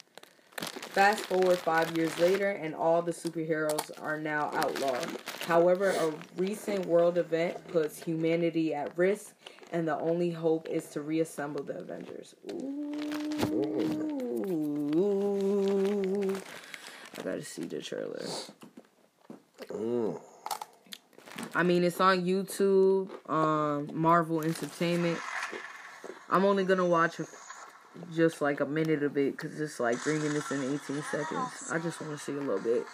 Fast 0.95 1.25
forward 1.25 1.57
five 1.57 1.97
years 1.97 2.17
later, 2.19 2.51
and 2.51 2.73
all 2.73 3.01
the 3.01 3.11
superheroes 3.11 3.91
are 4.01 4.17
now 4.17 4.49
outlawed. 4.53 5.05
However, 5.45 5.89
a 5.89 6.13
recent 6.37 6.85
world 6.85 7.17
event 7.17 7.67
puts 7.67 8.01
humanity 8.01 8.73
at 8.73 8.97
risk, 8.97 9.33
and 9.73 9.85
the 9.85 9.99
only 9.99 10.31
hope 10.31 10.69
is 10.69 10.85
to 10.91 11.01
reassemble 11.01 11.65
the 11.65 11.79
Avengers. 11.79 12.33
Ooh. 12.49 12.93
I 17.17 17.21
gotta 17.23 17.43
see 17.43 17.63
the 17.63 17.81
trailer. 17.81 18.25
I 21.53 21.63
mean, 21.63 21.83
it's 21.83 21.99
on 21.99 22.23
YouTube, 22.25 23.09
um, 23.29 23.89
Marvel 23.93 24.41
Entertainment. 24.45 25.19
I'm 26.29 26.45
only 26.45 26.63
gonna 26.63 26.85
watch 26.85 27.19
a 27.19 27.25
just 28.13 28.41
like 28.41 28.59
a 28.59 28.65
minute 28.65 29.03
of 29.03 29.17
it 29.17 29.37
because 29.37 29.59
it's 29.59 29.79
like 29.79 29.97
three 29.97 30.19
minutes 30.19 30.51
and 30.51 30.63
18 30.63 31.03
seconds. 31.11 31.69
I 31.71 31.79
just 31.79 32.01
want 32.01 32.17
to 32.17 32.23
see 32.23 32.33
a 32.33 32.35
little 32.35 32.59
bit. 32.59 32.85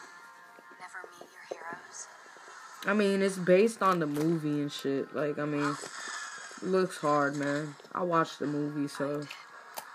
Never 0.80 1.08
meet 1.20 1.30
your 1.49 1.60
heroes. 1.60 2.08
I 2.86 2.93
mean, 2.93 3.22
it's 3.22 3.38
based 3.38 3.82
on 3.82 3.99
the 3.99 4.08
movie 4.08 4.62
and 4.62 4.72
shit. 4.72 5.16
Like, 5.16 5.39
I 5.39 5.45
mean, 5.45 5.76
looks 6.62 6.97
hard, 6.97 7.36
man. 7.36 7.76
I 7.93 8.04
watched 8.04 8.39
the 8.39 8.47
movie, 8.47 8.88
so 8.88 9.24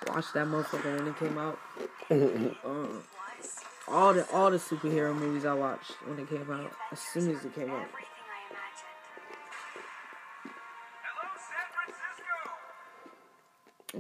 watched 0.09 0.35
that 0.35 0.47
motherfucker 0.47 0.99
when 0.99 1.09
it 1.09 1.19
came 1.19 1.39
out. 1.39 1.59
uh, 2.65 2.87
all 3.89 4.15
the 4.15 4.29
all 4.33 4.51
the 4.51 4.59
superhero 4.59 5.15
movies 5.15 5.45
I 5.45 5.55
watched 5.55 5.93
when 6.07 6.19
it 6.19 6.29
came 6.29 6.51
out, 6.51 6.73
as 6.93 7.01
soon 7.01 7.35
as 7.35 7.45
it 7.45 7.55
came 7.55 7.71
out. 7.71 7.87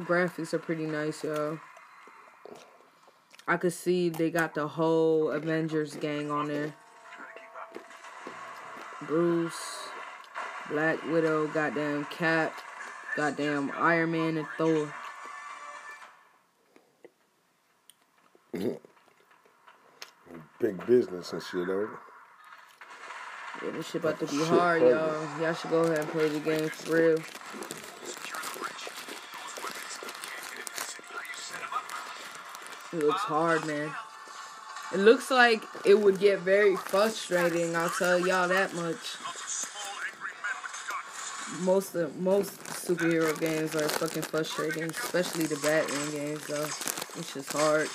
Graphics 0.00 0.52
are 0.52 0.58
pretty 0.58 0.86
nice, 0.86 1.24
yo. 1.24 1.58
I 3.48 3.56
could 3.56 3.72
see 3.72 4.08
they 4.10 4.30
got 4.30 4.54
the 4.54 4.68
whole 4.68 5.30
Avengers 5.30 5.94
gang 5.96 6.30
on 6.30 6.48
there. 6.48 6.74
Bruce, 9.02 9.88
Black 10.70 11.02
Widow, 11.10 11.46
goddamn 11.48 12.04
Cap, 12.06 12.52
goddamn 13.16 13.72
Iron 13.76 14.10
Man 14.12 14.36
and 14.38 14.46
Thor. 14.58 14.92
Big 20.58 20.86
business 20.86 21.32
and 21.32 21.42
shit, 21.42 21.66
though. 21.66 21.88
Yeah, 23.64 23.70
this 23.70 23.86
shit 23.86 24.02
about 24.02 24.18
to 24.20 24.26
be 24.26 24.38
Shit 24.38 24.46
hard, 24.48 24.82
y'all. 24.82 25.40
Y'all 25.40 25.54
should 25.54 25.70
go 25.70 25.82
ahead 25.82 26.00
and 26.00 26.08
play 26.08 26.28
the 26.28 26.40
game 26.40 26.68
for 26.68 26.96
real. 26.96 27.18
It 32.96 33.02
looks 33.02 33.20
hard, 33.20 33.66
man. 33.66 33.90
It 34.94 35.00
looks 35.00 35.30
like 35.30 35.62
it 35.84 36.00
would 36.00 36.18
get 36.18 36.40
very 36.40 36.76
frustrating. 36.76 37.76
I'll 37.76 37.90
tell 37.90 38.18
y'all 38.18 38.48
that 38.48 38.72
much. 38.72 39.16
Most 41.60 41.94
of 41.94 42.16
most 42.16 42.58
superhero 42.64 43.38
games 43.38 43.74
are 43.74 43.86
fucking 43.86 44.22
frustrating, 44.22 44.84
especially 44.84 45.44
the 45.44 45.56
Batman 45.56 46.10
games 46.10 46.46
though. 46.46 46.64
It's 47.18 47.34
just 47.34 47.52
hard. 47.52 47.90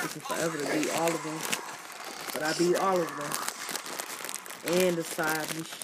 Taking 0.00 0.22
forever 0.22 0.56
to 0.56 0.64
beat 0.72 0.90
all 0.98 1.08
of 1.08 1.22
them, 1.22 1.38
but 2.32 2.42
I 2.42 2.56
beat 2.58 2.76
all 2.76 2.98
of 2.98 3.08
them. 4.64 4.80
And 4.80 4.96
the 4.96 5.04
side 5.04 5.46
missions. 5.58 5.83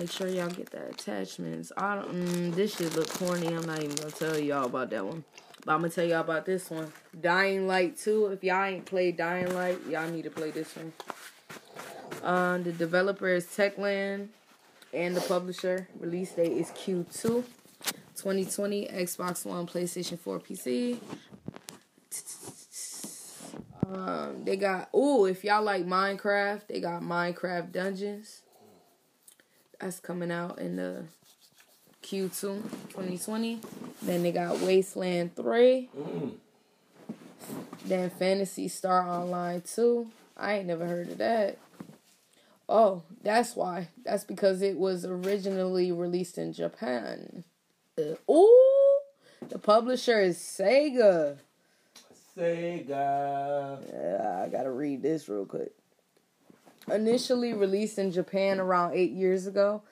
Make 0.00 0.10
sure 0.10 0.28
y'all 0.28 0.48
get 0.48 0.70
that 0.70 0.92
attachments. 0.92 1.72
I 1.76 1.96
don't. 1.96 2.10
Mm, 2.10 2.54
this 2.54 2.74
shit 2.74 2.96
look 2.96 3.06
corny. 3.10 3.48
I'm 3.48 3.66
not 3.66 3.80
even 3.80 3.94
gonna 3.96 4.10
tell 4.10 4.38
y'all 4.38 4.64
about 4.64 4.88
that 4.88 5.04
one. 5.04 5.24
But 5.62 5.74
I'm 5.74 5.82
gonna 5.82 5.92
tell 5.92 6.06
y'all 6.06 6.22
about 6.22 6.46
this 6.46 6.70
one. 6.70 6.90
Dying 7.20 7.66
Light 7.66 7.98
2. 7.98 8.28
If 8.28 8.42
y'all 8.42 8.64
ain't 8.64 8.86
played 8.86 9.18
Dying 9.18 9.54
Light, 9.54 9.78
y'all 9.90 10.08
need 10.08 10.22
to 10.22 10.30
play 10.30 10.52
this 10.52 10.74
one. 10.74 10.94
Uh, 12.22 12.56
the 12.62 12.72
developer 12.72 13.28
is 13.28 13.44
Techland 13.44 14.28
and 14.94 15.14
the 15.14 15.20
publisher. 15.20 15.86
Release 15.98 16.32
date 16.32 16.52
is 16.52 16.70
Q2 16.70 17.44
2020. 18.16 18.86
Xbox 18.86 19.44
One, 19.44 19.66
PlayStation 19.66 20.18
4, 20.18 20.40
PC. 20.40 20.98
Um, 23.86 24.44
they 24.46 24.56
got 24.56 24.88
oh, 24.94 25.26
if 25.26 25.44
y'all 25.44 25.62
like 25.62 25.84
Minecraft, 25.84 26.68
they 26.68 26.80
got 26.80 27.02
Minecraft 27.02 27.70
Dungeons. 27.70 28.40
That's 29.80 29.98
coming 29.98 30.30
out 30.30 30.58
in 30.58 30.76
the 30.76 31.04
Q2 32.02 32.30
2020. 32.40 33.60
Then 34.02 34.22
they 34.22 34.30
got 34.30 34.60
Wasteland 34.60 35.34
3. 35.36 35.88
Then 37.86 38.10
Phantasy 38.10 38.68
Star 38.68 39.08
Online 39.08 39.62
2. 39.62 40.06
I 40.36 40.54
ain't 40.54 40.66
never 40.66 40.86
heard 40.86 41.10
of 41.10 41.18
that. 41.18 41.58
Oh, 42.68 43.02
that's 43.22 43.56
why. 43.56 43.88
That's 44.04 44.24
because 44.24 44.62
it 44.62 44.76
was 44.76 45.04
originally 45.04 45.92
released 45.92 46.36
in 46.38 46.52
Japan. 46.52 47.44
Uh, 47.98 48.14
ooh, 48.30 49.00
the 49.48 49.58
publisher 49.58 50.20
is 50.20 50.38
Sega. 50.38 51.38
Sega. 52.36 53.80
Yeah, 53.92 54.42
I 54.44 54.48
gotta 54.48 54.70
read 54.70 55.02
this 55.02 55.28
real 55.28 55.46
quick. 55.46 55.72
Initially 56.88 57.52
released 57.52 57.98
in 57.98 58.10
Japan 58.10 58.58
around 58.58 58.94
eight 58.94 59.12
years 59.12 59.46
ago, 59.46 59.82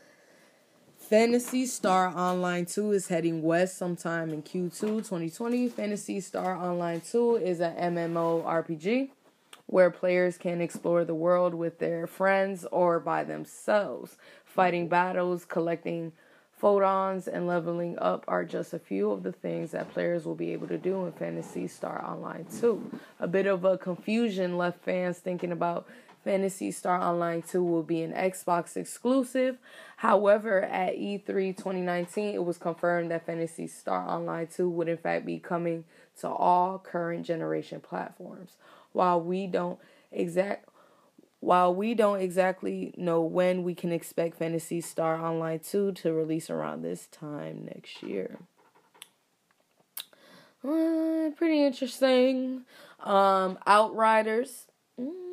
Phantasy 0.96 1.64
Star 1.66 2.08
Online 2.08 2.66
2 2.66 2.92
is 2.92 3.08
heading 3.08 3.42
west 3.42 3.76
sometime 3.76 4.30
in 4.30 4.42
Q2 4.42 4.78
2020. 4.78 5.68
Phantasy 5.68 6.20
Star 6.20 6.56
Online 6.56 7.00
2 7.00 7.36
is 7.36 7.60
an 7.60 7.94
MMO 7.94 8.44
RPG 8.44 9.10
where 9.66 9.90
players 9.90 10.38
can 10.38 10.60
explore 10.60 11.04
the 11.04 11.14
world 11.14 11.54
with 11.54 11.78
their 11.78 12.06
friends 12.06 12.66
or 12.72 12.98
by 12.98 13.22
themselves. 13.22 14.16
Fighting 14.44 14.88
battles, 14.88 15.44
collecting 15.44 16.12
photons, 16.52 17.28
and 17.28 17.46
leveling 17.46 17.98
up 17.98 18.24
are 18.26 18.44
just 18.44 18.72
a 18.72 18.78
few 18.78 19.10
of 19.10 19.22
the 19.22 19.32
things 19.32 19.70
that 19.70 19.92
players 19.92 20.24
will 20.24 20.34
be 20.34 20.52
able 20.52 20.66
to 20.66 20.78
do 20.78 21.04
in 21.04 21.12
Phantasy 21.12 21.68
Star 21.68 22.04
Online 22.04 22.46
2. 22.60 22.90
A 23.20 23.28
bit 23.28 23.46
of 23.46 23.64
a 23.64 23.78
confusion 23.78 24.56
left 24.56 24.82
fans 24.82 25.18
thinking 25.18 25.52
about 25.52 25.86
Phantasy 26.24 26.70
Star 26.70 27.00
Online 27.00 27.42
2 27.42 27.62
will 27.62 27.82
be 27.82 28.02
an 28.02 28.12
Xbox 28.12 28.76
exclusive. 28.76 29.58
However, 29.98 30.64
at 30.64 30.94
E 30.94 31.22
E3 31.26 31.56
2019, 31.56 32.34
it 32.34 32.44
was 32.44 32.58
confirmed 32.58 33.10
that 33.10 33.26
Phantasy 33.26 33.66
Star 33.66 34.08
Online 34.08 34.46
2 34.46 34.68
would 34.68 34.88
in 34.88 34.96
fact 34.96 35.24
be 35.26 35.38
coming 35.38 35.84
to 36.20 36.28
all 36.28 36.78
current 36.78 37.24
generation 37.24 37.80
platforms. 37.80 38.56
While 38.92 39.20
we 39.20 39.46
don't 39.46 39.78
exact 40.10 40.68
While 41.40 41.74
we 41.74 41.94
don't 41.94 42.20
exactly 42.20 42.92
know 42.96 43.22
when 43.22 43.62
we 43.62 43.74
can 43.74 43.92
expect 43.92 44.38
Fantasy 44.38 44.80
Star 44.80 45.24
Online 45.24 45.60
2 45.60 45.92
to 45.92 46.12
release 46.12 46.50
around 46.50 46.82
this 46.82 47.06
time 47.06 47.64
next 47.64 48.02
year. 48.02 48.38
Uh, 50.64 51.30
pretty 51.36 51.64
interesting. 51.64 52.64
Um, 53.00 53.58
Outriders. 53.66 54.66
Mm, 55.00 55.27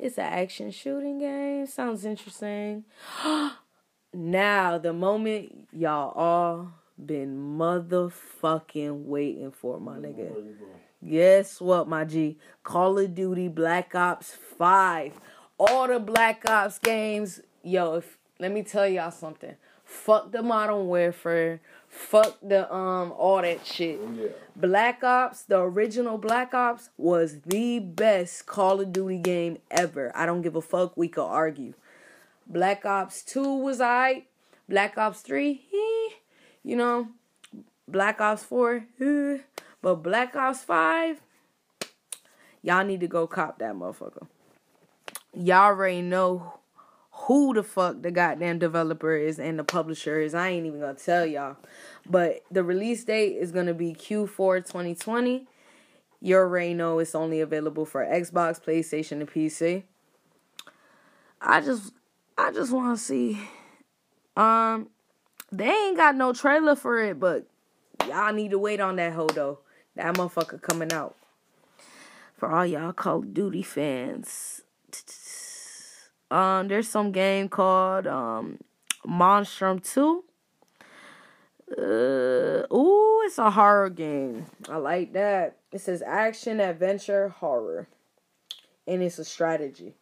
it's 0.00 0.18
an 0.18 0.24
action 0.24 0.70
shooting 0.70 1.18
game. 1.18 1.66
Sounds 1.66 2.04
interesting. 2.04 2.84
now, 4.14 4.78
the 4.78 4.92
moment 4.92 5.68
y'all 5.72 6.12
all 6.12 6.72
been 7.04 7.36
motherfucking 7.58 9.04
waiting 9.04 9.50
for, 9.50 9.80
my 9.80 9.96
nigga. 9.96 10.32
Guess 11.06 11.60
what, 11.60 11.88
my 11.88 12.04
G? 12.04 12.38
Call 12.62 12.98
of 12.98 13.14
Duty 13.14 13.48
Black 13.48 13.94
Ops 13.94 14.36
5. 14.58 15.12
All 15.58 15.88
the 15.88 16.00
Black 16.00 16.48
Ops 16.48 16.78
games. 16.78 17.40
Yo, 17.62 17.96
if, 17.96 18.18
let 18.38 18.52
me 18.52 18.62
tell 18.62 18.86
y'all 18.86 19.10
something. 19.10 19.54
Fuck 19.84 20.32
the 20.32 20.42
Modern 20.42 20.86
Warfare. 20.86 21.60
Fuck 21.88 22.38
the 22.42 22.72
um 22.72 23.12
all 23.12 23.42
that 23.42 23.66
shit. 23.66 23.98
Yeah. 24.14 24.28
Black 24.54 25.02
Ops, 25.02 25.42
the 25.42 25.58
original 25.58 26.18
Black 26.18 26.52
Ops, 26.52 26.90
was 26.96 27.40
the 27.40 27.78
best 27.78 28.46
Call 28.46 28.80
of 28.80 28.92
Duty 28.92 29.18
game 29.18 29.58
ever. 29.70 30.12
I 30.14 30.26
don't 30.26 30.42
give 30.42 30.56
a 30.56 30.62
fuck. 30.62 30.96
We 30.96 31.08
could 31.08 31.26
argue. 31.26 31.74
Black 32.46 32.84
Ops 32.84 33.22
2 33.22 33.56
was 33.56 33.80
I. 33.80 34.24
Black 34.68 34.98
Ops 34.98 35.20
3, 35.20 35.50
eh, 35.72 36.14
you 36.62 36.76
know. 36.76 37.08
Black 37.86 38.20
Ops 38.20 38.44
4, 38.44 38.84
eh. 39.00 39.38
but 39.80 39.96
Black 39.96 40.36
Ops 40.36 40.62
5, 40.64 41.20
y'all 42.62 42.84
need 42.84 43.00
to 43.00 43.08
go 43.08 43.26
cop 43.26 43.58
that 43.58 43.74
motherfucker. 43.74 44.26
Y'all 45.34 45.66
already 45.66 46.02
know 46.02 46.58
who 47.22 47.52
the 47.52 47.62
fuck 47.62 48.00
the 48.02 48.10
goddamn 48.10 48.58
developer 48.58 49.14
is 49.14 49.38
and 49.38 49.58
the 49.58 49.64
publisher 49.64 50.20
is. 50.20 50.34
I 50.34 50.48
ain't 50.48 50.66
even 50.66 50.80
gonna 50.80 50.94
tell 50.94 51.26
y'all. 51.26 51.56
But 52.08 52.42
the 52.50 52.62
release 52.62 53.04
date 53.04 53.36
is 53.36 53.52
gonna 53.52 53.74
be 53.74 53.92
Q4 53.92 54.64
2020. 54.64 55.46
You 56.20 56.36
already 56.36 56.74
know 56.74 56.98
it's 56.98 57.14
only 57.14 57.40
available 57.40 57.84
for 57.84 58.04
Xbox, 58.04 58.62
PlayStation, 58.62 59.20
and 59.20 59.30
PC. 59.30 59.82
I 61.40 61.60
just 61.60 61.92
I 62.36 62.52
just 62.52 62.72
wanna 62.72 62.96
see. 62.96 63.38
Um 64.36 64.88
they 65.50 65.70
ain't 65.70 65.96
got 65.96 66.14
no 66.14 66.32
trailer 66.32 66.76
for 66.76 66.98
it, 67.02 67.18
but 67.18 67.46
y'all 68.06 68.32
need 68.32 68.52
to 68.52 68.58
wait 68.58 68.80
on 68.80 68.96
that 68.96 69.12
hoe 69.12 69.26
though. 69.26 69.58
That 69.96 70.14
motherfucker 70.14 70.62
coming 70.62 70.92
out. 70.92 71.16
For 72.36 72.48
all 72.48 72.64
y'all 72.64 72.92
Call 72.92 73.18
of 73.18 73.34
Duty 73.34 73.62
fans. 73.62 74.62
Um, 76.30 76.68
there's 76.68 76.88
some 76.88 77.12
game 77.12 77.48
called 77.48 78.06
um 78.06 78.58
Monstrum 79.06 79.80
2. 79.80 80.24
Uh, 81.70 82.74
ooh, 82.74 83.22
it's 83.24 83.38
a 83.38 83.50
horror 83.50 83.90
game. 83.90 84.46
I 84.68 84.76
like 84.76 85.12
that. 85.12 85.58
It 85.72 85.80
says 85.80 86.02
action, 86.02 86.60
adventure, 86.60 87.28
horror. 87.28 87.88
And 88.86 89.02
it's 89.02 89.18
a 89.18 89.24
strategy. 89.24 89.94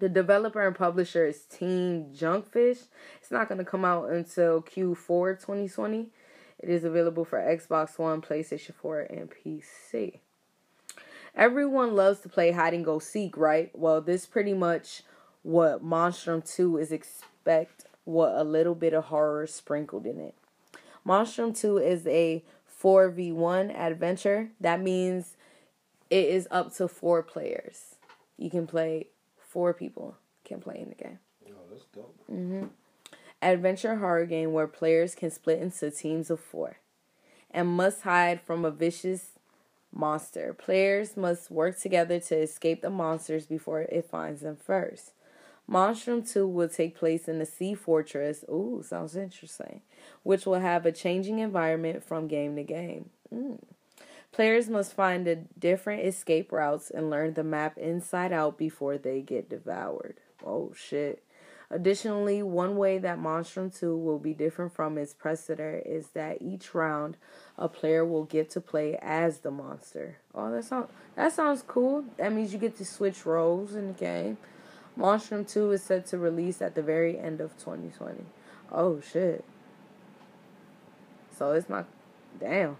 The 0.00 0.08
developer 0.08 0.66
and 0.66 0.74
publisher 0.74 1.24
is 1.26 1.42
Team 1.42 2.06
Junkfish. 2.12 2.88
It's 3.20 3.30
not 3.30 3.48
going 3.48 3.58
to 3.58 3.64
come 3.64 3.84
out 3.84 4.10
until 4.10 4.62
Q4 4.62 5.38
2020. 5.38 6.08
It 6.58 6.68
is 6.68 6.84
available 6.84 7.24
for 7.24 7.38
Xbox 7.38 7.98
One, 7.98 8.20
PlayStation 8.20 8.74
4, 8.74 9.00
and 9.02 9.30
PC. 9.30 10.18
Everyone 11.36 11.94
loves 11.94 12.20
to 12.20 12.28
play 12.28 12.50
hide 12.52 12.74
and 12.74 12.84
go 12.84 12.98
seek, 12.98 13.36
right? 13.36 13.70
Well, 13.74 14.00
this 14.00 14.26
pretty 14.26 14.54
much 14.54 15.02
what 15.44 15.84
Monstrum 15.84 16.42
2 16.42 16.78
is 16.78 16.90
expect 16.90 17.84
what 18.04 18.32
a 18.34 18.42
little 18.42 18.74
bit 18.74 18.92
of 18.92 19.04
horror 19.04 19.46
sprinkled 19.46 20.06
in 20.06 20.18
it. 20.18 20.34
Monstrum 21.06 21.58
2 21.58 21.78
is 21.78 22.06
a 22.06 22.42
4v1 22.82 23.78
adventure. 23.78 24.50
That 24.60 24.80
means 24.80 25.36
it 26.10 26.26
is 26.26 26.48
up 26.50 26.74
to 26.76 26.88
4 26.88 27.22
players. 27.22 27.96
You 28.36 28.50
can 28.50 28.66
play 28.66 29.08
4 29.38 29.72
people 29.74 30.16
can 30.44 30.60
play 30.60 30.78
in 30.80 30.88
the 30.88 30.94
game. 30.94 31.18
Oh, 31.48 31.52
that's 31.70 31.84
dope. 31.94 32.14
Mm-hmm. 32.30 32.66
Adventure 33.40 33.96
horror 33.96 34.26
game 34.26 34.52
where 34.52 34.66
players 34.66 35.14
can 35.14 35.30
split 35.30 35.60
into 35.60 35.90
teams 35.90 36.30
of 36.30 36.40
4 36.40 36.78
and 37.50 37.68
must 37.68 38.02
hide 38.02 38.40
from 38.40 38.64
a 38.64 38.70
vicious 38.70 39.32
monster. 39.92 40.54
Players 40.54 41.16
must 41.16 41.50
work 41.50 41.78
together 41.78 42.18
to 42.18 42.36
escape 42.36 42.82
the 42.82 42.90
monsters 42.90 43.46
before 43.46 43.82
it 43.82 44.08
finds 44.10 44.40
them 44.40 44.56
first. 44.56 45.12
Monstrum 45.70 46.30
2 46.30 46.46
will 46.46 46.68
take 46.68 46.96
place 46.96 47.26
in 47.26 47.38
the 47.38 47.46
Sea 47.46 47.74
Fortress. 47.74 48.44
Ooh, 48.48 48.82
sounds 48.86 49.16
interesting. 49.16 49.80
Which 50.22 50.46
will 50.46 50.60
have 50.60 50.84
a 50.84 50.92
changing 50.92 51.38
environment 51.38 52.04
from 52.04 52.28
game 52.28 52.56
to 52.56 52.62
game. 52.62 53.10
Mm. 53.32 53.58
Players 54.30 54.68
must 54.68 54.94
find 54.94 55.26
the 55.26 55.36
different 55.58 56.04
escape 56.04 56.50
routes 56.50 56.90
and 56.90 57.08
learn 57.08 57.34
the 57.34 57.44
map 57.44 57.78
inside 57.78 58.32
out 58.32 58.58
before 58.58 58.98
they 58.98 59.20
get 59.20 59.48
devoured. 59.48 60.16
Oh 60.44 60.72
shit. 60.76 61.22
Additionally, 61.70 62.42
one 62.42 62.76
way 62.76 62.98
that 62.98 63.18
Monstrum 63.18 63.70
2 63.76 63.96
will 63.96 64.18
be 64.18 64.34
different 64.34 64.74
from 64.74 64.98
its 64.98 65.14
predecessor 65.14 65.82
is 65.86 66.08
that 66.08 66.42
each 66.42 66.74
round 66.74 67.16
a 67.56 67.68
player 67.68 68.04
will 68.04 68.24
get 68.24 68.50
to 68.50 68.60
play 68.60 68.98
as 69.00 69.38
the 69.38 69.50
monster. 69.50 70.18
Oh, 70.34 70.50
that 70.50 70.64
sounds 70.64 70.90
that 71.16 71.32
sounds 71.32 71.62
cool. 71.66 72.04
That 72.18 72.32
means 72.32 72.52
you 72.52 72.58
get 72.58 72.76
to 72.78 72.84
switch 72.84 73.24
roles 73.24 73.74
in 73.74 73.88
the 73.88 73.92
game. 73.92 74.36
Monstrum 74.98 75.50
2 75.50 75.72
is 75.72 75.82
set 75.82 76.06
to 76.06 76.18
release 76.18 76.62
at 76.62 76.74
the 76.74 76.82
very 76.82 77.18
end 77.18 77.40
of 77.40 77.56
2020. 77.58 78.24
Oh 78.70 79.00
shit. 79.00 79.44
So 81.36 81.52
it's 81.52 81.68
not 81.68 81.86
damn. 82.38 82.76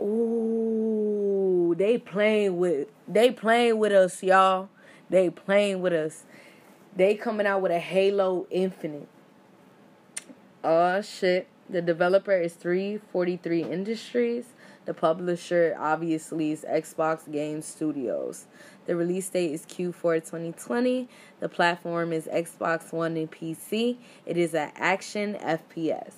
Ooh, 0.00 1.74
they 1.76 1.98
playing 1.98 2.58
with 2.58 2.88
they 3.08 3.30
playing 3.30 3.78
with 3.78 3.92
us, 3.92 4.22
y'all. 4.22 4.68
They 5.08 5.30
playing 5.30 5.82
with 5.82 5.92
us. 5.92 6.24
They 6.94 7.14
coming 7.14 7.46
out 7.46 7.60
with 7.62 7.72
a 7.72 7.80
Halo 7.80 8.46
Infinite. 8.50 9.08
Oh 10.62 11.00
shit. 11.02 11.48
The 11.68 11.82
developer 11.82 12.36
is 12.36 12.54
343 12.54 13.62
Industries. 13.64 14.46
The 14.86 14.94
publisher 14.94 15.76
obviously 15.78 16.52
is 16.52 16.64
Xbox 16.68 17.30
Game 17.30 17.60
Studios. 17.60 18.46
The 18.86 18.96
release 18.96 19.28
date 19.28 19.52
is 19.52 19.66
Q4 19.66 20.16
2020. 20.24 21.06
The 21.38 21.48
platform 21.48 22.12
is 22.12 22.26
Xbox 22.26 22.92
One 22.92 23.16
and 23.16 23.30
PC. 23.30 23.98
It 24.24 24.38
is 24.38 24.54
an 24.54 24.72
action 24.76 25.34
FPS. 25.34 26.12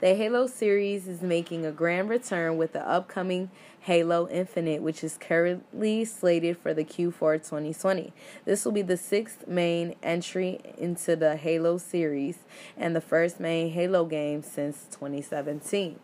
The 0.00 0.14
Halo 0.14 0.46
series 0.46 1.06
is 1.06 1.20
making 1.20 1.64
a 1.64 1.70
grand 1.70 2.08
return 2.08 2.56
with 2.56 2.72
the 2.72 2.86
upcoming 2.88 3.50
Halo 3.80 4.28
Infinite, 4.28 4.82
which 4.82 5.04
is 5.04 5.16
currently 5.16 6.04
slated 6.04 6.56
for 6.56 6.74
the 6.74 6.84
Q4 6.84 7.36
2020. 7.36 8.12
This 8.44 8.64
will 8.64 8.72
be 8.72 8.82
the 8.82 8.96
sixth 8.96 9.46
main 9.46 9.94
entry 10.02 10.58
into 10.78 11.16
the 11.16 11.36
Halo 11.36 11.78
series 11.78 12.38
and 12.76 12.96
the 12.96 13.00
first 13.00 13.38
main 13.38 13.70
Halo 13.72 14.04
game 14.06 14.42
since 14.42 14.86
2017. 14.90 16.00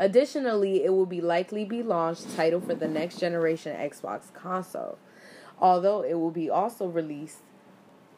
Additionally, 0.00 0.82
it 0.82 0.94
will 0.94 1.04
be 1.04 1.20
likely 1.20 1.62
be 1.62 1.82
launched 1.82 2.34
title 2.34 2.58
for 2.58 2.74
the 2.74 2.88
next 2.88 3.20
generation 3.20 3.76
Xbox 3.76 4.32
console, 4.32 4.96
although 5.60 6.00
it 6.00 6.14
will 6.14 6.30
be 6.30 6.48
also 6.48 6.86
released 6.86 7.40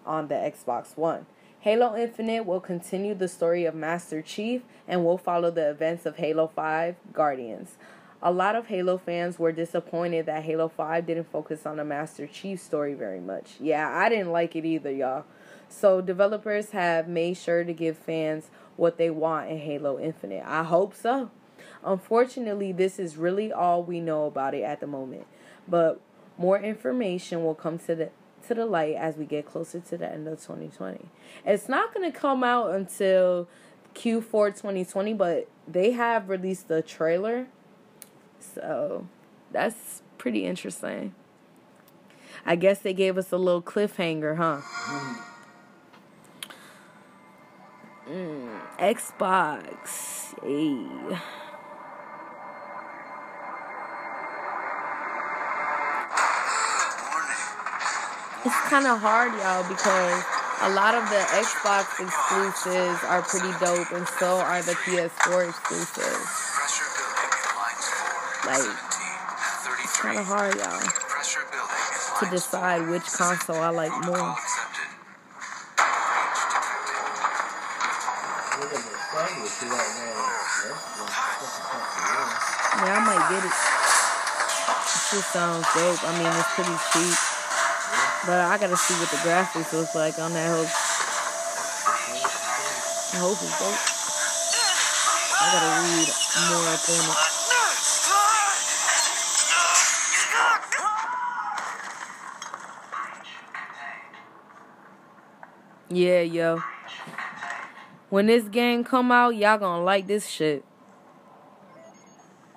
on 0.06 0.28
the 0.28 0.36
Xbox 0.36 0.96
One. 0.96 1.26
Halo 1.58 1.96
Infinite 1.96 2.46
will 2.46 2.60
continue 2.60 3.14
the 3.14 3.26
story 3.26 3.64
of 3.64 3.74
Master 3.74 4.22
Chief 4.22 4.62
and 4.86 5.04
will 5.04 5.18
follow 5.18 5.50
the 5.50 5.70
events 5.70 6.06
of 6.06 6.18
Halo 6.18 6.46
5 6.46 6.94
Guardians. 7.12 7.76
A 8.22 8.30
lot 8.30 8.54
of 8.54 8.68
Halo 8.68 8.96
fans 8.96 9.40
were 9.40 9.50
disappointed 9.50 10.26
that 10.26 10.44
Halo 10.44 10.68
5 10.68 11.04
didn't 11.04 11.32
focus 11.32 11.66
on 11.66 11.78
the 11.78 11.84
Master 11.84 12.28
Chief 12.28 12.60
story 12.60 12.94
very 12.94 13.20
much. 13.20 13.54
Yeah, 13.58 13.90
I 13.92 14.08
didn't 14.08 14.30
like 14.30 14.54
it 14.54 14.64
either, 14.64 14.92
y'all. 14.92 15.24
So, 15.68 16.00
developers 16.00 16.70
have 16.70 17.08
made 17.08 17.36
sure 17.36 17.64
to 17.64 17.72
give 17.72 17.98
fans 17.98 18.50
what 18.76 18.98
they 18.98 19.10
want 19.10 19.50
in 19.50 19.58
Halo 19.58 19.98
Infinite. 19.98 20.44
I 20.46 20.62
hope 20.62 20.94
so. 20.94 21.30
Unfortunately, 21.84 22.72
this 22.72 22.98
is 22.98 23.16
really 23.16 23.52
all 23.52 23.82
we 23.82 24.00
know 24.00 24.26
about 24.26 24.54
it 24.54 24.62
at 24.62 24.80
the 24.80 24.86
moment. 24.86 25.26
But 25.66 26.00
more 26.38 26.58
information 26.60 27.44
will 27.44 27.54
come 27.54 27.78
to 27.80 27.94
the 27.94 28.10
to 28.48 28.54
the 28.54 28.66
light 28.66 28.96
as 28.96 29.16
we 29.16 29.24
get 29.24 29.46
closer 29.46 29.78
to 29.78 29.96
the 29.96 30.10
end 30.10 30.26
of 30.26 30.40
2020. 30.40 31.06
It's 31.46 31.68
not 31.68 31.94
going 31.94 32.10
to 32.10 32.18
come 32.18 32.42
out 32.42 32.74
until 32.74 33.48
Q4 33.94 34.48
2020, 34.48 35.14
but 35.14 35.48
they 35.68 35.92
have 35.92 36.28
released 36.28 36.66
the 36.66 36.82
trailer. 36.82 37.46
So, 38.40 39.06
that's 39.52 40.02
pretty 40.18 40.44
interesting. 40.44 41.14
I 42.44 42.56
guess 42.56 42.80
they 42.80 42.94
gave 42.94 43.16
us 43.16 43.30
a 43.30 43.36
little 43.36 43.62
cliffhanger, 43.62 44.36
huh? 44.36 44.60
Mm, 48.08 48.60
Xbox. 48.78 50.34
Hey. 50.42 51.18
It's 58.44 58.58
kind 58.66 58.90
of 58.90 58.98
hard, 58.98 59.30
y'all, 59.38 59.62
because 59.70 60.18
a 60.66 60.70
lot 60.74 60.98
of 60.98 61.06
the 61.06 61.22
Xbox 61.30 62.02
exclusives 62.02 62.98
are 63.06 63.22
pretty 63.22 63.54
dope, 63.62 63.94
and 63.94 64.02
so 64.18 64.42
are 64.42 64.58
the 64.62 64.74
PS4 64.82 65.46
exclusives. 65.46 66.26
Pressure 66.50 66.90
building 66.90 67.22
in 67.22 67.54
lines 67.54 67.86
4, 67.86 68.50
Like, 68.50 68.66
It's 69.86 69.94
kind 70.02 70.18
of 70.18 70.26
hard, 70.26 70.58
y'all, 70.58 70.82
to 72.18 72.26
decide 72.34 72.90
which 72.90 73.06
console 73.14 73.62
I 73.62 73.70
like 73.70 73.94
more. 74.10 74.34
Yeah, 82.82 82.98
I 82.98 83.06
might 83.06 83.22
get 83.30 83.44
it. 83.46 83.54
It 83.54 85.14
just 85.14 85.30
sounds 85.30 85.62
dope. 85.78 86.02
I 86.02 86.10
mean, 86.18 86.26
it's 86.26 86.50
pretty 86.58 86.74
cheap. 86.90 87.31
But 88.24 88.38
I 88.38 88.56
gotta 88.56 88.76
see 88.76 88.94
what 88.94 89.10
the 89.10 89.16
graphics 89.16 89.72
look 89.72 89.94
like 89.96 90.18
on 90.20 90.32
that 90.32 90.48
whole. 90.48 90.64
I 93.14 93.18
hope 93.18 93.32
it's 93.42 93.58
dope. 93.58 93.74
I 95.40 95.50
gotta 95.52 95.70
read 95.82 96.08
more 96.48 96.68
up 96.70 96.88
on 96.88 97.02
it. 97.10 97.16
Yeah, 105.90 106.20
yo. 106.20 106.62
When 108.08 108.26
this 108.26 108.44
game 108.44 108.84
come 108.84 109.10
out, 109.10 109.34
y'all 109.34 109.58
gonna 109.58 109.82
like 109.82 110.06
this 110.06 110.28
shit. 110.28 110.64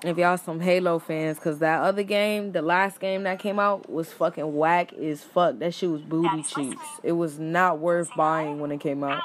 If 0.06 0.18
y'all 0.20 0.38
some 0.38 0.60
Halo 0.60 1.00
fans, 1.00 1.40
cause 1.40 1.58
that 1.60 1.82
other 1.82 2.04
game, 2.04 2.52
the 2.52 2.62
last 2.62 3.00
game 3.00 3.24
that 3.24 3.40
came 3.40 3.60
out, 3.60 3.90
was 3.90 4.14
fucking 4.14 4.56
whack 4.56 4.94
as 4.94 5.24
fuck. 5.24 5.58
That 5.58 5.74
shit 5.74 5.90
was 5.90 6.02
booty 6.02 6.44
cheeks. 6.44 6.82
It 7.02 7.14
was 7.14 7.40
not 7.40 7.80
worth 7.80 8.10
buying 8.16 8.60
when 8.60 8.72
it 8.72 8.80
came 8.80 9.04
out. 9.04 9.24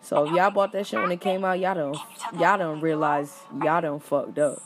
So 0.00 0.26
if 0.26 0.32
y'all 0.32 0.50
bought 0.50 0.72
that 0.72 0.88
shit 0.88 1.00
when 1.00 1.12
it 1.12 1.20
came 1.20 1.44
out, 1.44 1.60
y'all 1.60 1.74
don't 1.74 1.98
y'all 2.38 2.58
don't 2.58 2.80
realize 2.80 3.32
y'all 3.62 3.80
don't 3.80 4.02
fucked 4.02 4.38
up. 4.40 4.60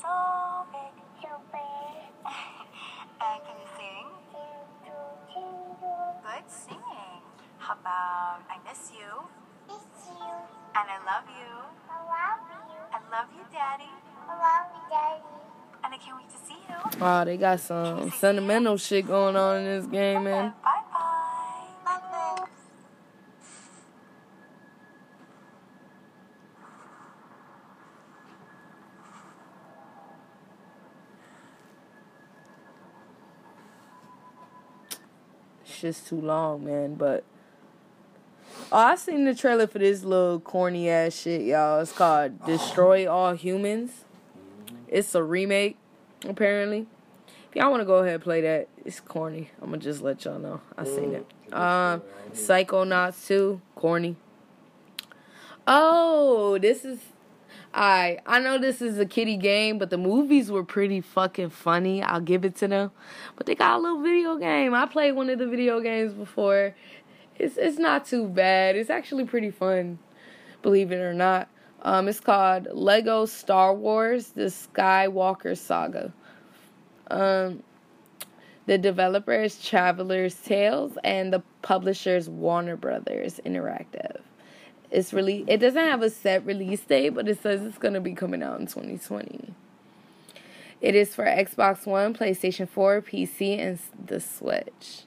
I 15.96 15.98
can't 15.98 16.16
wait 16.18 16.28
to 16.28 16.36
see 16.46 16.54
you. 16.68 17.00
Oh, 17.00 17.24
they 17.24 17.36
got 17.38 17.58
some 17.60 18.10
sentimental 18.10 18.76
shit 18.76 19.06
going 19.06 19.34
on 19.34 19.58
in 19.58 19.64
this 19.64 19.86
game, 19.86 20.24
man. 20.24 20.52
Bye 20.62 20.82
bye. 20.92 21.68
Bye-bye. 21.84 22.46
It's 35.64 35.80
just 35.80 36.06
too 36.08 36.20
long, 36.20 36.62
man. 36.62 36.96
But 36.96 37.24
oh, 38.70 38.76
I 38.76 38.96
seen 38.96 39.24
the 39.24 39.34
trailer 39.34 39.66
for 39.66 39.78
this 39.78 40.04
little 40.04 40.40
corny 40.40 40.90
ass 40.90 41.14
shit, 41.14 41.40
y'all. 41.40 41.80
It's 41.80 41.92
called 41.92 42.44
Destroy 42.46 43.10
All 43.10 43.32
Humans. 43.32 44.04
It's 44.88 45.14
a 45.14 45.22
remake, 45.22 45.78
apparently. 46.28 46.86
If 47.48 47.56
y'all 47.56 47.70
want 47.70 47.80
to 47.80 47.86
go 47.86 47.96
ahead 47.96 48.14
and 48.14 48.22
play 48.22 48.40
that, 48.42 48.68
it's 48.84 49.00
corny. 49.00 49.50
I'm 49.60 49.70
gonna 49.70 49.78
just 49.78 50.02
let 50.02 50.24
y'all 50.24 50.38
know. 50.38 50.60
I 50.76 50.84
seen 50.84 51.14
it. 51.14 51.26
Um, 51.52 52.02
Psychonauts 52.32 53.26
2, 53.26 53.60
corny. 53.74 54.16
Oh, 55.66 56.58
this 56.58 56.84
is. 56.84 57.00
I 57.74 58.18
I 58.24 58.38
know 58.38 58.58
this 58.58 58.80
is 58.80 58.98
a 58.98 59.04
kiddie 59.06 59.36
game, 59.36 59.78
but 59.78 59.90
the 59.90 59.98
movies 59.98 60.50
were 60.50 60.64
pretty 60.64 61.00
fucking 61.00 61.50
funny. 61.50 62.02
I'll 62.02 62.20
give 62.20 62.44
it 62.44 62.56
to 62.56 62.68
them. 62.68 62.90
But 63.36 63.46
they 63.46 63.54
got 63.54 63.78
a 63.78 63.82
little 63.82 64.00
video 64.00 64.36
game. 64.36 64.72
I 64.72 64.86
played 64.86 65.12
one 65.12 65.28
of 65.28 65.38
the 65.38 65.46
video 65.46 65.80
games 65.80 66.14
before. 66.14 66.74
It's 67.38 67.56
it's 67.56 67.78
not 67.78 68.06
too 68.06 68.28
bad. 68.28 68.76
It's 68.76 68.90
actually 68.90 69.24
pretty 69.24 69.50
fun, 69.50 69.98
believe 70.62 70.92
it 70.92 70.96
or 70.96 71.12
not. 71.12 71.48
Um, 71.86 72.08
it's 72.08 72.18
called 72.18 72.66
Lego 72.72 73.26
Star 73.26 73.72
Wars: 73.72 74.30
The 74.30 74.46
Skywalker 74.46 75.56
Saga. 75.56 76.12
Um, 77.08 77.62
the 78.66 78.76
developer 78.76 79.32
is 79.32 79.64
Traveller's 79.64 80.34
Tales, 80.34 80.98
and 81.04 81.32
the 81.32 81.44
publisher 81.62 82.16
is 82.16 82.28
Warner 82.28 82.76
Brothers 82.76 83.40
Interactive. 83.46 84.20
It's 84.90 85.12
really 85.12 85.44
it 85.46 85.58
doesn't 85.58 85.80
have 85.80 86.02
a 86.02 86.10
set 86.10 86.44
release 86.44 86.80
date, 86.80 87.10
but 87.10 87.28
it 87.28 87.40
says 87.40 87.62
it's 87.62 87.78
gonna 87.78 88.00
be 88.00 88.14
coming 88.14 88.42
out 88.42 88.58
in 88.58 88.66
2020. 88.66 89.54
It 90.80 90.96
is 90.96 91.14
for 91.14 91.24
Xbox 91.24 91.86
One, 91.86 92.14
PlayStation 92.14 92.68
4, 92.68 93.00
PC, 93.00 93.60
and 93.60 93.78
the 94.04 94.18
Switch. 94.18 95.04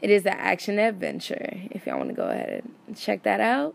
It 0.00 0.10
is 0.10 0.24
an 0.24 0.34
action 0.38 0.78
adventure. 0.78 1.62
If 1.72 1.86
y'all 1.86 1.98
want 1.98 2.10
to 2.10 2.14
go 2.14 2.28
ahead 2.28 2.62
and 2.86 2.96
check 2.96 3.24
that 3.24 3.40
out. 3.40 3.74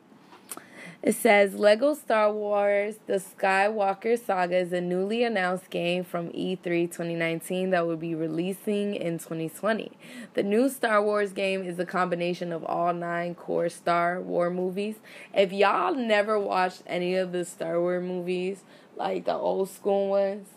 It 1.06 1.14
says 1.14 1.54
Lego 1.54 1.94
Star 1.94 2.34
Wars 2.34 2.96
The 3.06 3.22
Skywalker 3.22 4.18
Saga 4.18 4.58
is 4.58 4.74
a 4.74 4.82
newly 4.82 5.24
announced 5.24 5.70
game 5.70 6.04
from 6.04 6.32
E 6.34 6.56
E3 6.56 6.88
2019 6.88 7.70
that 7.70 7.86
will 7.86 7.96
be 7.96 8.16
releasing 8.16 8.96
in 8.96 9.20
2020. 9.20 9.92
The 10.34 10.42
new 10.42 10.68
Star 10.68 11.04
Wars 11.04 11.32
game 11.32 11.64
is 11.64 11.78
a 11.78 11.86
combination 11.86 12.52
of 12.52 12.64
all 12.64 12.92
nine 12.92 13.36
core 13.36 13.70
Star 13.70 14.20
Wars 14.20 14.52
movies. 14.52 14.96
If 15.32 15.54
y'all 15.54 15.94
never 15.94 16.40
watched 16.40 16.82
any 16.88 17.14
of 17.14 17.34
the 17.34 17.46
Star 17.46 17.80
Wars 17.80 18.04
movies, 18.04 18.64
like 18.96 19.26
the 19.26 19.36
old 19.36 19.70
school 19.70 20.10
ones, 20.10 20.48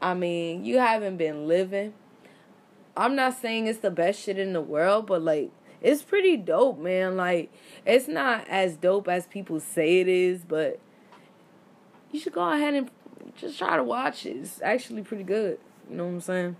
I 0.00 0.14
mean, 0.14 0.64
you 0.64 0.78
haven't 0.78 1.18
been 1.18 1.46
living. 1.46 1.92
I'm 2.96 3.14
not 3.16 3.38
saying 3.38 3.66
it's 3.66 3.80
the 3.80 3.90
best 3.90 4.22
shit 4.22 4.38
in 4.38 4.54
the 4.54 4.62
world, 4.62 5.06
but 5.06 5.20
like 5.20 5.50
it's 5.82 6.02
pretty 6.02 6.36
dope, 6.36 6.78
man. 6.78 7.16
Like 7.16 7.52
it's 7.86 8.08
not 8.08 8.46
as 8.48 8.76
dope 8.76 9.08
as 9.08 9.26
people 9.26 9.60
say 9.60 10.00
it 10.00 10.08
is, 10.08 10.44
but 10.44 10.78
you 12.10 12.20
should 12.20 12.32
go 12.32 12.50
ahead 12.50 12.74
and 12.74 12.90
just 13.36 13.58
try 13.58 13.76
to 13.76 13.84
watch 13.84 14.26
it. 14.26 14.36
It's 14.36 14.60
actually 14.62 15.02
pretty 15.02 15.24
good. 15.24 15.58
You 15.88 15.96
know 15.96 16.06
what 16.06 16.12
I'm 16.12 16.20
saying? 16.20 16.56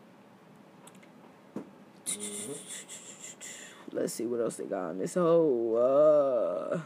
Let's 3.92 4.14
see 4.14 4.26
what 4.26 4.40
else 4.40 4.56
they 4.56 4.64
got 4.64 4.90
on 4.90 4.98
this 4.98 5.14
whole 5.14 5.76
uh 5.76 6.80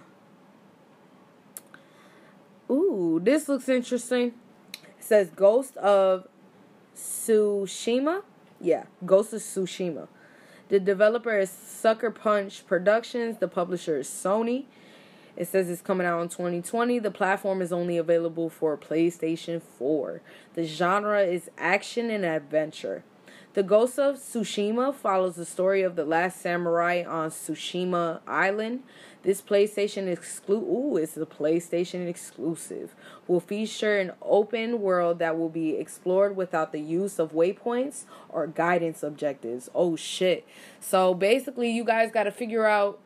Ooh, 2.71 3.21
this 3.23 3.49
looks 3.49 3.69
interesting. 3.69 4.33
It 4.73 5.05
says 5.05 5.31
Ghost 5.31 5.77
of 5.77 6.27
Tsushima. 6.97 8.23
Yeah, 8.61 8.85
Ghost 9.05 9.35
of 9.35 9.41
Tsushima. 9.41 10.09
The 10.69 10.81
developer 10.81 11.39
is 11.39 11.51
Sucker 11.51 12.11
Punch 12.11 12.67
Productions. 12.67 13.39
The 13.39 13.49
publisher 13.49 13.99
is 13.99 14.09
Sony. 14.09 14.65
It 15.37 15.49
says 15.49 15.69
it's 15.69 15.83
coming 15.83 16.07
out 16.07 16.23
in 16.23 16.29
2020. 16.29 17.01
The 17.01 17.11
platform 17.11 17.61
is 17.61 17.73
only 17.73 17.99
available 17.99 18.49
for 18.49 18.77
PlayStation 18.79 19.61
4. 19.61 20.23
The 20.55 20.65
genre 20.65 21.23
is 21.23 21.51
action 21.59 22.09
and 22.09 22.25
adventure. 22.25 23.05
The 23.53 23.63
Ghost 23.63 23.99
of 23.99 24.17
Tsushima 24.17 24.95
follows 24.95 25.37
the 25.37 25.45
story 25.45 25.83
of 25.83 25.97
the 25.97 26.05
last 26.05 26.41
samurai 26.41 27.05
on 27.07 27.31
Tsushima 27.31 28.21
Island. 28.27 28.85
This 29.25 29.41
PlayStation 29.41 30.07
exclusive, 30.07 30.69
ooh, 30.69 30.99
it's 30.99 31.17
a 31.17 31.25
PlayStation 31.25 32.07
exclusive, 32.07 32.95
will 33.27 33.41
feature 33.41 33.99
an 33.99 34.13
open 34.21 34.83
world 34.83 35.19
that 35.19 35.39
will 35.39 35.49
be 35.49 35.77
explored 35.77 36.37
without 36.37 36.73
the 36.73 36.81
use 36.81 37.19
of 37.19 37.33
waypoints 37.33 38.05
or 38.29 38.47
guidance 38.47 39.03
objectives. 39.03 39.71
Oh 39.75 39.97
shit. 39.97 40.47
So 40.79 41.15
basically, 41.15 41.71
you 41.71 41.85
guys 41.85 42.11
got 42.11 42.25
to 42.25 42.31
figure 42.31 42.67
out 42.67 43.01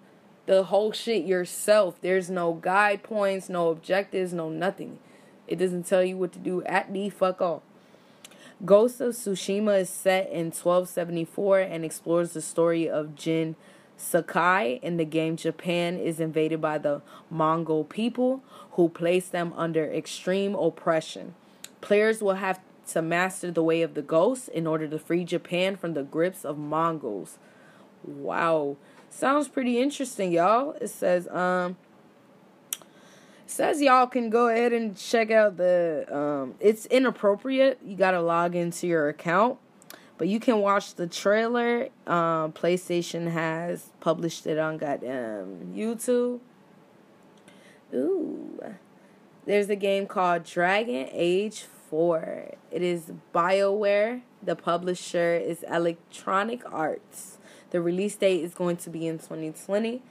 the 0.47 0.65
whole 0.65 0.91
shit 0.91 1.25
yourself. 1.25 2.01
There's 2.01 2.29
no 2.29 2.55
guide 2.55 3.05
points, 3.05 3.49
no 3.49 3.69
objectives, 3.69 4.33
no 4.33 4.49
nothing. 4.49 4.99
It 5.47 5.57
doesn't 5.57 5.87
tell 5.87 6.03
you 6.03 6.17
what 6.17 6.33
to 6.33 6.41
do 6.41 6.65
at 6.65 6.93
the 6.93 7.11
fuck 7.11 7.41
all. 7.41 7.63
Ghost 8.65 9.01
of 9.01 9.15
Tsushima 9.15 9.83
is 9.83 9.89
set 9.89 10.29
in 10.31 10.47
1274 10.47 11.61
and 11.61 11.85
explores 11.85 12.33
the 12.33 12.43
story 12.43 12.89
of 12.91 13.15
Jin 13.15 13.55
Sakai. 13.99 14.79
In 14.83 14.97
the 14.97 15.05
game, 15.05 15.37
Japan 15.37 15.99
is 15.99 16.21
invaded 16.21 16.61
by 16.61 16.79
the 16.79 17.03
Mongol 17.29 17.85
people 17.85 18.43
who 18.73 18.89
place 18.89 19.29
them 19.29 19.53
under 19.57 19.85
extreme 19.85 20.55
oppression. 20.55 21.35
Players 21.83 22.23
will 22.23 22.35
have 22.35 22.61
to 22.93 23.03
master 23.03 23.51
the 23.51 23.63
way 23.63 23.83
of 23.83 23.93
the 23.95 24.03
ghost 24.03 24.49
in 24.49 24.67
order 24.67 24.89
to 24.89 24.99
free 24.99 25.25
Japan 25.25 25.77
from 25.77 25.93
the 25.93 26.03
grips 26.03 26.45
of 26.45 26.57
Mongols. 26.57 27.39
Wow. 28.03 28.77
Sounds 29.11 29.49
pretty 29.49 29.81
interesting, 29.81 30.33
y'all. 30.33 30.73
It 30.81 30.89
says, 30.89 31.29
um, 31.29 31.77
says 33.47 33.81
y'all 33.83 34.07
can 34.07 34.31
go 34.31 34.49
ahead 34.49 34.73
and 34.73 34.97
check 34.97 35.31
out 35.31 35.57
the 35.57 36.07
um 36.15 36.55
it's 36.61 36.85
inappropriate 36.87 37.79
you 37.83 37.97
gotta 37.97 38.21
log 38.21 38.55
into 38.55 38.87
your 38.87 39.09
account 39.09 39.59
But 40.19 40.27
you 40.27 40.41
can 40.41 40.61
watch 40.61 40.97
the 40.97 41.07
trailer. 41.07 41.89
Um, 42.07 42.53
PlayStation 42.53 43.31
has 43.31 43.91
published 44.01 44.47
it 44.47 44.59
on 44.59 44.77
goddamn 44.77 45.73
YouTube. 45.75 46.41
Ooh. 47.95 48.61
There's 49.47 49.71
a 49.71 49.77
game 49.77 50.07
called 50.07 50.45
Dragon 50.45 51.09
Age 51.13 51.65
4. 51.89 52.51
It 52.71 52.83
is 52.83 53.13
BioWare. 53.35 54.23
The 54.43 54.57
publisher 54.57 55.35
is 55.37 55.65
Electronic 55.71 56.63
Arts. 56.71 57.39
The 57.71 57.81
release 57.81 58.17
date 58.17 58.43
is 58.43 58.55
going 58.55 58.77
to 58.79 58.91
be 58.91 59.07
in 59.07 59.19
2020. 59.19 60.03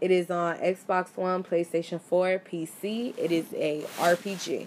It 0.00 0.10
is 0.10 0.30
on 0.30 0.56
Xbox 0.58 1.16
One, 1.16 1.44
PlayStation 1.44 2.00
4, 2.00 2.42
PC. 2.50 3.14
It 3.16 3.30
is 3.30 3.46
a 3.54 3.82
RPG. 3.98 4.66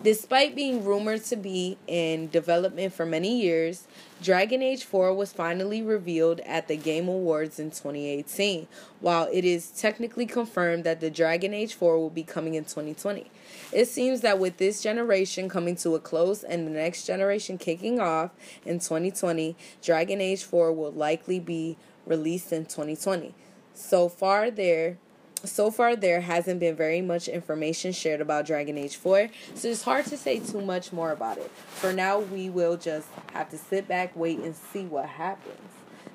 Despite 0.00 0.54
being 0.54 0.84
rumored 0.84 1.24
to 1.24 1.34
be 1.34 1.76
in 1.88 2.28
development 2.28 2.92
for 2.92 3.04
many 3.04 3.42
years, 3.42 3.88
Dragon 4.22 4.62
Age 4.62 4.84
4 4.84 5.12
was 5.12 5.32
finally 5.32 5.82
revealed 5.82 6.38
at 6.46 6.68
the 6.68 6.76
Game 6.76 7.08
Awards 7.08 7.58
in 7.58 7.70
2018, 7.70 8.68
while 9.00 9.28
it 9.32 9.44
is 9.44 9.72
technically 9.72 10.24
confirmed 10.24 10.84
that 10.84 11.00
the 11.00 11.10
Dragon 11.10 11.52
Age 11.52 11.74
4 11.74 11.98
will 11.98 12.10
be 12.10 12.22
coming 12.22 12.54
in 12.54 12.62
2020. 12.62 13.28
It 13.72 13.86
seems 13.86 14.20
that 14.20 14.38
with 14.38 14.58
this 14.58 14.80
generation 14.80 15.48
coming 15.48 15.74
to 15.76 15.96
a 15.96 16.00
close 16.00 16.44
and 16.44 16.64
the 16.64 16.70
next 16.70 17.04
generation 17.04 17.58
kicking 17.58 17.98
off 17.98 18.30
in 18.64 18.78
2020, 18.78 19.56
Dragon 19.82 20.20
Age 20.20 20.44
4 20.44 20.72
will 20.72 20.92
likely 20.92 21.40
be 21.40 21.76
released 22.06 22.52
in 22.52 22.66
2020. 22.66 23.34
So 23.74 24.08
far 24.08 24.48
there 24.52 24.98
so 25.44 25.70
far 25.70 25.96
there 25.96 26.20
hasn't 26.20 26.60
been 26.60 26.74
very 26.76 27.00
much 27.00 27.28
information 27.28 27.92
shared 27.92 28.20
about 28.20 28.46
Dragon 28.46 28.76
Age 28.76 28.96
4, 28.96 29.28
so 29.54 29.68
it's 29.68 29.82
hard 29.82 30.06
to 30.06 30.16
say 30.16 30.40
too 30.40 30.60
much 30.60 30.92
more 30.92 31.12
about 31.12 31.38
it. 31.38 31.50
For 31.50 31.92
now, 31.92 32.18
we 32.18 32.50
will 32.50 32.76
just 32.76 33.08
have 33.32 33.48
to 33.50 33.58
sit 33.58 33.86
back, 33.86 34.16
wait, 34.16 34.38
and 34.40 34.54
see 34.54 34.84
what 34.84 35.06
happens. 35.06 35.70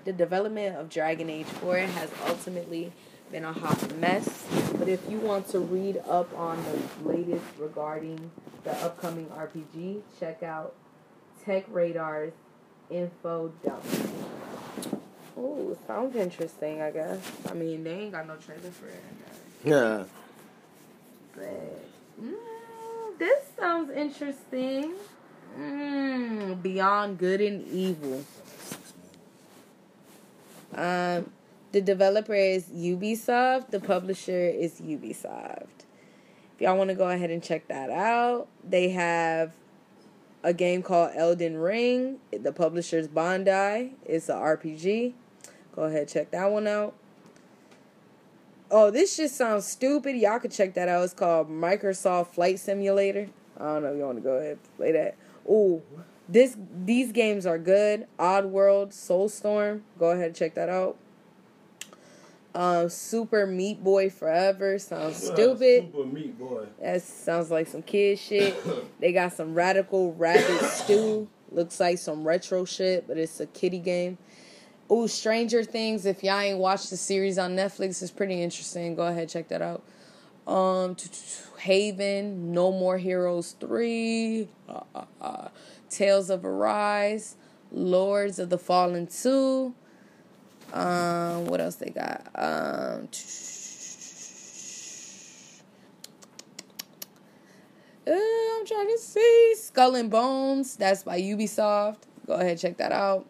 The 0.05 0.13
development 0.13 0.75
of 0.75 0.89
Dragon 0.89 1.29
Age 1.29 1.47
4 1.47 1.77
has 1.77 2.09
ultimately 2.27 2.91
been 3.31 3.45
a 3.45 3.53
hot 3.53 3.95
mess, 3.97 4.45
but 4.77 4.87
if 4.87 5.09
you 5.09 5.17
want 5.19 5.47
to 5.49 5.59
read 5.59 6.01
up 6.07 6.37
on 6.37 6.63
the 6.63 7.09
latest 7.09 7.45
regarding 7.57 8.31
the 8.63 8.71
upcoming 8.83 9.25
RPG, 9.27 10.01
check 10.19 10.43
out 10.43 10.75
Tech 11.45 11.65
Radar's 11.69 12.33
info 12.89 13.51
dump. 13.63 13.83
Ooh, 15.37 15.77
sounds 15.87 16.15
interesting, 16.15 16.81
I 16.81 16.91
guess. 16.91 17.19
I 17.49 17.53
mean, 17.53 17.83
they 17.83 17.91
ain't 17.91 18.11
got 18.11 18.27
no 18.27 18.35
trailer 18.35 18.69
for 18.71 18.87
it. 18.87 19.03
Yeah. 19.63 20.03
But 21.35 21.85
mm, 22.21 23.17
this 23.17 23.39
sounds 23.59 23.91
interesting. 23.91 24.93
Mm, 25.57 26.61
beyond 26.61 27.17
good 27.17 27.41
and 27.41 27.67
evil. 27.67 28.23
Um, 30.75 31.31
the 31.71 31.81
developer 31.81 32.33
is 32.33 32.65
Ubisoft. 32.65 33.71
The 33.71 33.79
publisher 33.79 34.47
is 34.47 34.79
Ubisoft. 34.81 35.67
If 36.55 36.61
y'all 36.61 36.77
want 36.77 36.89
to 36.89 36.95
go 36.95 37.09
ahead 37.09 37.31
and 37.31 37.41
check 37.41 37.67
that 37.67 37.89
out, 37.89 38.47
they 38.63 38.89
have 38.89 39.53
a 40.43 40.53
game 40.53 40.83
called 40.83 41.11
Elden 41.15 41.57
Ring. 41.57 42.19
The 42.31 42.51
publisher's 42.51 43.07
Bandai. 43.07 43.93
It's 44.05 44.29
an 44.29 44.35
RPG. 44.35 45.13
Go 45.75 45.83
ahead, 45.83 46.07
check 46.07 46.31
that 46.31 46.51
one 46.51 46.67
out. 46.67 46.93
Oh, 48.69 48.89
this 48.89 49.17
just 49.17 49.35
sounds 49.35 49.67
stupid. 49.67 50.15
Y'all 50.15 50.39
can 50.39 50.49
check 50.49 50.73
that 50.75 50.89
out. 50.89 51.03
It's 51.03 51.13
called 51.13 51.49
Microsoft 51.49 52.27
Flight 52.27 52.59
Simulator. 52.59 53.29
I 53.59 53.65
don't 53.65 53.83
know 53.83 53.89
if 53.89 53.97
you 53.97 54.03
want 54.03 54.17
to 54.17 54.23
go 54.23 54.37
ahead 54.37 54.51
and 54.51 54.77
play 54.77 54.91
that. 54.93 55.15
Ooh, 55.47 55.81
this 56.27 56.57
these 56.83 57.11
games 57.11 57.45
are 57.45 57.57
good. 57.57 58.07
Oddworld, 58.17 58.89
Soulstorm. 58.89 59.81
Go 59.99 60.11
ahead 60.11 60.27
and 60.27 60.35
check 60.35 60.55
that 60.55 60.69
out. 60.69 60.97
Um, 62.55 62.89
Super 62.89 63.47
Meat 63.47 63.83
Boy 63.83 64.09
Forever 64.09 64.77
sounds 64.77 65.17
stupid. 65.17 65.91
Super 65.91 66.05
Meat 66.05 66.37
Boy. 66.37 66.65
That 66.81 67.01
sounds 67.01 67.49
like 67.49 67.67
some 67.67 67.81
kid 67.81 68.19
shit. 68.19 68.55
they 68.99 69.11
got 69.11 69.33
some 69.33 69.55
Radical 69.55 70.13
Rabbit 70.13 70.61
Stew. 70.69 71.27
Looks 71.51 71.79
like 71.79 71.97
some 71.97 72.25
retro 72.25 72.65
shit, 72.65 73.07
but 73.07 73.17
it's 73.17 73.39
a 73.39 73.45
kitty 73.45 73.79
game. 73.79 74.17
Ooh, 74.93 75.07
Stranger 75.07 75.63
Things. 75.63 76.05
If 76.05 76.23
y'all 76.23 76.39
ain't 76.39 76.59
watched 76.59 76.91
the 76.91 76.97
series 76.97 77.39
on 77.39 77.55
Netflix, 77.55 78.03
it's 78.03 78.11
pretty 78.11 78.43
interesting. 78.43 78.93
Go 78.93 79.07
ahead, 79.07 79.27
check 79.27 79.47
that 79.47 79.61
out. 79.61 79.81
Um, 80.45 80.95
Haven, 81.57 82.53
No 82.53 82.71
More 82.71 82.99
Heroes 82.99 83.55
3, 83.59 84.47
uh, 84.69 84.81
uh, 84.93 85.05
uh, 85.19 85.47
Tales 85.89 86.29
of 86.29 86.45
Arise, 86.45 87.37
Lords 87.71 88.37
of 88.37 88.51
the 88.51 88.57
Fallen 88.59 89.07
2. 89.07 89.73
Um, 90.73 91.45
what 91.45 91.59
else 91.59 91.75
they 91.75 91.89
got? 91.89 92.27
Um, 92.35 93.07
uh, 98.05 98.11
I'm 98.11 98.65
trying 98.65 98.89
to 98.89 98.99
see 98.99 99.55
Skull 99.57 99.95
and 99.95 100.11
Bones. 100.11 100.75
That's 100.75 101.03
by 101.03 101.19
Ubisoft. 101.19 101.97
Go 102.27 102.33
ahead, 102.33 102.59
check 102.59 102.77
that 102.77 102.91
out. 102.91 103.27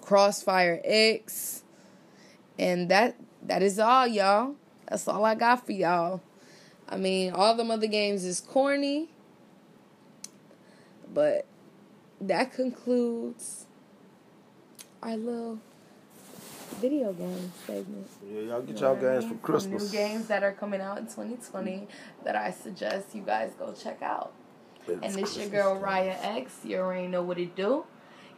Crossfire 0.00 0.80
X. 0.84 1.62
And 2.58 2.88
that 2.90 3.16
that 3.42 3.62
is 3.62 3.78
all, 3.78 4.06
y'all. 4.06 4.54
That's 4.88 5.06
all 5.08 5.24
I 5.24 5.34
got 5.34 5.64
for 5.64 5.72
y'all. 5.72 6.20
I 6.88 6.96
mean, 6.96 7.32
all 7.32 7.54
the 7.54 7.64
other 7.64 7.86
games 7.86 8.24
is 8.24 8.40
corny. 8.40 9.08
But 11.12 11.46
that 12.20 12.52
concludes 12.52 13.66
our 15.02 15.16
little 15.16 15.58
video 16.80 17.12
game 17.12 17.52
segment. 17.66 18.08
Yeah, 18.28 18.40
y'all 18.40 18.60
get 18.62 18.76
You 18.76 18.82
know 18.82 18.92
y'all 18.92 19.00
games 19.00 19.24
for 19.24 19.34
Christmas. 19.38 19.92
New 19.92 19.98
games 19.98 20.26
that 20.28 20.42
are 20.42 20.52
coming 20.52 20.80
out 20.80 20.98
in 20.98 21.04
2020 21.04 21.88
that 22.24 22.36
I 22.36 22.50
suggest 22.50 23.14
you 23.14 23.22
guys 23.22 23.52
go 23.58 23.72
check 23.72 24.02
out. 24.02 24.32
It's 24.86 25.02
And 25.02 25.14
this 25.14 25.36
your 25.36 25.48
girl. 25.48 25.80
Raya 25.80 26.16
X. 26.22 26.58
You 26.64 26.78
already 26.78 27.06
know 27.06 27.22
what 27.22 27.38
it 27.38 27.54
do. 27.54 27.84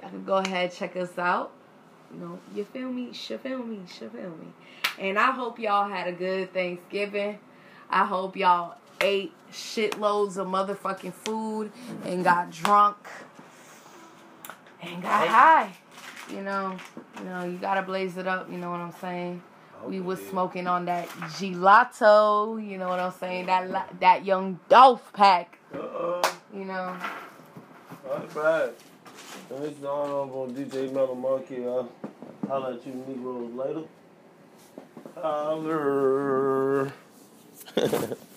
Y'all 0.03 0.11
can 0.11 0.25
go 0.25 0.35
ahead 0.37 0.73
check 0.73 0.97
us 0.97 1.17
out. 1.17 1.53
You 2.13 2.21
know, 2.21 2.39
you 2.55 2.65
feel 2.65 2.91
me? 2.91 3.07
You 3.07 3.39
feel 3.39 3.63
me? 3.63 3.77
You 4.01 4.09
feel 4.09 4.31
me? 4.31 4.53
And 4.99 5.19
I 5.19 5.31
hope 5.31 5.59
y'all 5.59 5.89
had 5.89 6.09
a 6.09 6.13
good 6.13 6.53
Thanksgiving. 6.53 7.39
I 7.89 8.05
hope 8.05 8.37
y'all 8.37 8.77
ate 9.01 9.33
shitloads 9.53 10.37
of 10.37 10.47
motherfucking 10.47 11.15
food 11.15 11.73
and 12.05 12.23
got 12.25 12.51
drunk 12.51 12.97
and 14.83 15.03
got 15.03 15.29
high. 15.29 15.73
You 16.31 16.43
know, 16.43 16.77
you 17.19 17.25
know, 17.25 17.45
you 17.45 17.59
gotta 17.59 17.83
blaze 17.83 18.17
it 18.17 18.27
up. 18.27 18.51
You 18.51 18.59
know 18.59 18.71
what 18.71 18.81
I'm 18.81 18.93
saying? 19.01 19.43
We 19.87 20.01
was 20.01 20.25
smoking 20.29 20.67
on 20.67 20.85
that 20.87 21.09
gelato. 21.09 22.65
You 22.65 22.79
know 22.79 22.89
what 22.89 23.01
I'm 23.01 23.13
saying? 23.13 23.47
That 23.47 24.01
that 24.01 24.25
young 24.25 24.61
Dolph 24.69 25.13
pack. 25.13 25.59
Uh-uh. 25.75 26.23
You 26.55 26.65
know. 26.65 26.97
Not 28.07 28.35
bad. 28.35 28.75
This 29.61 29.77
is 29.77 29.85
Honorable 29.85 30.49
DJ 30.49 30.91
Metal 30.91 31.15
Monkey. 31.15 31.67
Uh, 31.67 31.85
I'll 32.51 32.63
holler 32.63 32.73
at 32.73 32.87
you 32.87 33.05
Negroes 33.07 33.53
later. 33.55 33.83
Holler. 35.21 36.93